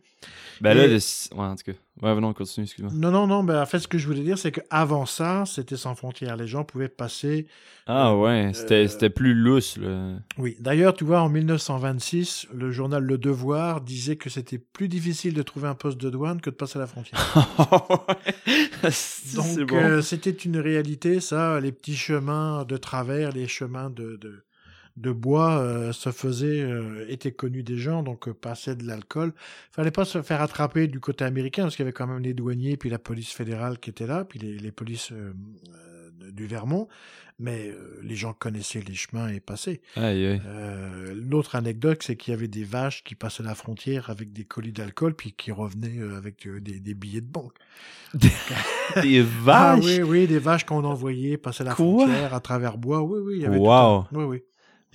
[0.62, 0.96] Ben là, Et- le-
[1.36, 1.78] ouais, en tout cas.
[2.02, 2.94] Ouais, non, continue, excuse-moi.
[2.96, 5.76] Non, non, non, ben, en fait, ce que je voulais dire, c'est qu'avant ça, c'était
[5.76, 6.38] sans frontières.
[6.38, 7.46] Les gens pouvaient passer.
[7.88, 10.14] Ah ouais, c'était Euh, c'était plus lousse, là.
[10.38, 15.34] Oui, d'ailleurs, tu vois, en 1926, le journal Le Devoir disait que c'était plus difficile
[15.34, 17.20] de trouver un poste de douane que de passer la frontière.
[18.92, 19.76] c'est Donc, bon.
[19.76, 21.60] euh, c'était une réalité, ça.
[21.60, 24.44] Les petits chemins de travers, les chemins de, de,
[24.98, 29.34] de bois euh, se faisaient, euh, étaient connus des gens, donc euh, passaient de l'alcool.
[29.72, 32.34] Fallait pas se faire attraper du côté américain, parce qu'il y avait quand même les
[32.34, 35.34] douaniers, puis la police fédérale qui était là, puis les, les polices euh,
[35.76, 36.88] euh, du Vermont.
[37.42, 39.80] Mais euh, les gens connaissaient les chemins et passaient.
[39.96, 40.42] Aïe, aïe.
[40.46, 44.44] Euh, L'autre anecdote, c'est qu'il y avait des vaches qui passaient la frontière avec des
[44.44, 47.54] colis d'alcool, puis qui revenaient euh, avec des, des billets de banque.
[48.14, 48.30] Des
[49.48, 49.86] Ah vaches!
[49.86, 51.86] oui, oui, des vaches qu'on envoyait passer la Quoi?
[52.06, 53.04] frontière à travers bois.
[53.04, 54.06] Oui, oui, il y avait Wow.
[54.10, 54.44] tout un- Oui, oui,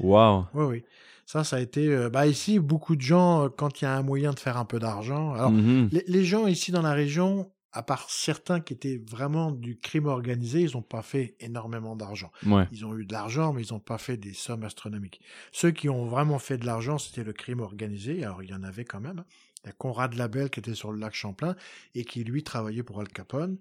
[0.01, 0.47] Wow.
[0.55, 0.85] oui, oui.
[1.27, 1.89] Ça, ça a été.
[1.89, 4.57] euh, bah ici, beaucoup de gens, euh, quand il y a un moyen de faire
[4.59, 5.33] un peu d'argent.
[5.35, 5.89] Alors, Mhm.
[5.91, 10.07] les, les gens ici dans la région, à part certains qui étaient vraiment du crime
[10.07, 12.31] organisé, ils n'ont pas fait énormément d'argent.
[12.47, 12.69] Ouais.
[12.73, 15.21] Ils ont eu de l'argent, mais ils n'ont pas fait des sommes astronomiques.
[15.51, 18.23] Ceux qui ont vraiment fait de l'argent, c'était le crime organisé.
[18.23, 19.21] Alors, il y en avait quand même.
[19.21, 19.25] hein.
[19.65, 21.57] Il y a Conrad Labelle qui était sur le lac Champlain
[21.95, 23.57] et qui, lui, travaillait pour Al Capone.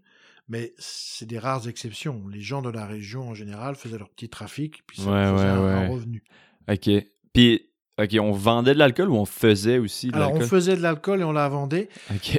[0.50, 2.28] Mais c'est des rares exceptions.
[2.28, 5.52] Les gens de la région, en général, faisaient leur petit trafic, puis ça Ouais, faisait
[5.52, 6.24] ouais, un, revenu.
[6.70, 6.90] Ok.
[7.34, 7.70] Puis,
[8.00, 10.50] ok, on vendait de l'alcool ou on faisait aussi de Alors, on l'alcool?
[10.50, 11.88] faisait de l'alcool et on la vendait.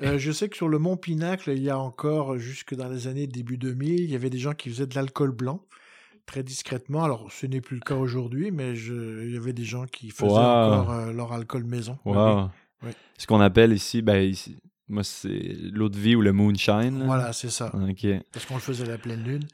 [0.02, 3.06] Euh, je sais que sur le Mont Pinacle, il y a encore, jusque dans les
[3.08, 5.64] années début 2000, il y avait des gens qui faisaient de l'alcool blanc,
[6.26, 7.04] très discrètement.
[7.04, 10.10] Alors, ce n'est plus le cas aujourd'hui, mais je, il y avait des gens qui
[10.10, 10.36] faisaient Wow.
[10.36, 11.98] encore euh, leur alcool maison.
[12.04, 12.48] Wow.
[12.82, 12.90] Oui.
[13.16, 14.56] Ce qu'on appelle ici, ben, ici,
[14.88, 16.98] moi, c'est l'eau de vie ou le moonshine.
[17.00, 17.04] là.
[17.06, 17.74] Voilà, c'est ça.
[17.74, 18.06] Ok.
[18.32, 19.44] Parce qu'on le faisait à la pleine lune.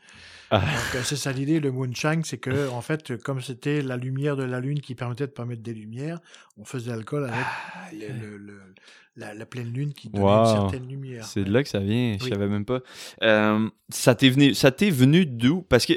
[0.53, 0.59] Ah.
[0.61, 4.37] Donc, euh, c'est ça l'idée, le moonshine, c'est que, en fait, comme c'était la lumière
[4.37, 6.19] de la lune qui permettait de permettre des lumières,
[6.57, 7.47] on faisait l'alcool avec
[7.93, 8.75] le- le- le-
[9.15, 10.41] la, la pleine lune qui donnait Wow.
[10.47, 11.25] une certaine lumière.
[11.25, 12.31] C'est de là que ça vient, je Oui.
[12.31, 12.81] savais même pas.
[13.23, 15.63] Euh, ça t'est venu, ça t'est venu d'où?
[15.63, 15.93] Parce que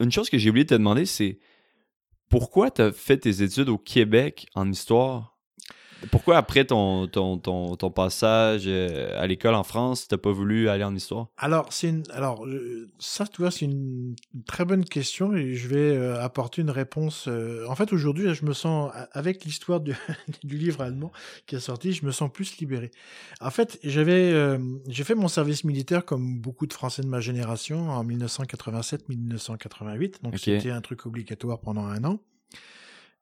[0.00, 1.38] une chose que j'ai oublié de te demander, c'est
[2.28, 5.31] pourquoi t'as fait tes études au Québec en histoire?
[6.10, 10.68] Pourquoi après ton, ton, ton, ton passage euh, à l'école en France, t'as pas voulu
[10.68, 11.28] aller en histoire?
[11.36, 14.14] Alors, c'est une, alors euh, ça, tu vois, c'est une,
[14.46, 17.26] très bonne question et je vais euh, apporter une réponse.
[17.28, 19.94] euh, en fait, aujourd'hui, je me sens, avec l'histoire du,
[20.44, 21.12] du livre allemand
[21.46, 22.90] qui est sorti, je me sens plus libéré.
[23.40, 27.20] En fait, j'avais, euh, j'ai fait mon service militaire comme beaucoup de Français de ma
[27.20, 32.20] génération en 1987-1988, donc c'était un truc obligatoire pendant un an.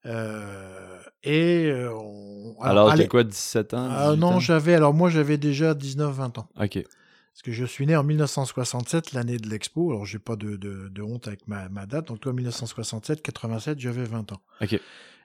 [0.06, 3.88] Euh, et euh, on- Alors, t'as quoi, 17 ans?
[3.90, 6.48] ah, 18 non, j'avais, alors moi, j'avais déjà 19-20 ans.
[6.60, 6.82] Ok.
[6.82, 9.90] Parce que je suis né en 1967, l'année de l'expo.
[9.90, 12.08] Alors, j'ai pas de, de, de honte avec ma, ma date.
[12.08, 14.40] Donc, toi, 1967, 87, j'avais 20 ans.
[14.60, 14.78] Ok.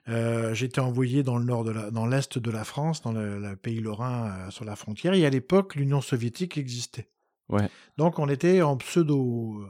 [0.08, 3.40] Euh, J'étais envoyé dans le nord de la, dans l'est de la France, dans le,
[3.40, 5.14] le pays lorrain, sur la frontière.
[5.14, 7.08] Et à l'époque, l'Union soviétique existait.
[7.48, 7.68] Ouais.
[7.96, 9.66] Donc, on était en alors, pseudo-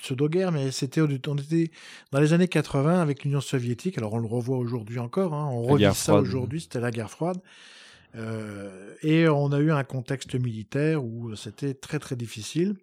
[0.00, 1.70] pseudo-guerre, mais c'était, on était
[2.12, 3.98] dans les années 80 avec l'Union soviétique.
[3.98, 5.34] Alors, on le revoit aujourd'hui encore.
[5.34, 6.22] Hein, on revit ça froide.
[6.22, 6.60] aujourd'hui.
[6.60, 7.38] C'était la guerre froide.
[8.16, 12.76] Euh, et on a eu un contexte militaire où c'était très très difficile.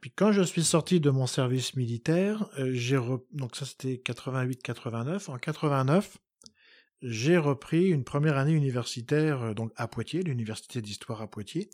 [0.00, 4.00] Puis quand je suis sorti de mon service militaire, euh, j'ai re- donc ça c'était
[4.04, 5.30] 88-89.
[5.30, 6.18] En 89,
[7.02, 11.70] j'ai repris une première année universitaire euh, donc à Poitiers, l'université d'histoire à Poitiers.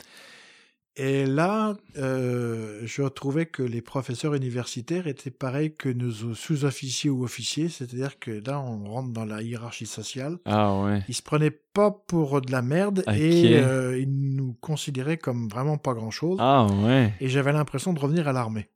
[1.03, 7.25] Et là, euh, je trouvais que les professeurs universitaires étaient pareils que nos sous-officiers ou
[7.25, 10.37] officiers, c'est-à-dire que là, on rentre dans la hiérarchie sociale.
[10.45, 11.03] Ah ouais.
[11.09, 15.79] Ils se prenaient pas pour de la merde et euh, ils nous considéraient comme vraiment
[15.79, 16.37] pas grand-chose.
[16.39, 17.15] Ah ouais.
[17.19, 18.69] Et j'avais l'impression de revenir à l'armée.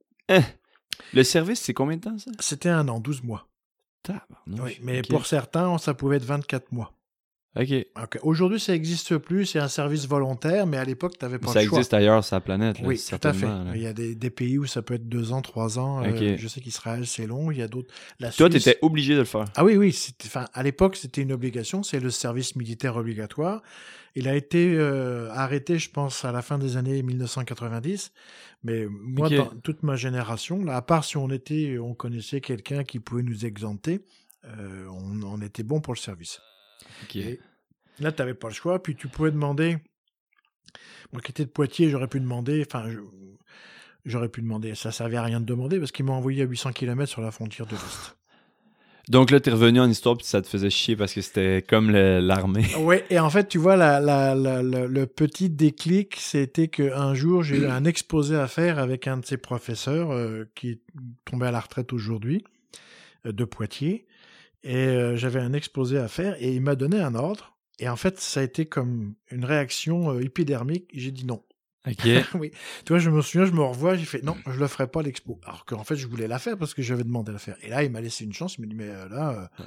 [1.12, 2.30] Le service, c'est combien de temps, ça?
[2.40, 3.48] C'était un an, 12 mois.
[4.02, 4.60] Tabarnouche.
[4.62, 6.94] Oui, mais pour certains, ça pouvait être 24 mois.
[7.56, 7.86] Ok.
[8.22, 11.62] Aujourd'hui, ça n'existe plus, c'est un service volontaire, mais à l'époque, tu n'avais pas Ça
[11.62, 11.78] le choix.
[11.78, 13.46] existe ailleurs sur la planète, là, Oui, tout à fait.
[13.46, 13.64] là.
[13.76, 16.02] Il y a des, des pays où ça peut être deux ans, trois ans.
[16.02, 16.36] Euh, Ok.
[16.38, 17.52] je sais qu'Israël, c'est long.
[17.52, 17.94] Il y a d'autres.
[18.18, 19.44] La Toi, Suisse- t'étais obligé de le faire.
[19.54, 19.96] Ah oui, oui.
[20.26, 21.84] Enfin, à l'époque, c'était une obligation.
[21.84, 23.62] C'est le service militaire obligatoire.
[24.16, 28.10] Il a été euh, arrêté, je pense, à la fin des années 1990.
[28.64, 32.82] Mais moi, dans toute ma génération, là, à part si on était, on connaissait quelqu'un
[32.82, 34.00] qui pouvait nous exempter,
[34.44, 36.40] euh, on, on était bon pour le service.
[38.00, 38.82] Là, tu n'avais pas le choix.
[38.82, 39.78] Puis tu pouvais demander.
[41.12, 42.64] Moi qui étais de Poitiers, j'aurais pu demander.
[42.66, 42.86] Enfin,
[44.04, 44.74] j'aurais pu demander.
[44.74, 47.30] Ça servait à rien de demander parce qu'ils m'ont envoyé à 800 km sur la
[47.30, 48.16] frontière de l'Est.
[49.10, 51.90] Donc là, t'es revenu en histoire, puis ça te faisait chier parce que c'était comme
[51.90, 52.64] l'armée.
[52.78, 57.12] Ouais, et en fait, tu vois, la, la, la- la- le petit déclic, c'était qu'un
[57.14, 60.80] jour, j'ai eu un exposé à faire avec un de ses professeurs euh, qui est
[61.26, 62.42] tombé à la retraite aujourd'hui,
[63.26, 64.06] euh, de Poitiers.
[64.64, 67.54] Et euh, j'avais un exposé à faire et il m'a donné un ordre.
[67.78, 70.90] Et en fait, ça a été comme une réaction euh, épidermique.
[70.94, 71.42] J'ai dit non.
[71.86, 72.06] Ok.
[72.34, 72.50] oui.
[72.84, 75.02] Tu vois, je me souviens, je me revois, j'ai fait non, je le ferai pas
[75.02, 75.38] l'expo.
[75.44, 77.56] Alors qu'en fait, je voulais la faire parce que j'avais demandé à la faire.
[77.62, 78.56] Et là, il m'a laissé une chance.
[78.56, 79.64] Il m'a dit mais euh, là, euh,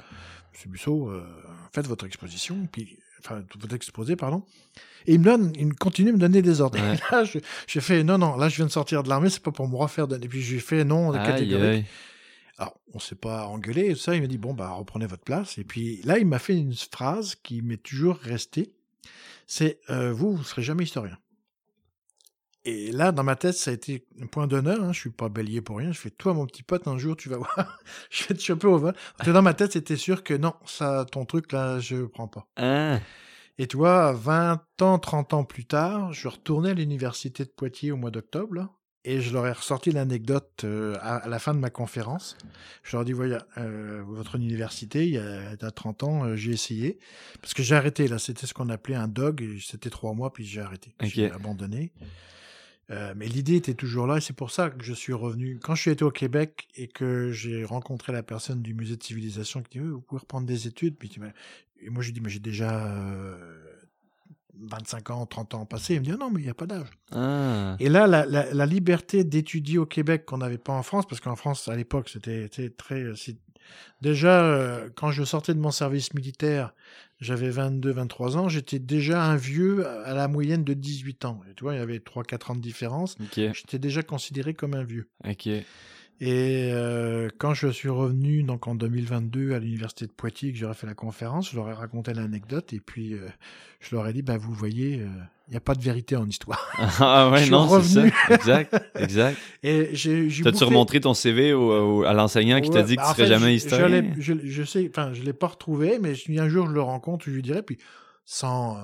[0.52, 1.22] Monsieur Busso, euh,
[1.72, 2.66] faites votre exposition.
[2.72, 4.42] Puis, enfin, votre exposé, pardon.
[5.06, 6.78] Et il me donne, il continue de me donner des ordres.
[6.82, 6.94] Ouais.
[6.94, 7.24] Et là,
[7.68, 8.36] j'ai fait non, non.
[8.36, 10.06] Là, je viens de sortir de l'armée, c'est pas pour me refaire.
[10.10, 11.64] Et puis j'ai fait non Aïe, catégorique.
[11.64, 11.84] aïe.
[12.58, 14.16] Alors, on s'est pas engueulé et tout ça.
[14.16, 15.58] Il m'a dit, bon, bah, reprenez votre place.
[15.58, 18.74] Et puis là, il m'a fait une phrase qui m'est toujours restée.
[19.46, 21.16] C'est, euh, vous, vous serez jamais historien.
[22.64, 24.82] Et là, dans ma tête, ça a été un point d'honneur.
[24.82, 25.92] Hein, je suis pas bélier pour rien.
[25.92, 27.78] Je fais, toi, mon petit pote, un jour, tu vas voir.
[28.10, 28.94] je vais te choper au vol.
[29.16, 32.28] Parce que dans ma tête, c'était sûr que non, ça, ton truc, là, je prends
[32.28, 32.46] pas.
[32.56, 32.98] Ah,
[33.56, 37.92] Et tu vois, 20 ans, 30 ans plus tard, je retournais à l'université de Poitiers
[37.92, 38.68] au mois d'octobre,
[39.08, 42.36] et je leur ai ressorti l'anecdote euh, à, la fin de ma conférence.
[42.82, 46.02] Je leur ai dit, voilà, euh, votre université, il y a, il y a 30
[46.02, 46.98] ans, euh, j'ai essayé,
[47.40, 50.44] parce que j'ai arrêté, là, c'était ce qu'on appelait un dog, c'était trois mois, puis
[50.44, 50.92] j'ai arrêté.
[51.00, 51.90] J'ai abandonné.
[52.90, 55.58] Euh, mais l'idée était toujours là, et c'est pour ça que je suis revenu.
[55.58, 59.02] Quand je suis été au Québec et que j'ai rencontré la personne du musée de
[59.02, 61.32] civilisation qui dit, Oui, vous pouvez reprendre des études, puis tu m'as-
[61.80, 63.62] et moi, j'ai dit, mais j'ai déjà euh,
[64.60, 65.94] 25 ans, 30 ans passés.
[65.94, 66.88] Il me dit, non, mais il n'y a pas d'âge.
[67.12, 67.76] ah.
[67.80, 71.20] Et là, la, la, la liberté d'étudier au Québec qu'on n'avait pas en France, parce
[71.20, 73.02] qu'en France, à l'époque, c'était très...
[73.02, 73.14] euh,
[74.00, 76.72] Déjà, euh, quand je sortais de mon service militaire,
[77.20, 81.40] j'avais 22, 23 ans, j'étais déjà un vieux à la moyenne de 18 ans.
[81.50, 83.16] Et tu vois, il y avait 3-4 ans de différence.
[83.20, 85.08] Ok, J'étais déjà considéré comme un vieux.
[85.28, 85.48] ok.
[86.20, 90.74] Et euh, quand je suis revenu donc en 2022 à l'université de Poitiers, que j'aurais
[90.74, 93.28] fait la conférence, je leur ai raconté l'anecdote et puis euh,
[93.80, 94.94] je leur ai dit, bah, vous voyez,
[95.46, 96.68] il n'y a pas de vérité en histoire.
[97.00, 98.34] Ah Je ouais, suis non, c'est ça.
[98.34, 99.38] Exact, exact.
[99.62, 102.96] Et j'ai j'ai T'as-tu bouffé- remontré ton CV au- au- à l'enseignant qui t'a dit
[102.96, 104.04] que bah, tu en serais fait, jamais historien?
[104.18, 107.26] Je, je sais, enfin, je l'ai pas retrouvé, mais si un jour je le rencontre,
[107.26, 107.78] je lui dirai, puis
[108.24, 108.80] sans, euh,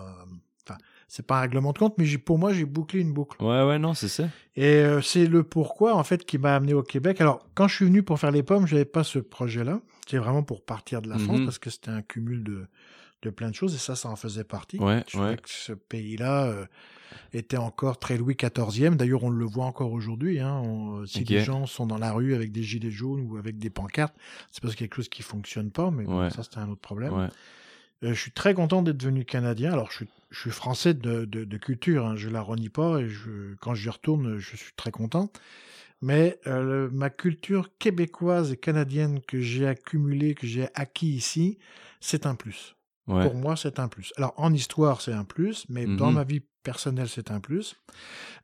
[1.09, 3.43] c'est pas un règlement de compte, mais pour moi, j'ai bouclé une boucle.
[3.43, 4.29] Ouais, ouais, non, c'est ça.
[4.57, 7.21] Et euh, c'est le pourquoi, en fait, qui m'a amené au Québec.
[7.21, 9.81] Alors, quand je suis venu pour faire les pommes, j'avais pas ce projet-là.
[10.07, 11.45] C'était vraiment pour partir de la France, Mhm.
[11.45, 12.67] parce que c'était un cumul de,
[13.23, 14.79] de plein de choses, et ça, ça en faisait partie.
[14.79, 15.37] Ouais, je ouais.
[15.37, 16.67] que ce pays-là euh,
[17.33, 18.97] était encore très Louis XIVe.
[18.97, 20.41] D'ailleurs, on le voit encore aujourd'hui.
[20.41, 20.53] Hein.
[20.63, 21.25] On- si Ok.
[21.27, 24.15] des gens sont dans la rue avec des gilets jaunes ou avec des pancartes,
[24.51, 26.69] c'est parce qu'il y a quelque chose qui fonctionne pas, mais bon, ça, c'était un
[26.69, 27.31] autre problème.
[28.05, 29.73] Euh, je suis très content d'être devenu canadien.
[29.73, 32.17] Alors, je suis, je suis français de, de, de culture, hein.
[32.17, 35.31] je la renie pas, et je, quand j'y retourne, je suis très content.
[36.03, 41.59] Mais euh, ma culture québécoise et canadienne que j'ai accumulée, que j'ai acquis ici,
[42.01, 42.77] c'est un plus.
[43.07, 43.23] Ouais.
[43.23, 44.13] Pour moi, c'est un plus.
[44.17, 46.15] Alors, en histoire, c'est un plus, mais dans Mhm.
[46.15, 47.77] ma vie personnelle, c'est un plus.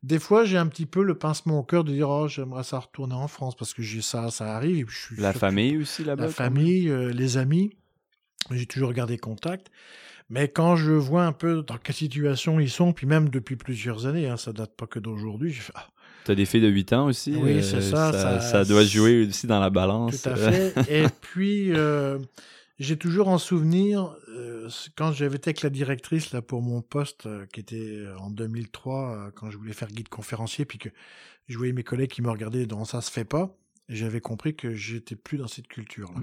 [0.03, 2.79] Des fois, j'ai un petit peu le pincement au cœur de dire, oh, j'aimerais ça
[2.79, 4.77] retourner en France parce que j'ai ça, ça arrive.
[4.79, 6.25] Et puis je suis La famille aussi là-bas?
[6.27, 7.77] la famille, euh, les amis.
[8.51, 9.71] J'ai toujours gardé contact.
[10.29, 14.07] Mais quand je vois un peu dans quelle situation ils sont, puis même depuis plusieurs
[14.07, 15.89] années, hein, ça date pas que d'aujourd'hui, fait, ah?
[16.25, 17.35] T'as des filles de 8 ans aussi?
[17.35, 18.41] Oui, euh, c'est ça, ça.
[18.41, 20.23] ça- doit jouer aussi dans la balance.
[20.23, 20.75] Tout à fait.
[20.89, 22.19] Et puis, euh,
[22.79, 27.27] j'ai toujours en souvenir, euh, quand j'avais été avec la directrice là pour mon poste,
[27.53, 30.91] qui était en 2003, euh, quand je voulais faire guide conférencier, puis que
[31.49, 33.57] je voyais mes collègues qui me regardaient dans ça se fait pas,
[33.91, 36.11] et j'avais compris que j'étais plus dans cette culture.
[36.13, 36.21] là.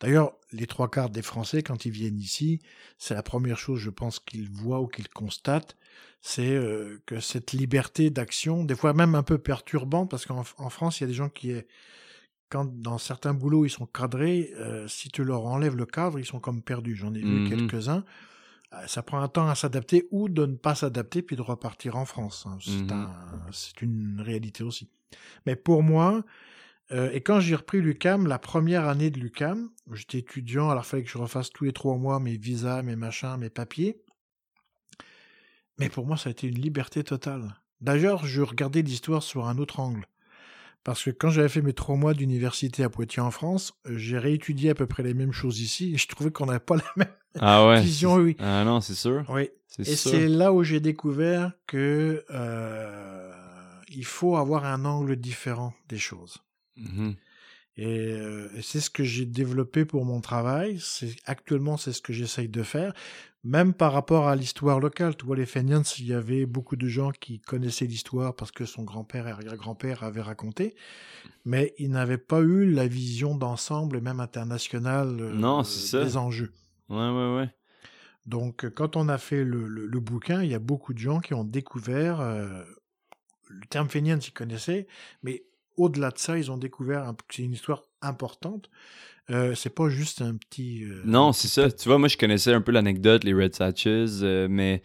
[0.00, 2.60] D'ailleurs, les trois quarts des Français, quand ils viennent ici,
[2.98, 5.76] c'est la première chose, je pense, qu'ils voient ou qu'ils constatent,
[6.22, 10.70] c'est euh, que cette liberté d'action, des fois même un peu perturbante, parce qu'en en
[10.70, 11.52] France, il y a des gens qui,
[12.48, 16.26] quand dans certains boulots ils sont cadrés, euh, si tu leur enlèves le cadre, ils
[16.26, 16.96] sont comme perdus.
[16.96, 17.44] J'en ai vu Mhm.
[17.48, 18.04] quelques-uns.
[18.72, 21.96] Euh, Ça prend un temps à s'adapter ou de ne pas s'adapter puis de repartir
[21.96, 22.44] en France.
[22.46, 22.58] hein.
[22.60, 22.92] C'est Mhm.
[22.92, 24.88] un- c'est une réalité aussi.
[25.46, 26.22] Mais pour moi,
[26.92, 30.88] euh, et quand j'ai repris l'UCAM, la première année de l'UCAM, j'étais étudiant, alors il
[30.88, 34.00] fallait que je refasse tous les trois mois mes visas, mes machins, mes papiers.
[35.78, 37.54] Mais pour moi, ça a été une liberté totale.
[37.80, 40.04] D'ailleurs, je regardais l'histoire sur un autre angle.
[40.84, 44.18] Parce que quand j'avais fait mes trois mois d'université à Poitiers en France, euh, j'ai
[44.18, 46.84] réétudié à peu près les mêmes choses ici et je trouvais qu'on n'avait pas la
[46.96, 47.08] même
[47.38, 47.80] Ah ouais.
[47.82, 48.14] vision.
[48.16, 48.36] Oui.
[48.38, 49.24] Ah non, c'est sûr.
[49.28, 49.50] oui.
[49.78, 53.32] Et c'est là où j'ai découvert que euh,
[53.88, 56.38] il faut avoir un angle différent des choses.
[57.76, 60.78] Et, euh, et c'est ce que j'ai développé pour mon travail.
[60.80, 62.92] C'est actuellement c'est ce que j'essaye de faire,
[63.44, 65.16] même par rapport à l'histoire locale.
[65.16, 68.66] Tu vois, les Fenians, il y avait beaucoup de gens qui connaissaient l'histoire parce que
[68.66, 70.74] son grand-père et arrière-grand-père avaient raconté,
[71.44, 76.04] mais ils n'avaient pas eu la vision d'ensemble et même internationale euh, Non, ça.
[76.04, 76.52] des enjeux.
[76.88, 77.50] Ouais, ouais, ouais.
[78.26, 80.98] Donc, euh, quand on a fait le, le- le bouquin, il y a beaucoup de
[80.98, 82.62] gens qui ont découvert euh,
[83.48, 84.86] le terme Fenians, ils connaissaient,
[85.22, 85.44] mais
[85.80, 88.70] au-delà de ça, ils ont découvert que c'est une histoire importante.
[89.30, 90.84] Euh, c'est pas juste un petit.
[90.84, 91.70] euh, Non, c'est ça.
[91.70, 93.86] Tu vois, moi, je connaissais un peu l'anecdote, les Red Satches,
[94.22, 94.82] euh, mais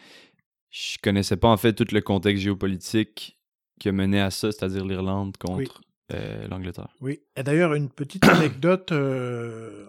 [0.70, 3.40] je connaissais pas en fait tout le contexte géopolitique
[3.80, 5.68] qui a mené à ça, c'est-à-dire l'Irlande contre Oui.
[6.14, 6.90] euh, l'Angleterre.
[7.02, 7.22] Oui.
[7.36, 8.92] Et d'ailleurs, une petite anecdote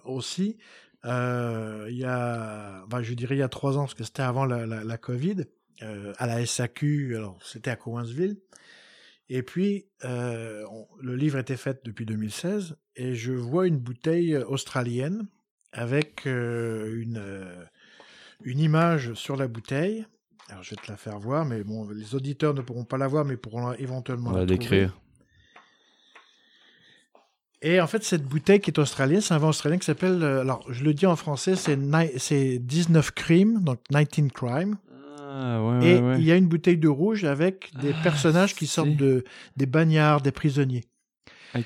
[0.05, 0.57] aussi.
[1.05, 4.66] Il y a, je dirais il y a trois ans, parce que c'était avant la,
[4.66, 5.45] la, la Covid,
[5.83, 8.39] à la SAQ, alors c'était à Cowansville.
[9.28, 14.36] Et puis, euh, on- le livre était fait depuis 2016, et je vois une bouteille
[14.36, 15.27] australienne
[15.73, 17.65] avec euh, une, euh,
[18.44, 20.07] une image sur la bouteille.
[20.48, 23.09] Alors, je vais te la faire voir, mais bon, les auditeurs ne pourront pas la
[23.09, 24.97] voir, mais pourront éventuellement On va la décrire.
[27.62, 30.40] Et en fait, cette bouteille qui est australienne, c'est un vin australien qui s'appelle, euh,
[30.43, 34.77] alors je le dis en français, c'est 19 Crime, donc 19 Crime.
[35.28, 38.55] Ah, ouais, et ouais, il y a une bouteille de rouge avec des Ah, personnages
[38.55, 39.24] qui sortent de,
[39.57, 40.85] des bagnards, des prisonniers.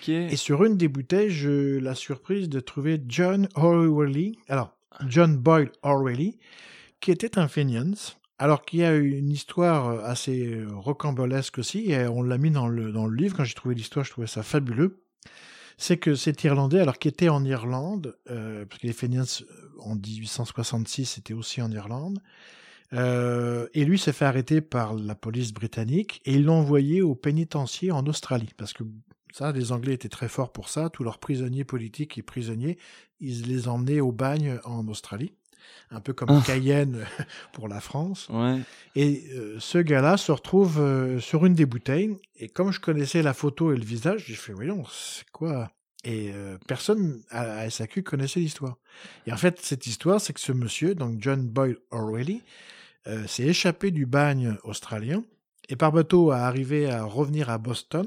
[0.09, 4.77] Et sur une des bouteilles, j'ai la surprise de trouver John Orwelly, alors
[5.07, 6.39] John Boyle Orwelly,
[7.01, 11.91] qui était un Fenians, alors qu'il y a une histoire euh, assez euh, rocambolesque aussi,
[11.91, 13.37] et on l'a mis dans le, dans le livre.
[13.37, 15.03] Quand j'ai trouvé l'histoire, je trouvais ça fabuleux.
[15.77, 19.24] C'est que cet Irlandais, alors qu'il était en Irlande, euh, parce que les Fenians
[19.78, 22.20] en 1866 étaient aussi en Irlande,
[22.93, 27.15] euh, et lui s'est fait arrêter par la police britannique et ils l'ont envoyé au
[27.15, 28.51] pénitencier en Australie.
[28.57, 28.83] Parce que
[29.33, 30.91] ça, les Anglais étaient très forts pour ça.
[30.91, 32.79] Tous leurs prisonniers politiques et prisonniers,
[33.21, 35.33] ils les emmenaient au bagne en Australie.
[35.93, 36.43] Un peu comme Ah.
[36.45, 37.05] Cayenne
[37.53, 38.29] pour la France.
[38.31, 38.59] Ouais.
[38.97, 42.17] Et euh, ce gars-là se retrouve euh, sur une des bouteilles.
[42.37, 45.71] Et comme je connaissais la photo et le visage, j'ai fait, voyons, c'est quoi?
[46.03, 48.79] Et euh, personne à, à SAQ connaissait l'histoire.
[49.27, 52.43] Et en fait, cette histoire, c'est que ce monsieur, donc John Boyle O'Reilly,
[53.06, 55.24] euh, s'est échappé du bagne australien
[55.68, 58.06] et par bateau a arrivé à revenir à Boston.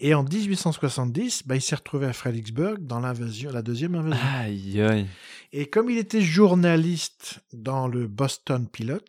[0.00, 4.26] Et en 1870, bah, il s'est retrouvé à Fredericksburg dans l'invasion, la deuxième invasion.
[4.34, 5.06] Aïe, aïe.
[5.52, 9.04] Et comme il était journaliste dans le Boston Pilot,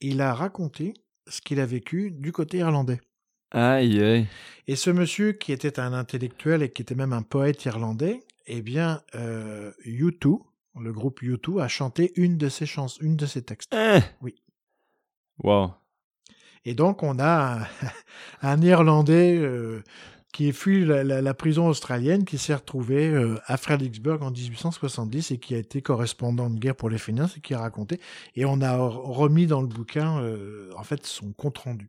[0.00, 0.94] il a raconté
[1.26, 3.00] ce qu'il a vécu du côté irlandais.
[3.50, 4.26] Aïe, aïe.
[4.68, 8.62] Et ce monsieur, qui était un intellectuel et qui était même un poète irlandais, eh
[8.62, 10.38] bien, euh, U2,
[10.78, 13.74] le groupe U2, a chanté une de ses chansons, une de ses textes.
[13.74, 14.00] Hein?
[14.22, 14.34] Oui.
[15.42, 15.72] Wow.
[16.64, 17.66] Et donc, on a un,
[18.42, 19.82] un Irlandais euh,
[20.32, 25.30] qui fui la, la- la prison australienne, qui s'est retrouvé euh, à Fredericksburg en 1870
[25.32, 27.98] et qui a été correspondant de guerre pour les Fenians et qui a raconté.
[28.36, 31.88] Et on a re- remis dans le bouquin, euh, en fait, son compte-rendu.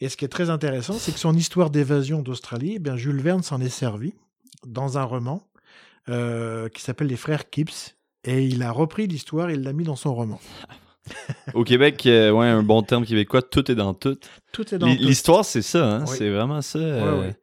[0.00, 3.20] Et ce qui est très intéressant, c'est que son histoire d'évasion d'Australie, eh bien, Jules
[3.20, 4.14] Verne s'en est servi
[4.66, 5.42] dans un roman
[6.10, 7.96] euh, qui s'appelle Les Frères Kipps.
[8.24, 10.38] Et il a repris l'histoire et il l'a mis dans son roman.
[11.54, 14.18] Au Québec, euh, ouais, un bon terme québécois, tout est dans tout.
[14.52, 14.86] Tout est dans.
[14.86, 16.04] L'histoire, c'est ça, hein?
[16.06, 16.14] Oui.
[16.18, 16.78] c'est vraiment ça.
[16.78, 17.36] euh, ouais.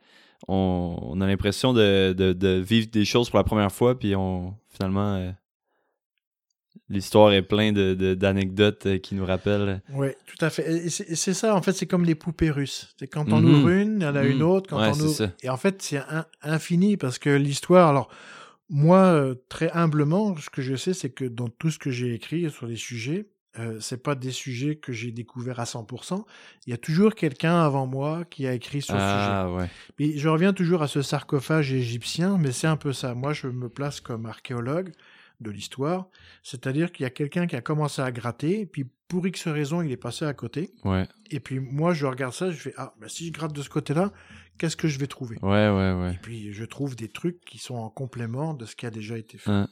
[0.48, 4.16] On, on a l'impression de, de- de vivre des choses pour la première fois, puis
[4.16, 5.32] on finalement, euh,
[6.90, 9.82] l'histoire est pleine de, de- d'anecdotes euh, qui nous rappellent.
[9.94, 10.88] Oui, tout à fait.
[10.90, 12.94] C'est ça, en fait, c'est comme les poupées russes.
[13.00, 13.50] C'est quand on Mhm.
[13.56, 14.42] ouvre une, il y en a une Mhm.
[14.44, 14.70] autre.
[14.70, 15.30] Quand Ouais, on ouvre...
[15.42, 16.00] Et en fait, c'est
[16.44, 17.90] infini parce que l'histoire.
[17.90, 18.10] Alors,
[18.70, 22.14] moi, euh, très humblement, ce que je sais, c'est que dans tout ce que j'ai
[22.14, 23.28] écrit sur les sujets,
[23.60, 26.26] euh, c'est pas des sujets que j'ai découverts à 100%.
[26.66, 29.12] Il y a toujours quelqu'un avant moi qui a écrit sur le sujet.
[29.12, 29.70] Ah ouais.
[30.00, 33.16] Et je reviens toujours à ce sarcophage égyptien, mais c'est un peu ça.
[33.16, 34.92] Moi, je me place comme archéologue
[35.40, 36.08] de l'histoire,
[36.44, 39.82] c'est-à-dire qu'il y a quelqu'un qui a commencé à gratter, et puis pour X raison,
[39.82, 40.74] il est passé à côté.
[40.84, 43.62] Ouais, Et puis moi, je regarde ça, je fais ah, bah, si je gratte de
[43.62, 44.12] ce côté-là,
[44.58, 45.38] qu'est-ce que je vais trouver?
[45.42, 46.14] Ouais, ouais, ouais.
[46.14, 49.18] Et puis je trouve des trucs qui sont en complément de ce qui a déjà
[49.18, 49.52] été fait.
[49.52, 49.68] Hein.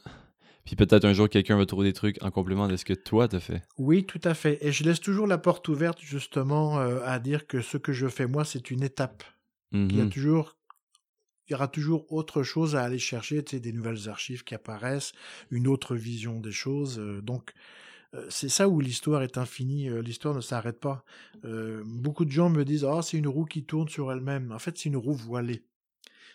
[0.64, 3.28] Puis peut-être un jour, quelqu'un va trouver des trucs en complément de ce que toi
[3.28, 3.62] t'as fait.
[3.78, 4.58] Oui, tout à fait.
[4.66, 8.08] Et je laisse toujours la porte ouverte justement euh, à dire que ce que je
[8.08, 9.22] fais moi, c'est une étape.
[9.72, 10.10] Il y a Mhm.
[10.10, 10.56] toujours
[11.48, 14.54] il y aura toujours autre chose à aller chercher, tu sais, des nouvelles archives qui
[14.54, 15.12] apparaissent,
[15.50, 16.98] une autre vision des choses.
[16.98, 17.52] euh, donc,
[18.28, 21.04] c'est ça où l'histoire est infinie, euh, l'histoire ne s'arrête pas.
[21.44, 24.52] Euh, beaucoup de gens me disent, ah, c'est une roue qui tourne sur elle-même.
[24.52, 25.62] En fait, c'est une roue voilée.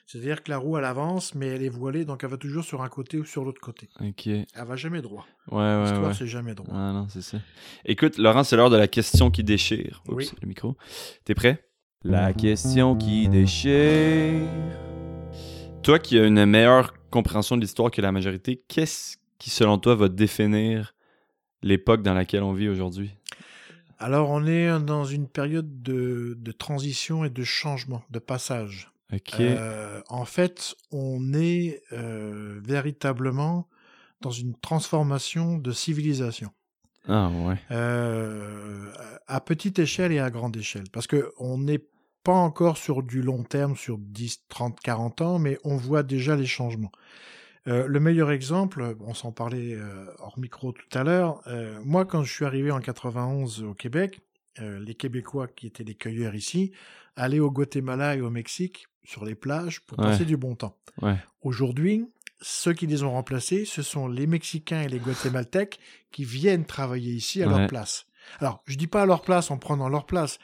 [0.08, 2.82] C'est-à-dire que la roue, elle avance, mais elle est voilée, donc elle va toujours sur
[2.82, 3.88] un côté ou sur l'autre côté.
[4.02, 4.28] Ok.
[4.28, 5.26] Elle va jamais droit.
[5.52, 6.14] ouais, L'histoire, ouais.
[6.14, 6.74] c'est jamais droit.
[6.74, 7.38] Ah non, c'est ça.
[7.86, 10.02] Écoute, Laurent, c'est l'heure de la question qui déchire.
[10.10, 10.32] Oups, Oui.
[10.42, 10.76] le micro.
[11.24, 11.64] T'es prêt?
[12.04, 14.48] La question qui déchire.
[15.84, 19.96] Toi qui as une meilleure compréhension de l'histoire que la majorité, qu'est-ce qui, selon toi,
[19.96, 20.94] va définir
[21.64, 23.12] l'époque dans laquelle on vit aujourd'hui?
[24.00, 28.92] Alors, on est dans une période de, de transition et de changement, de passage.
[29.40, 33.68] Euh, en fait, on est euh, véritablement
[34.22, 36.52] dans une transformation de civilisation,
[37.08, 37.58] Ah ouais.
[37.72, 38.92] euh,
[39.28, 41.84] à petite échelle et à grande échelle, parce que on est
[42.24, 46.36] pas encore sur du long terme, sur 10, 30, 40 ans, mais on voit déjà
[46.36, 46.92] les changements.
[47.68, 52.06] Euh, le meilleur exemple, on s'en parlait euh, hors micro tout à l'heure, euh, moi
[52.06, 54.20] quand je suis arrivé en 91 au Québec,
[54.60, 56.72] les Québécois qui étaient des cueilleurs ici
[57.16, 60.06] allaient au Guatemala et au Mexique sur les plages pour Ouais.
[60.08, 60.78] passer du bon temps.
[61.02, 61.16] Ouais.
[61.42, 62.06] Aujourd'hui,
[62.42, 65.80] ceux qui les ont remplacés, ce sont les Mexicains et les Guatémaltèques
[66.12, 67.60] qui viennent travailler ici à Ouais.
[67.60, 68.06] leur place.
[68.40, 70.38] Alors, je dis pas à leur place en prenant leur place.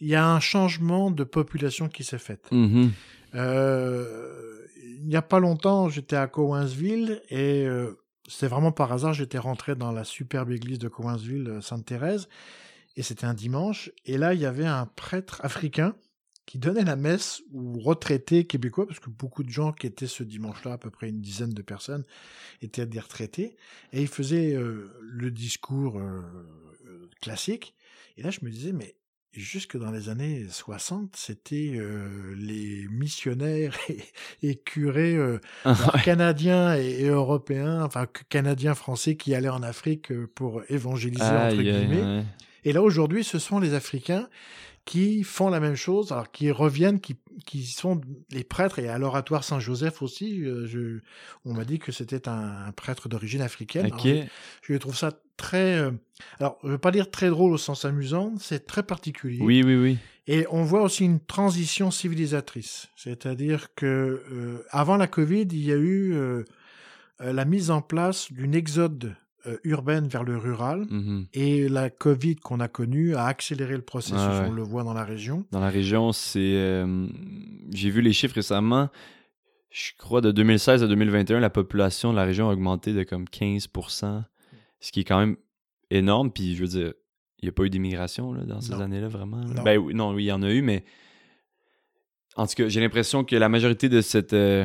[0.00, 2.44] Il y a un changement de population qui s'est fait.
[2.50, 2.90] Mhm.
[3.36, 4.61] Euh,
[4.98, 7.98] il n'y a pas longtemps, j'étais à Cowansville et euh,
[8.28, 12.28] c'est vraiment par hasard, j'étais rentré dans la superbe église de Cowansville, euh, Sainte-Thérèse,
[12.96, 13.90] et c'était un dimanche.
[14.04, 15.94] Et là, il y avait un prêtre africain
[16.46, 20.22] qui donnait la messe aux retraités québécois, parce que beaucoup de gens qui étaient ce
[20.22, 22.04] dimanche-là, à peu près une dizaine de personnes,
[22.60, 23.56] étaient des retraités,
[23.92, 26.00] et il faisait euh, le discours
[27.20, 27.74] classique.
[28.16, 28.96] Et là, je me disais, mais
[29.32, 33.98] jusque dans les années 60, c'était euh, les missionnaires et,
[34.42, 35.38] et curés euh,
[36.04, 41.56] canadiens et, et européens, enfin canadiens français qui allaient en Afrique euh, pour évangéliser entre
[41.56, 42.24] guillemets.
[42.64, 44.28] Et là aujourd'hui, ce sont les Africains
[44.84, 48.00] qui font la même chose, alors qui reviennent, qui, qui sont
[48.30, 50.42] les prêtres et à l'oratoire Saint-Joseph aussi.
[50.42, 50.98] euh, je,
[51.44, 53.86] on m'a dit que c'était un, un prêtre d'origine africaine.
[53.86, 54.06] Ok.
[54.06, 54.24] Alors,
[54.62, 55.12] je, je trouve ça
[55.42, 55.90] très, euh,
[56.40, 59.40] alors je veux pas dire très drôle au sens amusant, c'est très particulier.
[59.42, 59.98] Oui, oui, oui.
[60.28, 65.72] Et on voit aussi une transition civilisatrice, c'est-à-dire que euh, avant la Covid, il y
[65.72, 66.44] a eu euh,
[67.20, 69.16] la mise en place d'une exode
[69.64, 70.86] urbaine vers le rural.
[70.88, 71.26] Mhm.
[71.34, 74.48] Et la Covid qu'on a connue a accéléré le processus, Ah ouais.
[74.48, 75.44] on le voit dans la région.
[75.50, 76.84] Dans la région, c'est.
[77.72, 78.88] J'ai vu les chiffres récemment.
[79.72, 83.24] Je crois de 2016 à 2021, la population de la région a augmenté de comme
[83.24, 84.22] 15%,
[84.82, 85.36] ce qui est quand même
[85.90, 86.30] énorme.
[86.30, 86.92] Puis je veux dire,
[87.38, 89.38] il n'y a pas eu d'immigration dans ces années-là, vraiment.
[89.38, 89.62] Non.
[89.62, 90.84] Ben oui, non, oui, il y en a eu, mais
[92.36, 94.64] en tout cas, j'ai l'impression que la majorité de cette euh,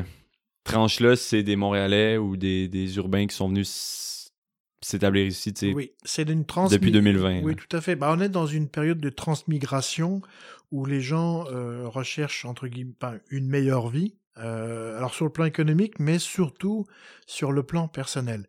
[0.64, 4.30] tranche-là, c'est des Montréalais ou des, des urbains qui sont venus
[4.80, 5.74] s'établir ici, tu sais.
[5.74, 7.58] Oui, c'est une trans Depuis 2020, Oui, là.
[7.68, 7.96] tout à fait.
[7.96, 10.22] Bah, on est dans une période de transmigration
[10.70, 12.94] où les gens euh, recherchent entre guillemets
[13.30, 14.14] une meilleure vie.
[14.36, 16.86] euh, alors sur le plan économique, mais surtout
[17.26, 18.46] sur le plan personnel.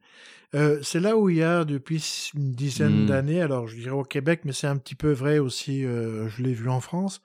[0.55, 3.05] Euh, c'est là où il y a depuis une dizaine Mm.
[3.05, 6.41] d'années, alors je dirais au Québec, mais c'est un petit peu vrai aussi, euh, je
[6.41, 7.21] l'ai vu en France,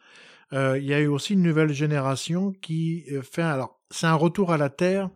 [0.53, 4.53] euh, il y a eu aussi une nouvelle génération qui fait, alors c'est un retour
[4.53, 5.09] à la terre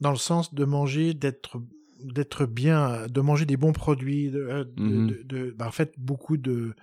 [0.00, 1.60] dans le sens de manger, d'être
[2.02, 6.36] d'être bien, de manger des bons produits, de, de- de- de- bah, en fait beaucoup
[6.36, 6.74] de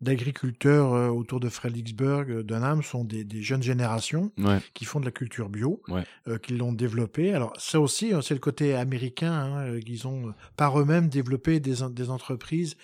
[0.00, 4.58] d'agriculteurs euh, autour de Fredericksburg, euh, Dunham, sont des, des jeunes générations Ouais.
[4.74, 6.04] qui font de la culture bio, Ouais.
[6.28, 7.32] euh, qui l'ont développée.
[7.34, 9.32] Alors ça aussi, hein, c'est le côté américain.
[9.32, 12.76] Hein, ils ont par eux-mêmes développé des, des entreprises,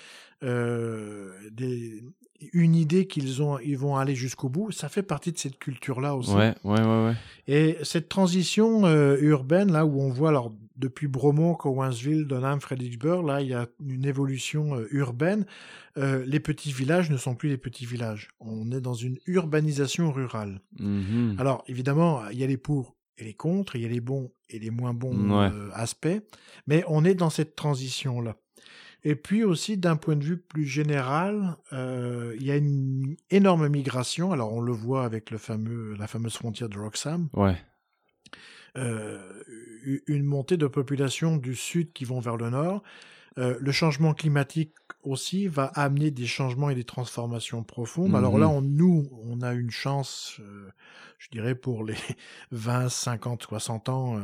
[0.43, 2.03] euh, des,
[2.53, 4.71] une idée qu'ils ont, ils vont aller jusqu'au bout.
[4.73, 6.33] Ça fait partie de cette culture-là aussi.
[6.35, 7.15] Ouais, ouais, ouais, ouais.
[7.47, 13.25] Et cette transition euh, urbaine, là où on voit, alors depuis Bromont, Cowansville, Dunham, Fredericksburg,
[13.25, 15.47] là il y a une évolution euh, urbaine.
[15.97, 18.31] Euh, les petits villages ne sont plus les petits villages.
[18.41, 20.61] On est dans une urbanisation rurale.
[20.81, 21.37] Mhm.
[21.39, 24.33] Alors évidemment, il y a les pour et les contre, il y a les bons
[24.51, 25.49] et les moins bons Ouais.
[25.73, 26.09] aspects,
[26.67, 28.37] mais on est dans cette transition-là.
[29.05, 33.69] Et puis aussi, d'un point de vue plus général, euh, il y a une énorme
[33.69, 34.33] migration.
[34.33, 37.57] Alors on le voit avec le fameux, la fameuse frontière de Roxham Ouais.
[38.77, 39.43] euh,
[40.07, 42.83] une montée de population du sud qui vont vers le nord.
[43.39, 44.73] Euh, le changement climatique
[45.07, 48.11] aussi va amener des changements et des transformations profondes.
[48.11, 48.15] Mhm.
[48.15, 50.71] Alors là, on, nous, on a une chance, euh,
[51.19, 51.97] je dirais, pour les
[52.51, 54.21] 20, 50, 60 ans, euh,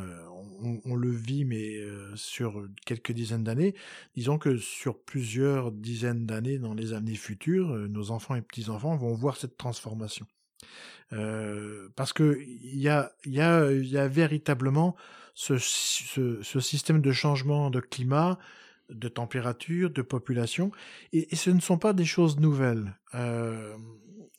[0.63, 3.75] on, on le vit, mais euh, sur quelques dizaines d'années.
[4.15, 9.15] Disons que sur plusieurs dizaines d'années dans les années futures, nos enfants et petits-enfants vont
[9.15, 10.27] voir cette transformation.
[11.97, 14.95] Parce que il y a, il y, a, il y a véritablement
[15.35, 18.39] ce, ce, ce système de changement de climat,
[18.91, 20.71] de température, de population,
[21.13, 22.99] et, ce ne sont pas des choses nouvelles.
[23.15, 23.77] Euh,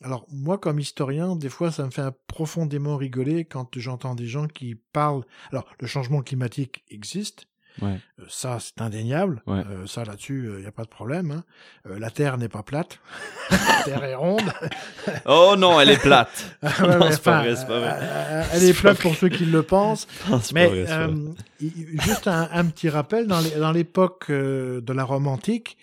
[0.02, 4.48] alors moi, comme historien, des fois, ça me fait profondément rigoler quand j'entends des gens
[4.48, 5.24] qui parlent.
[5.50, 7.46] Alors, le changement climatique existe.
[7.80, 7.98] Ouais.
[8.20, 9.42] Euh, ça, c'est indéniable.
[9.46, 9.60] Ouais.
[9.70, 11.30] Euh, ça, là-dessus, il n'y a pas de problème.
[11.30, 11.44] hein.
[11.88, 12.98] Euh, la Terre n'est pas plate.
[13.50, 14.42] la Terre est ronde.
[15.26, 16.56] Oh non, elle est plate.
[16.62, 17.98] Non, c'est pas vrai, c'est pas vrai.
[18.00, 20.06] euh, Elle est plate pour ceux qui le pensent.
[20.30, 21.14] Non, Mais vrai, euh,
[21.60, 25.76] juste un, un petit rappel, dans l'époque euh, de la Rome antique,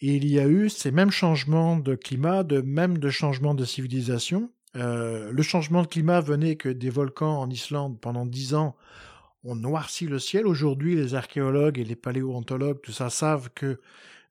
[0.00, 4.50] il y a eu ces mêmes changements de climat, de même de changements de civilisation.
[4.76, 8.76] Euh, le changement de climat venait que des volcans en Islande pendant dix ans
[9.44, 10.46] ont noirci le ciel.
[10.46, 13.80] Aujourd'hui, les archéologues et les paléontologues, tout ça, savent que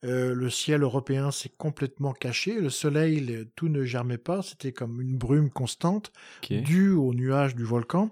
[0.06, 2.62] Euh, le ciel européen s'est complètement caché.
[2.62, 4.42] Le soleil, le- tout ne germait pas.
[4.42, 6.14] C'était comme une brume constante
[6.62, 8.10] due aux nuages du volcan.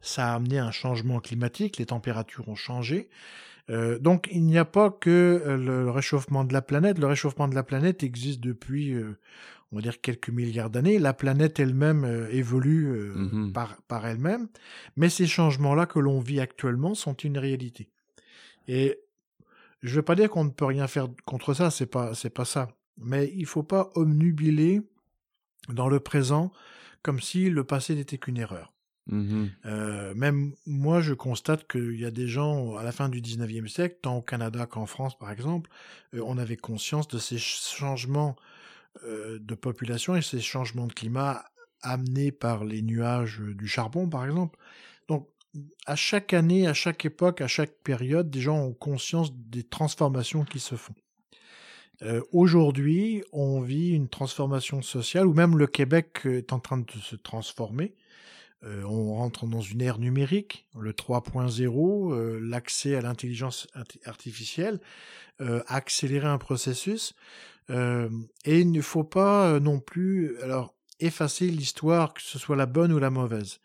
[0.00, 1.78] Ça a amené un changement climatique.
[1.78, 3.08] Les températures ont changé.
[3.70, 6.98] Euh, donc, il n'y a pas que euh, le réchauffement de la planète.
[6.98, 9.16] Le réchauffement de la planète existe depuis, euh,
[9.72, 10.98] on va dire, quelques milliards d'années.
[10.98, 13.52] La planète elle-même euh, évolue euh, Mhm.
[13.52, 14.48] par, par elle-même.
[14.96, 17.90] Mais ces changements-là que l'on vit actuellement sont une réalité.
[18.66, 18.98] Et
[19.82, 22.30] je ne veux pas dire qu'on ne peut rien faire contre ça, c'est pas, c'est
[22.30, 22.68] pas ça.
[22.96, 24.80] Mais il faut pas omnubiler
[25.68, 26.50] dans le présent
[27.02, 28.72] comme si le passé n'était qu'une erreur.
[29.06, 29.50] Mhm.
[29.64, 33.68] Euh, même moi, je constate qu'il y a des gens à la fin du 19e
[33.68, 35.70] siècle, tant au Canada qu'en France par exemple,
[36.14, 38.36] euh, on avait conscience de ces ch- changements
[39.04, 41.44] de population et ces changements de climat
[41.82, 44.58] amenés par les nuages euh, du charbon par exemple.
[45.08, 45.28] Donc,
[45.86, 50.44] à chaque année, à chaque époque, à chaque période, des gens ont conscience des transformations
[50.44, 50.94] qui se font.
[52.02, 56.78] Euh, Aujourd'hui, on vit une transformation sociale, ou même le Québec euh, est en train
[56.78, 57.94] de se transformer.
[58.64, 64.80] Euh, on rentre dans une ère numérique, le 3.0, euh, l'accès à l'intelligence art- artificielle,
[65.40, 67.14] euh, accélérer un processus.
[67.70, 68.08] Euh,
[68.44, 72.92] et il ne faut pas non plus alors effacer l'histoire, que ce soit la bonne
[72.92, 73.60] ou la mauvaise.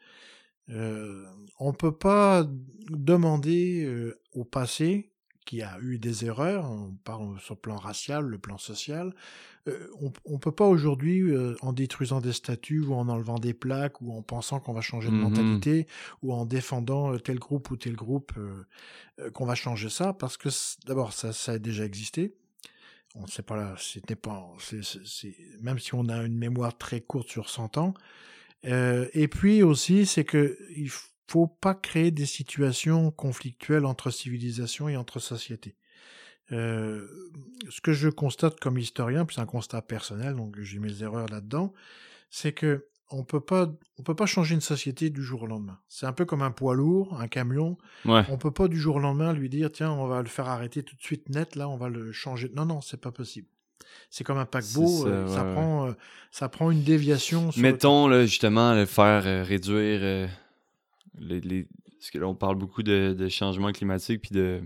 [0.69, 1.25] Euh,
[1.59, 2.45] on peut pas
[2.89, 5.09] demander euh, au passé
[5.45, 9.13] qui a eu des erreurs, on parle sur le plan racial, le plan social,
[9.67, 13.53] euh, on, on peut pas aujourd'hui, euh, en détruisant des statues ou en enlevant des
[13.53, 15.21] plaques ou en pensant qu'on va changer de Mhm.
[15.21, 15.87] mentalité
[16.21, 20.47] ou en défendant tel groupe ou tel groupe euh, qu'on va changer ça parce que
[20.85, 22.35] d'abord ça, ça a déjà existé.
[23.15, 27.49] On sait pas c'était pas, c'est- même si on a une mémoire très courte sur
[27.49, 27.93] 100 ans.
[28.65, 30.89] Euh, et puis aussi, c'est que il
[31.27, 35.75] faut pas créer des situations conflictuelles entre civilisations et entre sociétés.
[36.51, 37.07] Euh,
[37.69, 41.27] ce que je constate comme historien, puis c'est un constat personnel, donc j'ai mes erreurs
[41.27, 41.73] là-dedans,
[42.29, 45.79] c'est que on peut pas, on peut pas changer une société du jour au lendemain.
[45.87, 47.77] C'est un peu comme un poids lourd, un camion.
[48.05, 48.23] Ouais.
[48.29, 50.83] On peut pas du jour au lendemain lui dire tiens, on va le faire arrêter
[50.83, 52.51] tout de suite net, là, on va le changer.
[52.55, 53.47] Non, non, c'est pas possible.
[54.09, 55.53] C'est comme un paquebot, ça, euh, ça, ouais, ouais.
[55.53, 55.93] prend, euh,
[56.31, 57.51] ça prend une déviation.
[57.51, 60.29] Sur le Mettons, là, justement, le faire euh, réduire
[61.19, 61.67] les, les-
[61.99, 64.61] Parce que là, on parle beaucoup de, de changement climatique puis de,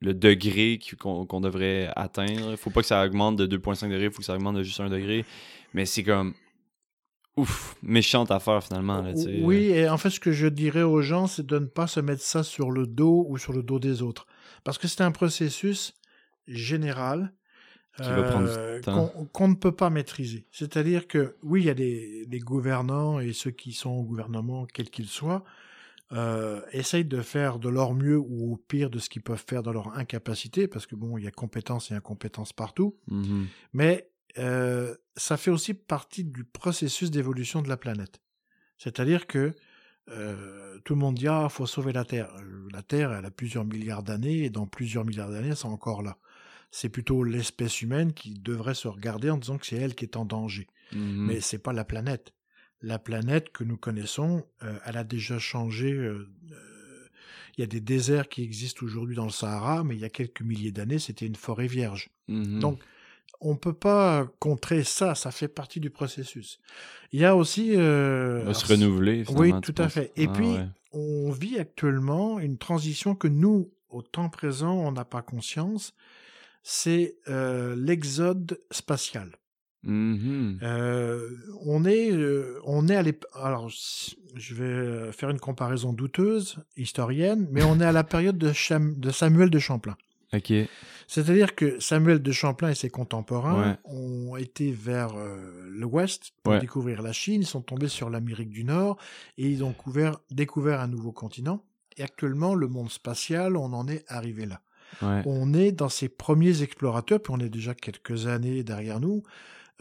[0.00, 2.56] le degré qu'on devrait atteindre.
[2.56, 4.88] Faut pas que ça augmente de 2,5 degrés, faut que ça augmente de juste 1
[4.88, 5.24] degré.
[5.74, 6.34] Mais c'est comme.
[7.36, 9.00] Ouf, méchante affaire finalement.
[9.00, 9.42] Là, tu.
[9.42, 12.00] Oui, et en fait, ce que je dirais aux gens, c'est de ne pas se
[12.00, 14.26] mettre ça sur le dos ou sur le dos des autres.
[14.64, 15.94] Parce que c'est un processus
[16.46, 17.32] général
[18.00, 18.80] euh,
[19.32, 20.46] qu'on ne peut pas maîtriser.
[20.50, 24.66] C'est-à-dire que, oui, il y a des, des gouvernants et ceux qui sont au gouvernement,
[24.66, 25.44] quels qu'ils soient,
[26.12, 29.62] euh, essayent de faire de leur mieux ou au pire de ce qu'ils peuvent faire
[29.62, 32.96] dans leur incapacité, parce que bon, il y a compétence et incompétence partout.
[33.08, 33.46] Mhm.
[33.72, 38.20] Mais euh, ça fait aussi partie du processus d'évolution de la planète.
[38.78, 39.54] C'est-à-dire que
[40.10, 42.34] euh, tout le monde dit ah faut sauver la Terre.
[42.40, 46.02] Euh, La Terre elle a plusieurs milliards d'années et dans plusieurs milliards d'années c'est encore
[46.02, 46.18] là.
[46.70, 50.16] C'est plutôt l'espèce humaine qui devrait se regarder en disant que c'est elle qui est
[50.16, 50.66] en danger.
[50.92, 51.26] Mhm.
[51.26, 52.32] Mais c'est pas la planète.
[52.80, 55.92] La planète que nous connaissons, euh, elle a déjà changé.
[55.92, 56.26] euh,
[57.56, 60.10] il y a des déserts qui existent aujourd'hui dans le Sahara, mais il y a
[60.10, 62.08] quelques milliers d'années, c'était une forêt vierge.
[62.28, 62.60] Mhm.
[62.60, 62.80] Donc,
[63.44, 66.60] on peut pas contrer ça, ça fait partie du processus.
[67.12, 67.72] Il y a aussi...
[67.76, 69.24] euh, va alors, se renouveler.
[69.30, 70.12] Oui, tout à fait.
[70.16, 70.66] Et Ah, puis, ouais.
[70.92, 75.92] on vit actuellement une transition que nous, au temps présent, on n'a pas conscience.
[76.62, 79.30] C'est euh, l'exode spatial.
[79.82, 80.60] Mhm.
[80.62, 81.28] Euh,
[81.66, 83.02] on est, euh, on est à
[83.44, 88.52] alors je vais faire une comparaison douteuse, historienne, mais on est à la période de,
[88.52, 89.96] Cham- de Samuel de Champlain.
[90.32, 90.52] Ok.
[91.14, 93.76] C'est-à-dire que Samuel de Champlain et ses contemporains Ouais.
[93.84, 96.58] ont été vers euh, l'ouest pour Ouais.
[96.58, 98.96] découvrir la Chine, ils sont tombés sur l'Amérique du Nord
[99.36, 101.62] et ils ont couvert- découvert un nouveau continent.
[101.98, 104.62] Et actuellement, le monde spatial, on en est arrivé là.
[105.02, 105.22] Ouais.
[105.26, 109.22] On est dans ces premiers explorateurs, puis on est déjà quelques années derrière nous.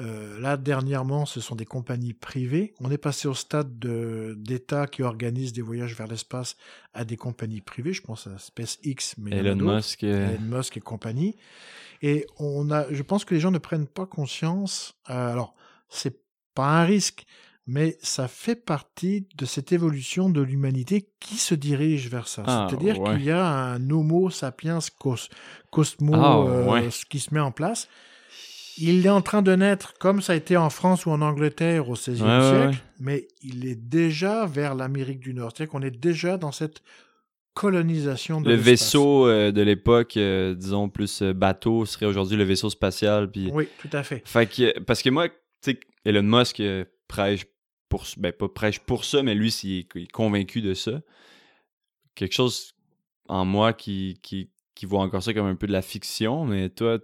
[0.02, 2.74] Euh, là, dernièrement, ce sont des compagnies privées.
[2.80, 6.58] On est passé au stade de- d'États qui organisent des voyages vers l'espace
[6.94, 7.94] à des compagnies privées.
[7.94, 9.56] Je pense à SpaceX, mais Elon.
[9.76, 10.04] Musk.
[10.04, 11.36] euh, Elon Musk et compagnie.
[12.02, 14.96] Et on a, je pense que les gens ne prennent pas conscience.
[15.10, 15.54] euh, alors,
[15.90, 16.20] c'est
[16.56, 17.26] pas un risque,
[17.68, 22.44] mais ça fait partie de cette évolution de l'humanité qui se dirige vers ça.
[22.48, 23.16] Ah, C'est-à-dire ouais.
[23.18, 25.30] qu'il y a un Homo sapiens cos,
[25.70, 26.90] cosmo Ah, euh, ouais.
[27.10, 27.88] qui se met en place.
[28.82, 31.88] Il est en train de naître, comme ça a été en France ou en Angleterre
[31.90, 32.84] au XVIe Ouais, siècle, ouais.
[33.00, 35.52] mais il est déjà vers l'Amérique du Nord.
[35.56, 36.82] C'est-à-dire qu'on est déjà dans cette
[37.54, 42.44] colonisation de Le vaisseau euh, de l'époque, euh, disons plus euh, bateau, serait aujourd'hui le
[42.44, 43.30] vaisseau spatial.
[43.30, 43.50] Puis...
[43.54, 44.24] Oui, tout à fait.
[44.26, 46.62] Fait que, parce que moi, tu sais, Elon Musk
[47.08, 47.46] prêche
[47.88, 51.02] pour, ben pas prêche pour ça, mais lui, il est, il est convaincu de ça.
[52.16, 52.74] Quelque chose
[53.28, 56.70] en moi qui, qui, qui voit encore ça comme un peu de la fiction, mais
[56.70, 57.00] toi,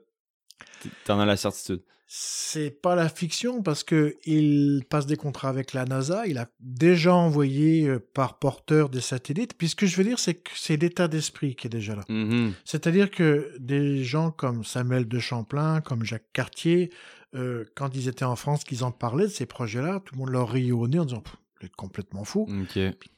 [1.06, 1.82] t'en as la certitude?
[2.10, 6.26] C'est pas la fiction parce que il passe des contrats avec la NASA.
[6.26, 9.56] Il a déjà envoyé euh, par porteur des satellites.
[9.58, 12.06] Puis ce que je veux dire, c'est que c'est l'état d'esprit qui est déjà là.
[12.08, 12.54] Mhm.
[12.64, 16.92] C'est-à-dire que des gens comme Samuel de Champlain, comme Jacques Cartier,
[17.36, 20.30] euh, quand ils étaient en France, qu'ils en parlaient de ces projets-là, tout le monde
[20.30, 21.24] leur riait au nez en disant
[21.62, 22.46] Êtes complètement fou.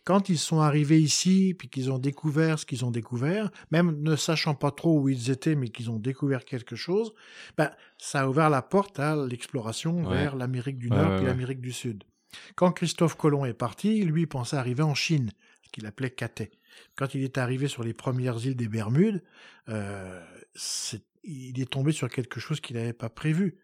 [0.06, 4.16] Quand ils sont arrivés ici, puis qu'ils ont découvert ce qu'ils ont découvert, même ne
[4.16, 7.14] sachant pas trop où ils étaient, mais qu'ils ont découvert quelque chose,
[7.58, 10.16] ben, ça a ouvert la porte à l'exploration Ouais.
[10.18, 11.26] vers l'Amérique du Nord ouais, ouais.
[11.26, 12.06] l'Amérique du Sud.
[12.56, 15.32] Quand Christophe Colomb est parti, lui il pensait arriver en Chine,
[15.64, 16.52] ce qu'il appelait Cathay.
[16.96, 19.22] Quand il est arrivé sur les premières îles des Bermudes,
[19.68, 20.24] euh,
[21.24, 23.58] il est tombé sur quelque chose qu'il n'avait pas prévu.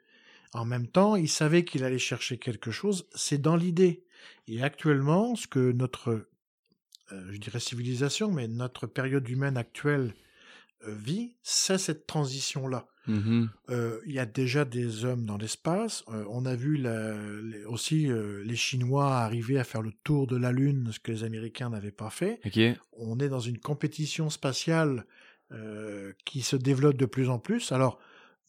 [0.55, 4.03] En même temps, il savait qu'il allait chercher quelque chose, c'est dans l'idée.
[4.47, 6.27] Et actuellement, ce que notre,
[7.11, 10.13] euh, je dirais civilisation, mais notre période humaine actuelle
[10.87, 12.87] euh, vit, c'est cette transition-là.
[13.07, 13.49] Mhm.
[13.69, 16.03] Euh, Il y a déjà des hommes dans l'espace.
[16.07, 18.07] On a vu la- les- aussi
[18.45, 21.91] les Chinois arriver à faire le tour de la Lune, ce que les Américains n'avaient
[21.91, 22.39] pas fait.
[22.97, 25.05] On est dans une compétition spatiale
[26.25, 27.71] qui se développe de plus en plus.
[27.71, 27.99] Alors,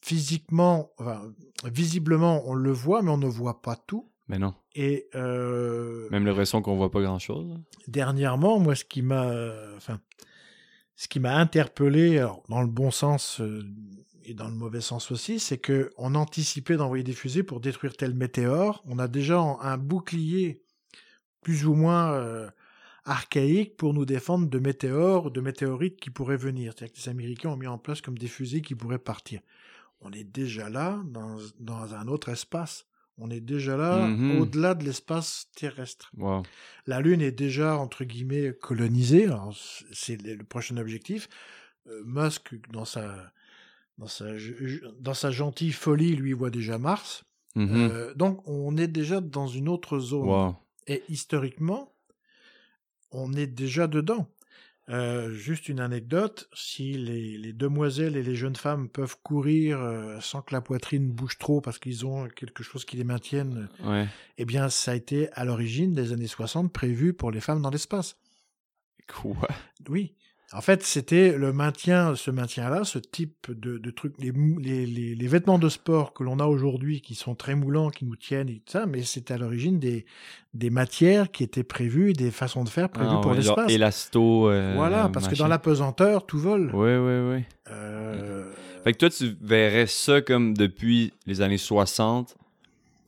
[0.02, 1.32] physiquement, enfin,
[1.64, 4.10] visiblement, on le voit, mais on ne voit pas tout.
[4.28, 4.54] Mais non.
[4.74, 7.54] Et euh, Même le son qu'on voit pas grand chose.
[7.86, 9.32] dernièrement, moi, ce qui m'a,
[9.76, 10.00] enfin,
[10.96, 13.62] ce qui m'a interpellé, alors, dans le bon sens euh,
[14.24, 17.96] et dans le mauvais sens aussi, c'est que on anticipait d'envoyer des fusées pour détruire
[17.96, 18.82] tel météore.
[18.86, 20.62] On a déjà un- un bouclier
[21.42, 22.50] plus ou moins euh,
[23.04, 26.72] archaïque pour nous défendre de météores ou de météorites qui pourraient venir.
[26.76, 29.40] C'est-à-dire que les Américains ont mis en place comme des fusées qui pourraient partir.
[30.00, 32.86] On est déjà là dans, dans un autre espace.
[33.18, 34.40] On est déjà là Mhm.
[34.40, 36.10] au-delà de l'espace terrestre.
[36.18, 36.42] Wow.
[36.86, 39.26] La Lune est déjà, entre guillemets, colonisée.
[39.92, 41.28] C'est le prochain objectif.
[41.86, 43.32] Euh, Musk, dans sa,
[43.96, 44.26] dans, sa,
[45.00, 47.24] dans sa gentille folie, lui voit déjà Mars.
[47.54, 47.68] Mhm.
[47.90, 50.28] Euh, donc, on est déjà dans une autre zone.
[50.28, 50.56] Wow.
[50.86, 51.94] Et historiquement,
[53.12, 54.28] on est déjà dedans.
[54.88, 60.20] Euh, juste une anecdote, si les, les demoiselles et les jeunes femmes peuvent courir euh,
[60.20, 64.06] sans que la poitrine bouge trop parce qu'ils ont quelque chose qui les maintienne, Ouais.
[64.38, 67.70] eh bien, ça a été à l'origine des années 60 prévu pour les femmes dans
[67.70, 68.16] l'espace.
[69.12, 69.48] Quoi?
[69.88, 70.14] Oui.
[70.52, 74.86] En fait, c'était le maintien, ce maintien-là, ce type de, de truc, les, mou- les,
[74.86, 78.14] les, les vêtements de sport que l'on a aujourd'hui, qui sont très moulants, qui nous
[78.14, 80.06] tiennent et tout ça, mais c'était à l'origine des,
[80.54, 83.72] des matières qui étaient prévues, des façons de faire prévues Ah, pour ouais, l'espace.
[83.72, 84.48] élasto.
[84.48, 86.72] euh, Voilà, parce que dans la pesanteur, tout vole.
[86.74, 87.44] Ouais, ouais, ouais.
[87.72, 88.52] Euh,
[88.84, 92.36] Fait que toi, tu verrais ça comme depuis les années 60,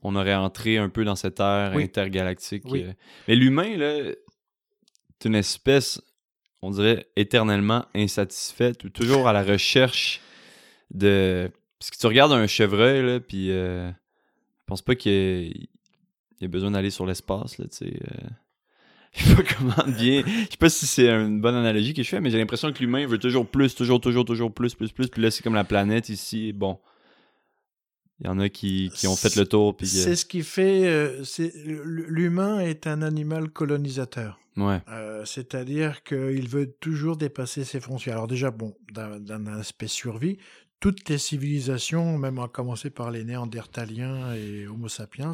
[0.02, 1.84] on aurait entré un peu dans cette ère Oui.
[1.84, 2.64] intergalactique.
[2.66, 2.82] Oui.
[2.82, 2.92] euh.
[3.28, 4.10] Mais l'humain, là,
[5.20, 6.00] c'est une espèce,
[6.62, 10.20] on dirait, éternellement insatisfaite ou toujours à la recherche
[10.90, 11.50] de.
[11.78, 13.90] Parce que tu regardes un chevreuil, là, puis euh,
[14.66, 15.52] pense pas qu'il y ait,
[16.40, 17.92] il ait besoin d'aller sur l'espace, là, tu sais.
[17.94, 18.28] euh.
[19.14, 20.22] Je sais pas comment bien.
[20.26, 22.78] Je sais pas si c'est une bonne analogie que je fais, mais j'ai l'impression que
[22.78, 25.08] l'humain veut toujours plus, toujours, toujours, toujours plus, plus, plus.
[25.08, 26.52] Puis là, c'est comme la planète ici.
[26.52, 26.78] Bon.
[28.20, 29.76] Il y en a qui, qui ont fait le tour.
[29.76, 30.86] Puis, c'est ce qui fait.
[30.88, 31.22] euh,
[31.84, 34.38] L'humain est un animal colonisateur.
[34.58, 34.82] euh, ouais.
[34.88, 38.14] Euh, C'est-à-dire qu'il veut toujours dépasser ses frontières.
[38.16, 40.38] Alors déjà, bon, d'un aspect survie,
[40.80, 45.32] toutes les civilisations, même à commencer par les Néandertaliens et Homo sapiens,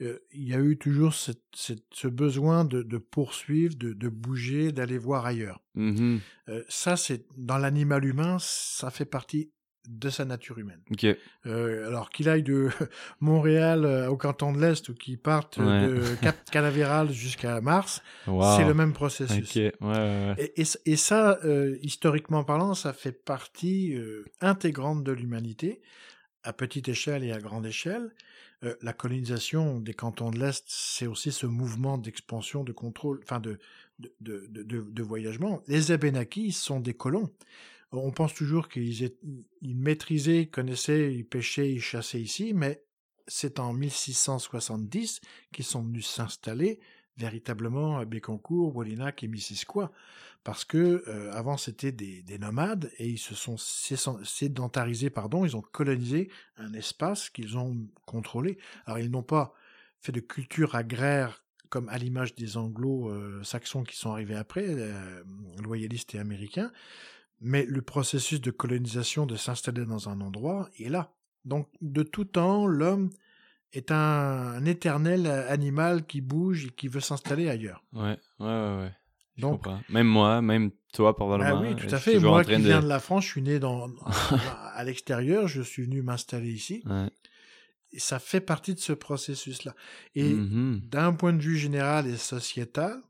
[0.00, 4.08] euh, il y a eu toujours cette- cette- ce besoin de, de poursuivre, de, de
[4.08, 5.60] bouger, d'aller voir ailleurs.
[5.74, 6.20] Mhm.
[6.48, 9.50] Euh, ça, c'est dans l'animal humain, ça fait partie
[9.88, 10.80] de sa nature humaine.
[10.90, 11.06] Ok.
[11.46, 12.68] Euh, alors qu'il aille de
[13.20, 15.86] Montréal euh, au canton de l'Est ou qu'il parte Ouais.
[15.88, 18.56] de Cap Canaveral jusqu'à Mars, Wow.
[18.56, 19.54] c'est le même processus.
[19.56, 20.34] Ouais, ouais.
[20.56, 25.80] Et, et, et ça, euh, historiquement parlant, ça fait partie euh, intégrante de l'humanité,
[26.44, 28.10] à petite échelle et à grande échelle.
[28.64, 33.40] Euh, la colonisation des cantons de l'Est, c'est aussi ce mouvement d'expansion, de contrôle, enfin
[33.40, 33.58] de,
[34.20, 35.62] de, de- de voyagement.
[35.68, 37.30] Les Abénakis sont des colons.
[37.92, 39.16] On pense toujours qu'ils
[39.62, 42.84] maîtrisaient, connaissaient, ils pêchaient, ils chassaient ici, mais
[43.26, 45.20] c'est en 1670
[45.52, 46.80] qu'ils sont venus s'installer
[47.16, 49.90] véritablement à Bécancour, Wallinac et Missisquoi,
[50.44, 55.44] parce que euh, avant c'était des, des nomades et ils se sont sé- sédentarisés, pardon,
[55.44, 58.56] ils ont colonisé un espace qu'ils ont contrôlé.
[58.86, 59.52] Alors ils n'ont pas
[60.00, 65.22] fait de culture agraire comme à l'image des anglo-saxons qui sont arrivés après, euh,
[65.62, 66.72] loyalistes et américains,
[67.40, 71.12] mais le processus de colonisation, de s'installer dans un endroit, est là.
[71.44, 73.10] Donc, de tout temps, l'homme
[73.72, 77.84] est un, un éternel animal qui bouge et qui veut s'installer ailleurs.
[77.92, 78.76] Ouais, ouais, ouais.
[78.80, 78.92] ouais.
[79.36, 79.80] Je Donc, comprends.
[79.88, 81.60] Même moi, même toi, bah probablement.
[81.60, 82.18] oui, tout à fait.
[82.18, 83.88] Moi qui de- viens de la France, je suis né dans,
[84.74, 86.82] à l'extérieur, je suis venu m'installer ici.
[86.86, 87.08] Ouais.
[87.92, 89.74] Et ça fait partie de ce processus-là.
[90.14, 90.80] Et Mhm.
[90.84, 93.00] d'un point de vue général et sociétal,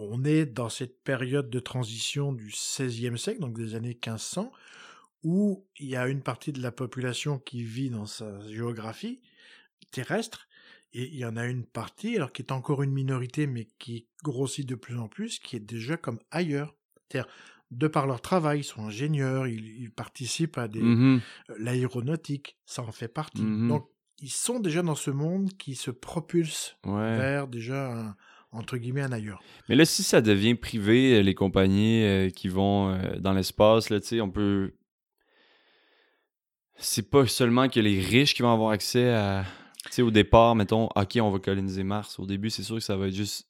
[0.00, 4.50] on est dans cette période de transition du XVIe siècle, donc des années 1500,
[5.22, 9.20] où il y a une partie de la population qui vit dans sa géographie
[9.92, 10.46] terrestre,
[10.92, 14.08] et il y en a une partie, alors qui est encore une minorité, mais qui
[14.24, 16.74] grossit de plus en plus, qui est déjà comme ailleurs.
[17.10, 17.30] C'est-à-dire,
[17.70, 21.20] de par leur travail, ils sont ingénieurs, ils, ils participent à des, Mhm.
[21.50, 23.42] euh, l'aéronautique, ça en fait partie.
[23.42, 23.68] Mhm.
[23.68, 23.88] Donc,
[24.20, 27.16] ils sont déjà dans ce monde qui se propulse Ouais.
[27.16, 28.16] vers déjà un,
[28.52, 29.42] entre guillemets un ailleurs.
[29.68, 33.90] Mais là, si ça devient privé, euh, les compagnies euh, qui vont euh, dans l'espace,
[33.90, 34.72] là, tu sais, on peut.
[36.76, 39.44] C'est pas seulement que les riches qui vont avoir accès à.
[39.86, 42.18] Tu sais, au départ, mettons, OK, on va coloniser Mars.
[42.18, 43.48] Au début, c'est sûr que ça va être juste.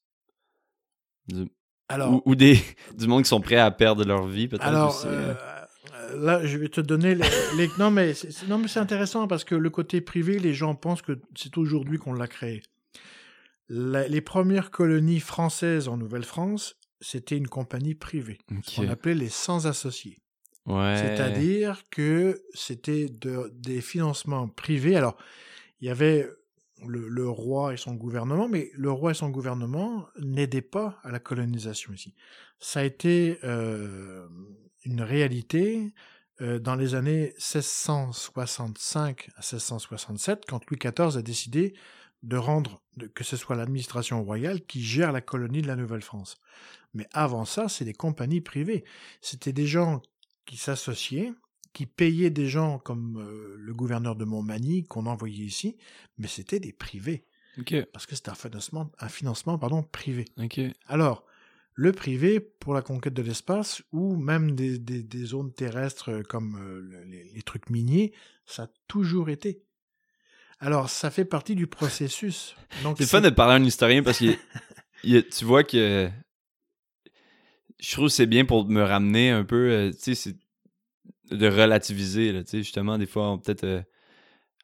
[1.28, 1.48] du-
[1.88, 2.58] Alors, Ou, ou des,
[2.98, 5.06] du monde qui sont prêts à perdre leur vie, peut-être alors aussi.
[5.08, 5.34] euh,
[6.16, 7.24] là, je vais te donner les,
[7.56, 10.74] les- non mais c'est- non mais c'est intéressant parce que le côté privé, les gens
[10.74, 12.62] pensent que c'est aujourd'hui qu'on l'a créé.
[13.72, 18.38] La- les premières colonies françaises en Nouvelle-France, c'était une compagnie privée,
[18.76, 20.18] qu'on appelait les sans associés.
[20.66, 20.96] Ouais.
[20.98, 24.96] C'est-à-dire que c'était de- des financements privés.
[24.96, 25.16] Alors,
[25.80, 26.28] il y avait
[26.86, 31.10] le, le roi et son gouvernement, mais le roi et son gouvernement n'aidaient pas à
[31.10, 32.14] la colonisation ici.
[32.58, 34.26] Ça a été euh,
[34.84, 35.94] une réalité
[36.40, 41.74] euh, dans les années 1665 à 1667, quand Louis XIV a décidé
[42.22, 42.82] de rendre
[43.14, 46.36] que ce soit l'administration royale qui gère la colonie de la Nouvelle-France.
[46.92, 48.84] Mais avant ça, c'est des compagnies privées.
[49.20, 50.02] C'était des gens
[50.44, 51.32] qui s'associaient,
[51.72, 55.76] qui payaient des gens comme euh, le gouverneur de Montmagny qu'on envoyait ici,
[56.18, 57.24] mais c'était des privés,
[57.92, 60.24] parce que c'était un financement, un financement pardon, privé.
[60.86, 61.24] Alors,
[61.74, 66.22] le privé pour la conquête de l'espace, ou même des, des- des zones terrestres euh,
[66.22, 68.12] comme euh, le- les, les trucs miniers,
[68.44, 69.62] ça a toujours été.
[70.60, 72.54] Alors, ça fait partie du processus.
[72.98, 74.36] C'est fun de parler à un historien parce que
[75.30, 76.08] tu vois que
[77.78, 80.34] je trouve que c'est bien pour me ramener un peu, euh, tu sais,
[81.30, 83.82] de relativiser, là, tu sais, justement, des fois, on- peut-être, euh,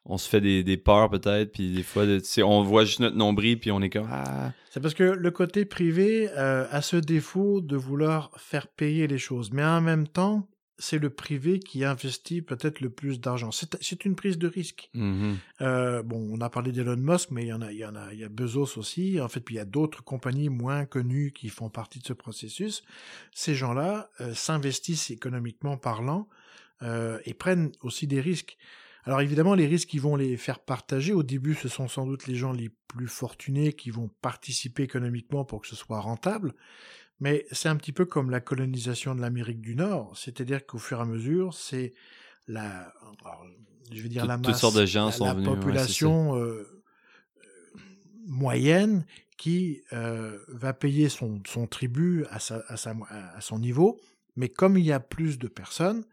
[0.05, 2.85] on se fait des, des peurs, peut-être, puis des fois, de- tu sais, on voit
[2.85, 6.67] juste notre nombril, puis on est comme, ah, C'est parce que le côté privé euh,
[6.69, 9.51] a ce défaut de vouloir faire payer les choses.
[9.51, 10.47] Mais en même temps,
[10.79, 13.49] c'est le privé qui investit peut-être le plus d'argent.
[13.51, 14.89] C'est une prise de risque.
[14.93, 17.85] mhm, Euh, bon, on a parlé d'Elon Musk, mais il y en a, il y
[17.85, 19.19] en a, il y a Bezos aussi.
[19.19, 22.13] En fait, puis il y a d'autres compagnies moins connues qui font partie de ce
[22.13, 22.83] processus.
[23.33, 26.29] Ces gens-là euh, s'investissent économiquement parlant
[26.83, 28.57] euh, et prennent aussi des risques.
[29.03, 31.13] Alors évidemment, les risques, ils vont les faire partager.
[31.13, 35.45] Au début, ce sont sans doute les gens les plus fortunés qui vont participer économiquement
[35.45, 36.53] pour que ce soit rentable.
[37.19, 40.99] Mais c'est un petit peu comme la colonisation de l'Amérique du Nord, c'est-à-dire qu'au fur
[40.99, 41.93] et à mesure, c'est
[42.47, 43.45] la, alors,
[43.91, 46.39] je vais dire la masse, sortes de gens la, sont la venus, ouais, population euh,
[46.41, 47.79] euh,
[48.25, 49.05] moyenne
[49.37, 53.99] qui euh, va payer son, son tribut à, sa, à, sa, à son niveau,
[54.35, 56.03] mais comme il y a plus de personnes,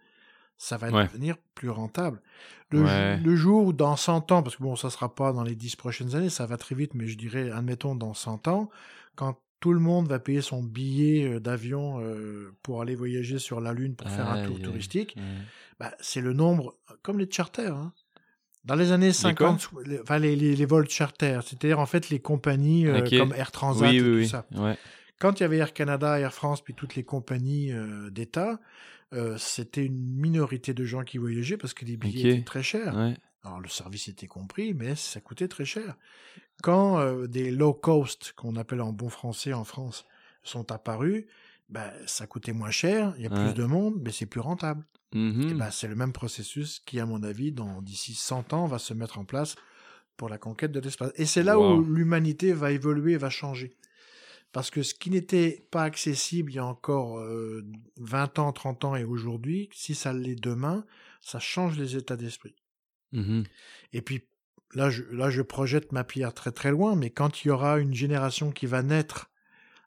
[0.57, 1.05] ça va Ouais.
[1.05, 2.23] devenir plus rentable.
[2.71, 3.21] Le, Ouais.
[3.23, 5.77] le jour où dans 100 ans, parce que bon, ça sera pas dans les 10
[5.77, 8.71] prochaines années, ça va très vite, mais je dirais, admettons, dans 100 ans,
[9.17, 13.61] quand tout le monde va payer son billet euh, d'avion euh, pour aller voyager sur
[13.61, 15.17] la Lune pour faire un tour touristique,
[15.81, 17.75] bah, c'est le nombre, comme les charters.
[17.75, 17.93] Hein.
[18.65, 21.87] Dans les années quoi 50, sou- les, enfin, les, les, les vols charter, c'est-à-dire en
[21.87, 24.47] fait les compagnies euh, comme Air Transat Oui, et oui, tout ça.
[24.55, 24.77] Ouais.
[25.21, 28.59] Quand il y avait Air Canada, Air France, puis toutes les compagnies euh, d'État,
[29.13, 32.97] euh, c'était une minorité de gens qui voyageaient parce que les billets étaient très chers.
[32.97, 33.17] Ouais.
[33.45, 35.97] Alors le service était compris, mais ça coûtait très cher.
[36.63, 40.07] Quand euh, des low cost, qu'on appelle en bon français en France,
[40.43, 41.27] sont apparus,
[41.69, 43.41] ben, ça coûtait moins cher, il y a Ouais.
[43.41, 44.85] plus de monde, mais c'est plus rentable.
[45.51, 48.79] Et ben, c'est le même processus qui, à mon avis, dans d'ici 100 ans, va
[48.79, 49.55] se mettre en place
[50.17, 51.13] pour la conquête de l'espace.
[51.17, 51.77] Et c'est là Wow.
[51.79, 53.77] où l'humanité va évoluer, va changer.
[54.53, 57.65] Parce que ce qui n'était pas accessible il y a encore euh,
[57.99, 60.85] 20 ans, 30 ans et aujourd'hui, si ça l'est demain,
[61.23, 62.55] ça change les états d'esprit.
[63.13, 63.45] Mhm.
[63.93, 64.25] Et puis
[64.75, 67.79] là je, là, je projette ma pierre très très loin, mais quand il y aura
[67.79, 69.31] une génération qui va naître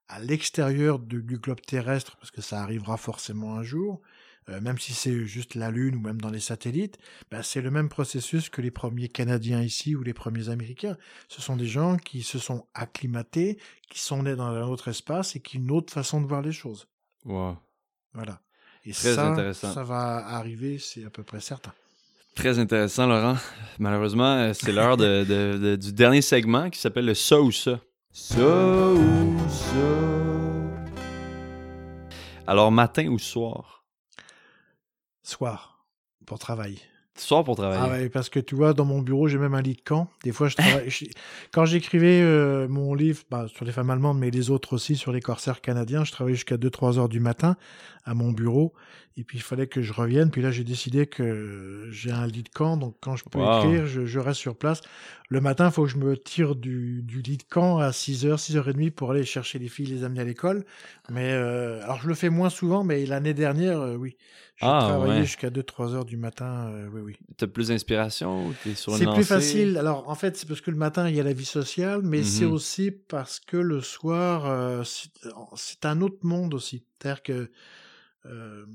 [0.08, 4.02] à l'extérieur du, du globe terrestre, parce que ça arrivera forcément un jour,
[4.50, 6.98] euh, même si c'est juste la Lune ou même dans les satellites,
[7.30, 10.96] ben, c'est le même processus que les premiers Canadiens ici ou les premiers Américains.
[11.28, 15.36] Ce sont des gens qui se sont acclimatés, qui sont nés dans un autre espace
[15.36, 16.88] et qui ont une autre façon de voir les choses.
[17.26, 17.58] Wow.
[18.14, 18.42] Voilà.
[18.86, 19.74] Et Très ça, intéressant.
[19.74, 21.74] ça va arriver, c'est à peu près certain.
[22.38, 23.36] Très intéressant, Laurent.
[23.80, 27.52] Malheureusement, euh, c'est l'heure de- de- de- du dernier segment qui s'appelle le ça ou
[27.52, 27.80] ça.
[28.12, 28.40] Ça
[28.94, 29.74] ou ça.
[32.46, 33.84] Alors, matin ou soir?
[35.24, 35.86] Soir,
[36.26, 36.80] pour travailler.
[37.18, 37.82] Soir pour travailler.
[37.84, 40.08] Ah ouais, parce que tu vois, dans mon bureau, j'ai même un lit de camp.
[40.24, 40.90] Des fois, je travaille.
[40.90, 41.06] je-
[41.52, 45.12] Quand j'écrivais euh, mon livre bah, sur les femmes allemandes, mais les autres aussi sur
[45.12, 47.56] les corsaires canadiens, je travaillais jusqu'à 2-3 heures du matin
[48.06, 48.74] à mon bureau.
[49.20, 50.30] Et puis, il fallait que je revienne.
[50.30, 52.78] Puis là, j'ai décidé que j'ai un lit de camp.
[52.78, 53.48] Donc, quand je peux Wow.
[53.56, 54.82] écrire, je, je reste sur place.
[55.30, 58.38] Le matin, il faut que je me tire du, du lit de camp à 6h,
[58.38, 60.66] 6h30 pour aller chercher les filles, les amener à l'école.
[61.10, 64.18] Mais euh, alors, je le fais moins souvent, mais l'année dernière, euh, oui.
[64.60, 65.26] J'ai Ah, travaillé ouais.
[65.26, 66.70] jusqu'à 2-3 heures du matin.
[66.70, 67.18] euh, oui, oui.
[67.38, 69.78] T'as plus d'inspiration ou t'es sur une C'est plus facile.
[69.78, 72.24] Alors, en fait, c'est parce que le matin, il y a la vie sociale, mais
[72.24, 72.54] c'est Mhm.
[72.54, 75.10] aussi parce que le soir, euh, c'est
[75.56, 76.84] c'est un autre monde aussi.
[77.00, 77.52] C'est-à-dire que
[78.26, 78.66] euh,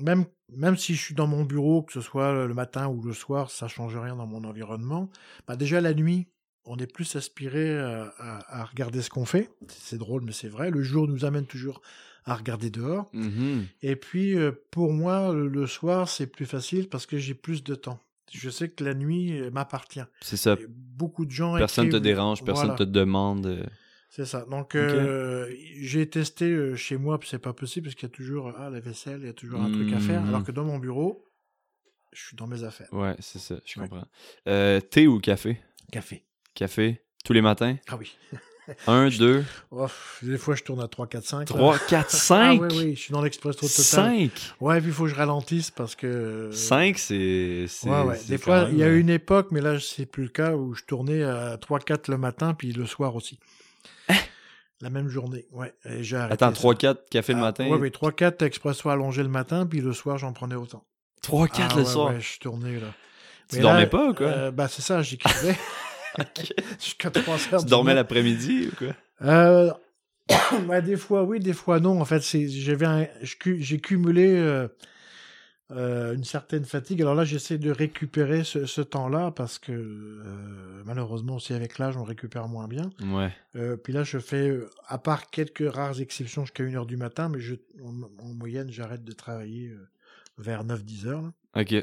[0.00, 3.12] même, même si je suis dans mon bureau, que ce soit le matin ou le
[3.12, 5.10] soir, ça change rien dans mon environnement.
[5.46, 6.28] Bah, déjà, la nuit,
[6.64, 9.50] on est plus aspiré à, à- à regarder ce qu'on fait.
[9.68, 10.70] C'est drôle, mais c'est vrai.
[10.70, 11.82] Le jour nous amène toujours
[12.24, 13.08] à regarder dehors.
[13.12, 13.66] Mhm.
[13.82, 17.62] Et puis, euh, pour moi, le, le soir, c'est plus facile parce que j'ai plus
[17.64, 17.98] de temps.
[18.32, 20.04] Je sais que la nuit euh, m'appartient.
[20.20, 20.56] C'est ça.
[20.60, 21.56] Et Beaucoup de gens.
[21.58, 23.46] Personne te écrivent- dérange, personne Voilà, te demande.
[23.46, 23.66] euh,
[24.10, 24.44] C'est ça.
[24.50, 28.52] Donc, euh, j'ai testé chez moi, puis c'est pas possible parce qu'il y a toujours
[28.56, 30.20] ah, la vaisselle, il y a toujours un truc à faire.
[30.22, 30.28] Mhm.
[30.28, 31.26] Alors que dans mon bureau,
[32.12, 32.92] je suis dans mes affaires.
[32.92, 33.88] Ouais, c'est ça, je Ouais.
[33.88, 34.06] comprends.
[34.48, 35.58] Euh, thé ou café?
[35.90, 36.24] Café.
[36.54, 37.76] Café, tous les matins?
[37.88, 38.16] Ah oui.
[38.86, 41.46] Un, deux, Oh, pff, des fois, je tourne à 3, 4, 5.
[41.46, 42.60] trois, quatre, Ah cinq?
[42.60, 43.74] oui, oui, je suis dans l'express total.
[43.74, 44.52] Cinq?
[44.60, 46.48] Ouais, puis il faut que je ralentisse parce que.
[46.52, 47.66] Cinq, c'est.
[47.68, 48.18] c'est- Ouais, ouais.
[48.28, 50.74] Des fois, il y a eu une époque, mais là, c'est plus le cas, où
[50.74, 53.38] je tournais à 3-4 le matin, puis le soir aussi.
[54.80, 55.72] La même journée, ouais.
[55.84, 56.60] Et j'ai arrêté Attends, ça.
[56.60, 57.68] 3-4 café le Ah, matin?
[57.70, 60.84] Ouais, oui, 3-4 expresso allongé le matin, puis le soir, j'en prenais autant.
[61.22, 62.08] 3-4 Ah, le ouais, soir?
[62.14, 62.92] Ouais, je tournais, là.
[63.48, 64.26] Tu Mais dormais là, pas ou quoi?
[64.26, 65.56] euh, Bah, c'est ça, j'écrivais
[66.80, 67.64] Jusqu'à 3 heures.
[67.64, 68.94] Tu dormais l'après-midi ou quoi?
[69.22, 69.72] Euh,
[70.66, 72.00] bah, des fois oui, des fois non.
[72.00, 73.10] En fait, j'avais
[73.44, 74.68] j'ai cumulé euh,
[75.70, 77.00] euh, une certaine fatigue.
[77.02, 81.96] Alors là, j'essaie de récupérer ce, ce temps-là parce que euh, malheureusement aussi avec l'âge,
[81.96, 82.90] on récupère moins bien.
[83.00, 83.32] Ouais.
[83.56, 87.40] Euh, puis là, je fais, à part quelques rares exceptions, jusqu'à 1h du matin, mais
[87.40, 89.74] je, en, en moyenne, j'arrête de travailler
[90.38, 91.74] vers 9-10 heures, là, Ok.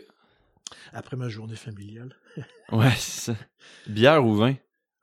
[0.94, 2.14] Après ma journée familiale.
[2.72, 3.38] Ouais, c'est ça.
[3.88, 4.54] Bière ou vin?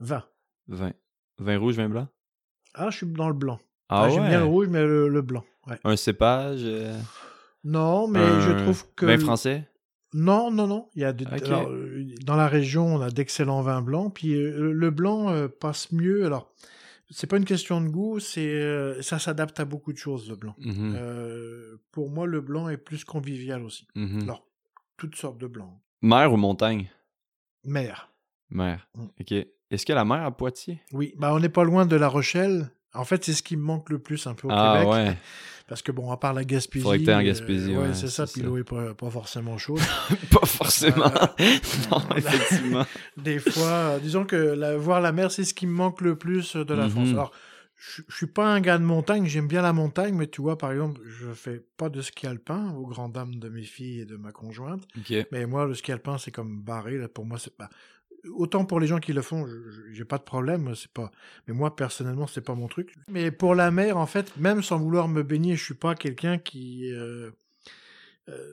[0.00, 0.24] 20.
[0.68, 0.92] Vin.
[1.38, 2.08] Vin rouge, vin blanc?
[2.74, 3.58] Ah, je suis dans le blanc.
[3.88, 4.50] Ah Ah, J'aime bien le ouais?
[4.50, 5.44] rouge, mais le, le blanc.
[5.66, 5.78] Ouais.
[5.82, 6.60] Un cépage?
[6.62, 6.96] euh,
[7.64, 9.06] Non, mais un je trouve que...
[9.06, 9.68] Vin français?
[10.14, 10.88] Non, non, non.
[10.94, 11.42] Il y a de- Ok.
[11.42, 14.14] alors, euh, dans la région, on a d'excellents vins blancs.
[14.14, 16.24] Puis euh, le blanc euh, passe mieux.
[16.24, 16.52] Alors,
[17.10, 20.36] c'est pas une question de goût, c'est euh, ça s'adapte à beaucoup de choses le
[20.36, 20.54] blanc.
[20.58, 23.88] Mhm, Euh, pour moi, le blanc est plus convivial aussi.
[23.96, 24.22] mhm.
[24.22, 24.45] Alors,
[24.96, 25.72] toutes sortes de blancs.
[26.02, 26.90] Mer ou montagne?
[27.64, 28.10] Mer.
[28.50, 28.88] Mer.
[28.94, 29.04] Mm.
[29.20, 29.32] Ok.
[29.70, 30.80] Est-ce qu'il y a la mer à Poitiers?
[30.92, 32.70] Oui, bah on n'est pas loin de La Rochelle.
[32.94, 34.92] En fait, c'est ce qui me manque le plus un peu au ah Québec.
[34.92, 35.16] ouais.
[35.68, 36.84] Parce que bon, à part la Gaspésie.
[36.84, 38.24] Faudrait que en euh, Gaspésie, ouais, ouais, c'est ça.
[38.28, 39.80] Puis l'eau est pas, pas forcément chaude.
[40.30, 41.06] Pas forcément.
[41.90, 42.86] non, Euh, effectivement.
[43.16, 46.14] Des fois, euh, disons que la- voir la mer, c'est ce qui me manque le
[46.16, 46.90] plus euh, de la Mhm.
[46.90, 47.08] France.
[47.08, 47.32] Alors,
[47.76, 50.56] je je suis pas un gars de montagne, j'aime bien la montagne, mais tu vois,
[50.58, 54.04] par exemple, je fais pas de ski alpin, aux grandes dames de mes filles et
[54.06, 54.86] de ma conjointe.
[55.32, 56.96] Mais moi, le ski alpin, c'est comme barré.
[56.98, 57.68] Là, pour moi, c'est pas.
[58.34, 59.46] Autant pour les gens qui le font,
[59.92, 61.12] j'ai pas de problème, c'est pas.
[61.46, 62.92] Mais moi, personnellement, c'est pas mon truc.
[63.08, 66.38] Mais pour la mer, en fait, même sans vouloir me baigner, je suis pas quelqu'un
[66.38, 66.90] qui.
[66.92, 67.30] euh,
[68.28, 68.52] euh,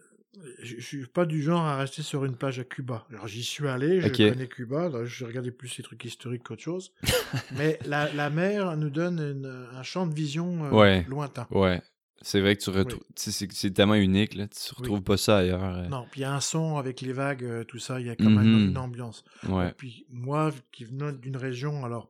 [0.62, 3.06] je suis pas du genre à rester sur une plage à Cuba.
[3.12, 4.18] Alors j'y suis allé, je Ok.
[4.18, 6.92] connais Cuba, là, je regardais plus ces trucs historiques qu'autre chose.
[7.58, 11.06] Mais la, la mer nous donne une- un champ de vision euh, Ouais.
[11.08, 11.48] lointain.
[11.52, 11.82] Ouais.
[12.26, 13.04] C'est vrai que tu retrouves.
[13.16, 14.48] sais, C'est tellement unique, là.
[14.48, 15.62] Tu retrouves pas ça ailleurs.
[15.64, 15.88] euh.
[15.88, 18.10] Non, puis il y a un son avec les vagues, euh, tout ça, il y
[18.10, 18.70] a quand même Mhm.
[18.70, 19.26] une ambiance.
[19.50, 19.70] Ouais.
[19.70, 22.10] Et puis moi, qui venais d'une région, alors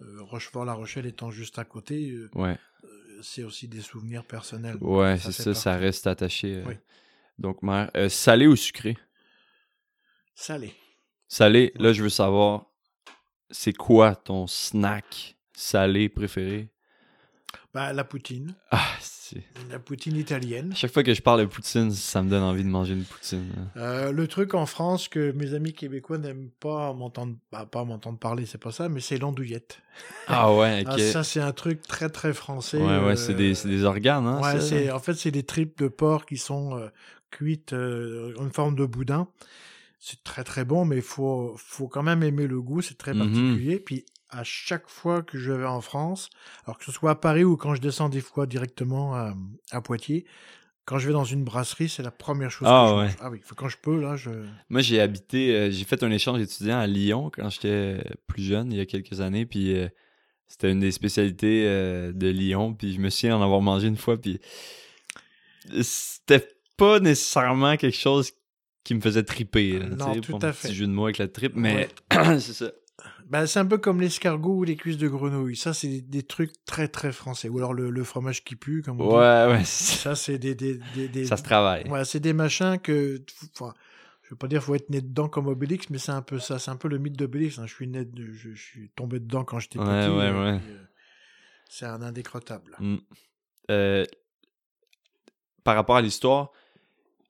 [0.00, 2.56] euh, Rochefort-La Rochelle étant juste à côté, Ouais.
[3.20, 4.78] c'est aussi des souvenirs personnels.
[4.80, 6.62] Ouais, c'est ça, ça reste attaché.
[6.66, 6.74] Oui.
[7.42, 7.90] Donc, mer.
[7.96, 8.96] Euh, salé ou sucré?
[10.36, 10.72] Salé.
[11.26, 12.66] Salé, là, je veux savoir,
[13.50, 16.68] c'est quoi ton snack salé préféré?
[17.74, 18.54] Bah, la poutine.
[18.70, 19.42] Ah, c'est...
[19.70, 20.72] La poutine italienne.
[20.76, 23.50] Chaque fois que je parle de poutine, ça me donne envie de manger une poutine.
[23.78, 28.18] Euh, le truc en France que mes amis québécois n'aiment pas m'entendre, bah, pas m'entendre
[28.18, 29.80] parler, c'est pas ça, mais c'est l'andouillette.
[30.26, 30.92] Ah ouais, ok.
[30.92, 32.76] Ah, ça, c'est un truc très très français.
[32.76, 34.42] ouais, ouais, euh, c'est des, des organes, hein?
[34.42, 36.88] Ouais, c'est, en fait, c'est des tripes de porc qui sont euh,
[37.32, 39.26] cuites euh, en forme de boudin.
[39.98, 43.14] C'est très très bon, mais il faut, faut quand même aimer le goût, c'est très
[43.14, 43.20] Mhm.
[43.20, 43.78] particulier.
[43.80, 46.30] Puis à chaque fois que je vais en France,
[46.64, 49.34] alors que ce soit à Paris ou quand je descends des fois directement à,
[49.70, 50.24] à Poitiers,
[50.84, 53.06] quand je vais dans une brasserie, c'est la première chose Ah que je ouais.
[53.06, 53.16] mange.
[53.20, 54.30] Ah oui, quand je peux, là, je...
[54.68, 58.72] Moi, j'ai habité, euh, j'ai fait un échange étudiant à Lyon quand j'étais plus jeune,
[58.72, 59.88] il y a quelques années, puis euh,
[60.48, 63.96] c'était une des spécialités euh, de Lyon, puis je me souviens en avoir mangé une
[63.96, 64.40] fois, puis
[65.82, 66.48] c'était
[66.82, 68.32] pas nécessairement quelque chose
[68.84, 69.78] qui me faisait triper.
[69.78, 70.68] là, Non, tout pour à un fait.
[70.68, 72.72] petit jeu de mots avec la tripe, mais c'est ça.
[73.28, 75.56] Ben, c'est un peu comme l'escargot ou les cuisses de grenouille.
[75.56, 77.48] Ça, c'est des, des trucs très très français.
[77.48, 79.14] Ou alors le, le fromage qui pue, comme on dit.
[79.14, 81.88] Ouais, ouais, Ça, c'est des, des, des, des- ça se travaille.
[81.88, 83.22] Ouais, c'est des machins que.
[83.58, 83.72] Enfin,
[84.22, 86.58] je veux pas dire faut être né dedans comme Obélix, mais c'est un peu ça.
[86.58, 87.58] C'est un peu le mythe d'Obélix.
[87.58, 87.66] hein.
[87.66, 90.10] Je suis né, de- je, je suis tombé dedans quand j'étais Ouais, petit.
[90.10, 90.58] ouais, ouais.
[90.58, 90.82] puis, euh,
[91.70, 92.76] c'est un indécrottable.
[92.80, 92.96] Mm.
[93.70, 94.04] Euh,
[95.64, 96.50] par rapport à l'histoire,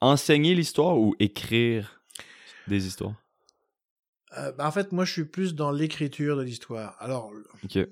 [0.03, 2.03] enseigner l'histoire ou écrire
[2.69, 3.15] des histoires?
[4.39, 6.97] Euh, bah, en fait, moi, je suis plus dans l'écriture de l'histoire.
[7.01, 7.33] Alors,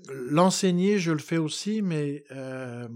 [0.09, 2.89] l'enseigner, je le fais aussi, mais euh,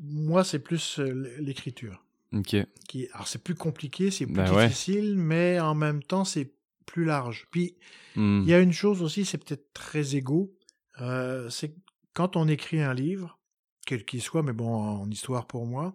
[0.00, 2.04] moi, c'est plus euh, l'écriture.
[2.32, 2.56] Ok.
[2.88, 4.66] Qui, alors, c'est plus compliqué, c'est plus Ben ouais.
[4.66, 6.52] difficile, mais en même temps, c'est
[6.86, 7.46] plus large.
[7.50, 7.76] Puis,
[8.16, 8.42] Mm.
[8.42, 10.54] Il y a une chose aussi, c'est peut-être très égaux,
[11.00, 11.74] euh, c'est
[12.14, 13.38] quand on écrit un livre,
[13.86, 15.94] quel qu'il soit, mais bon, en histoire pour moi,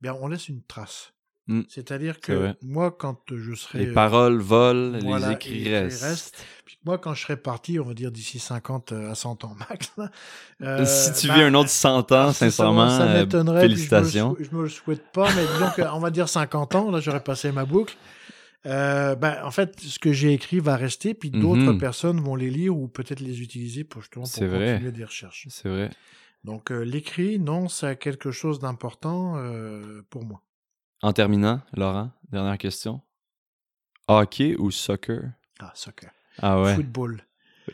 [0.00, 1.12] bien, on laisse une trace.
[1.48, 1.62] Mm.
[1.68, 3.78] C'est-à-dire C'est que moi, quand je serai...
[3.86, 6.02] Les paroles volent, voilà, les écrits restent.
[6.02, 6.44] restent.
[6.64, 9.92] puis moi, quand je serai parti, on va dire d'ici 50 à 100 ans max,
[9.96, 10.10] là,
[10.62, 14.34] euh, si tu bah, vis un autre 100 ans, sincèrement, ça euh, m'étonnerait, félicitations.
[14.38, 16.98] Je me, je me le souhaite pas, mais disons on va dire 50 ans, là
[16.98, 17.96] j'aurais passé ma boucle.
[18.66, 21.78] Euh, ben, en fait, ce que j'ai écrit va rester, puis d'autres Mhm.
[21.78, 24.72] personnes vont les lire ou peut-être les utiliser pour justement pour C'est vrai.
[24.72, 25.46] continuer des recherches.
[25.50, 25.90] C'est vrai.
[26.46, 30.42] Donc euh, l'écrit, non, c'est quelque chose d'important euh, pour moi.
[31.02, 33.00] En terminant, Laurent, dernière question.
[34.06, 35.32] Hockey ou soccer?
[35.58, 36.12] Ah, soccer.
[36.38, 37.20] Ah ouais, Football.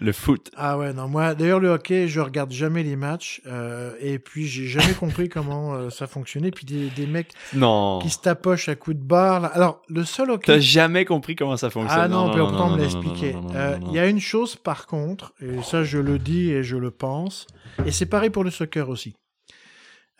[0.01, 0.51] Le foot.
[0.57, 4.47] Ah ouais, non, moi, d'ailleurs, le hockey, je regarde jamais les matchs, euh, et puis
[4.47, 7.99] j'ai jamais compris comment euh, ça fonctionnait, puis des, des mecs Non.
[8.01, 9.41] qui se tapochent à coups de barre.
[9.41, 9.49] là.
[9.49, 10.47] Alors, le seul hockey...
[10.47, 11.99] T'as jamais compris comment ça fonctionne.
[12.01, 13.33] Ah non, pourtant on me l'a non, non, expliqué.
[13.35, 15.99] non, non, non, Euh, non, Il y a une chose par contre, et ça je
[15.99, 17.47] le dis et je le pense,
[17.85, 19.15] et c'est pareil pour le soccer aussi.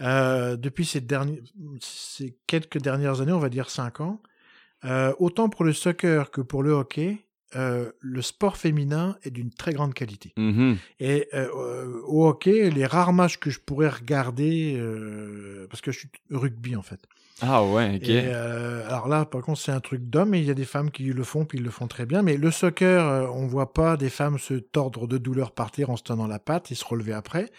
[0.01, 1.41] Euh, depuis ces, derniers,
[1.81, 4.21] ces quelques dernières années, on va dire cinq ans,
[4.85, 7.25] euh, autant pour le soccer que pour le hockey,
[7.57, 10.33] euh, le sport féminin est d'une très grande qualité.
[10.37, 10.77] Mhm.
[11.01, 16.01] Et euh, au hockey, les rares matchs que je pourrais regarder, euh, parce que je
[16.01, 17.01] suis rugby en fait.
[17.41, 18.09] Ah ouais, ok.
[18.09, 20.91] Et, alors là, par contre, c'est un truc d'homme, et il y a des femmes
[20.91, 22.23] qui le font, puis ils le font très bien.
[22.23, 25.97] Mais le soccer, on voit pas des femmes se tordre de douleur par terre en
[25.97, 27.51] se tenant la patte et se relever après.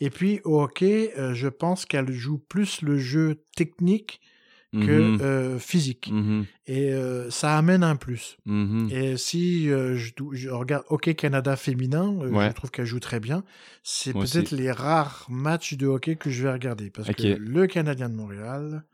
[0.00, 4.20] Et puis au hockey, je pense qu'elle joue plus le jeu technique
[4.72, 5.18] que Mhm.
[5.20, 6.10] euh, physique.
[6.12, 6.46] Mhm.
[6.68, 8.36] Et euh, ça amène un plus.
[8.46, 8.88] Mhm.
[8.92, 12.48] Et si euh, je, regarde Hockey Canada féminin, Ouais.
[12.48, 13.42] je trouve qu'elle joue très bien.
[13.82, 16.90] C'est peut-être les rares matchs de hockey que je vais regarder.
[16.90, 18.84] Parce que le Canadien de Montréal,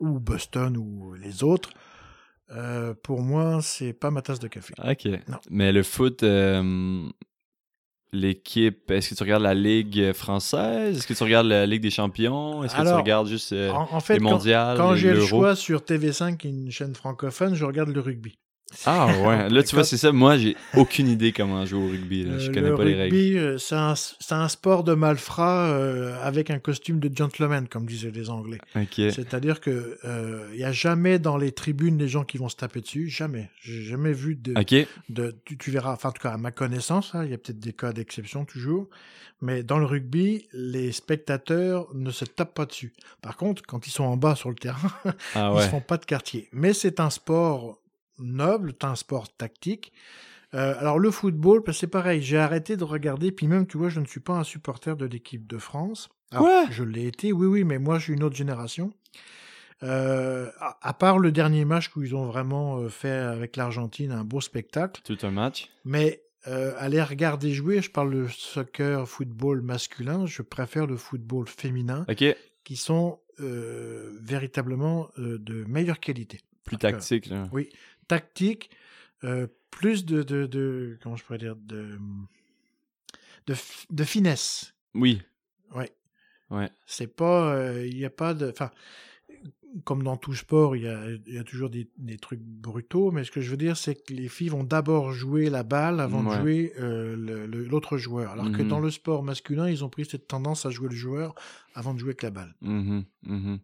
[0.00, 1.70] ou Boston, ou les autres,
[3.02, 4.74] pour moi, c'est pas ma tasse de café.
[4.84, 5.06] Ok.
[5.28, 5.38] Non.
[5.50, 6.22] Mais le foot,
[8.12, 10.98] l'équipe, est-ce que tu regardes la Ligue française?
[10.98, 12.62] Est-ce que tu regardes la Ligue des champions?
[12.64, 15.12] Est-ce que tu regardes juste euh, En, en fait, les quand, mondiales, quand les- j'ai
[15.14, 18.38] le choix sur TV5, qui est une chaîne francophone, je regarde le rugby.
[18.86, 20.12] Ah ouais, là tu vois, c'est ça.
[20.12, 22.24] Moi, j'ai aucune idée comment jouer au rugby.
[22.24, 22.38] Là.
[22.38, 23.14] Je Euh, connais le pas les règles.
[23.14, 23.74] rugby, euh, c'est
[24.34, 28.58] un, sport de malfrats euh, avec un costume de gentleman, comme disaient les Anglais.
[28.74, 28.94] Ok.
[28.96, 29.98] C'est-à-dire que
[30.54, 33.50] il y a jamais dans les tribunes des gens qui vont se taper dessus, jamais.
[33.60, 34.86] J'ai jamais vu de, Ok.
[35.10, 37.38] de tu, tu verras, enfin en tout cas à ma connaissance, hein, il y a
[37.38, 38.88] peut-être des cas d'exception toujours,
[39.42, 42.92] mais dans le rugby, les spectateurs ne se tapent pas dessus.
[43.20, 44.90] Par contre, quand ils sont en bas sur le terrain,
[45.34, 45.68] Ah ils se ouais.
[45.70, 46.48] font pas de quartier.
[46.52, 47.78] Mais c'est un sport
[48.18, 49.92] noble, c'est un sport tactique.
[50.54, 53.88] Euh, alors le football, ben, c'est pareil, j'ai arrêté de regarder, puis même tu vois,
[53.88, 56.10] je ne suis pas un supporter de l'équipe de France.
[56.30, 56.66] Alors, Quoi?
[56.70, 58.92] Je l'ai été, oui, oui, mais moi je suis une autre génération.
[59.82, 64.12] Euh, à, à part le dernier match où ils ont vraiment euh, fait avec l'Argentine
[64.12, 65.70] un beau spectacle, Tout un match.
[65.84, 71.48] mais euh, aller regarder jouer, je parle de soccer, football masculin, je préfère le football
[71.48, 72.04] féminin,
[72.64, 73.18] qui sont
[74.20, 76.40] véritablement de meilleure qualité.
[76.64, 77.26] Plus tactique.
[77.26, 77.48] Là.
[77.52, 77.70] Oui,
[78.14, 78.70] tactique,
[79.24, 81.98] euh, plus de, de, de- comment je pourrais dire de
[83.46, 83.54] de,
[83.90, 84.74] de finesse.
[84.94, 85.22] Oui.
[85.74, 85.90] Ouais.
[86.50, 86.70] Ouais.
[86.86, 88.70] C'est pas, euh, il y a pas de, enfin,
[89.84, 93.24] comme dans tout sport, il y a, y a toujours des, des trucs brutaux, mais
[93.24, 96.22] ce que je veux dire, c'est que les filles vont d'abord jouer la balle avant
[96.24, 96.36] Ouais.
[96.36, 98.32] de jouer euh, l'autre joueur.
[98.32, 98.68] Alors que Mhm.
[98.68, 101.34] dans le sport masculin, ils ont pris cette tendance à jouer le joueur
[101.74, 102.54] avant de jouer avec la balle.
[102.60, 103.58] Mhm, mhm.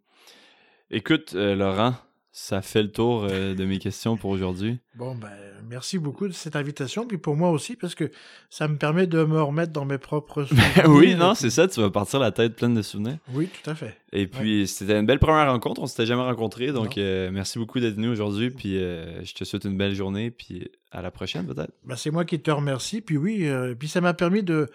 [0.91, 1.95] Écoute, euh, Laurent,
[2.31, 4.79] ça fait le tour euh, de mes questions pour aujourd'hui.
[4.95, 5.31] Bon, ben,
[5.69, 8.11] merci beaucoup de cette invitation, puis pour moi aussi, parce que
[8.51, 10.89] ça me permet de me remettre dans mes propres souvenirs.
[10.89, 13.19] oui, non, c'est ça, tu vas partir la tête pleine de souvenirs.
[13.33, 13.97] Oui, tout à fait.
[14.13, 17.81] Et puis, c'était une belle première rencontre, on s'était jamais rencontrés, donc euh, merci beaucoup
[17.81, 21.47] d'être venu aujourd'hui, puis euh, je te souhaite une belle journée, puis à la prochaine
[21.47, 21.73] peut-être.
[21.85, 23.49] Ben, c'est moi qui te remercie, puis oui,
[23.79, 24.69] puis ça m'a permis de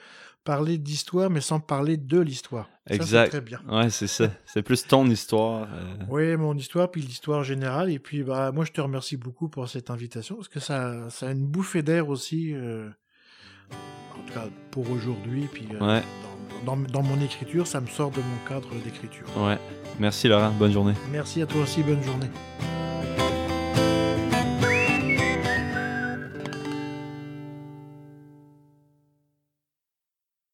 [0.43, 2.69] parler d'histoire, mais sans parler de l'histoire.
[2.87, 3.23] Ça, Exact.
[3.25, 3.61] c'est très bien.
[3.69, 4.25] Ouais, c'est ça.
[4.45, 5.67] C'est plus ton histoire.
[5.73, 7.89] euh, Oui, mon histoire, puis l'histoire générale.
[7.91, 11.27] Et puis, bah, moi, je te remercie beaucoup pour cette invitation, parce que ça, ça
[11.29, 12.89] a une bouffée d'air aussi, euh,
[13.71, 15.47] en tout cas pour aujourd'hui.
[15.51, 16.03] Puis, euh, Ouais.
[16.65, 19.25] dans, dans- dans mon écriture, ça me sort de mon cadre d'écriture.
[19.37, 19.57] Ouais.
[19.99, 20.93] Merci Laurent, bonne journée.
[21.11, 22.29] Merci à toi aussi, bonne journée.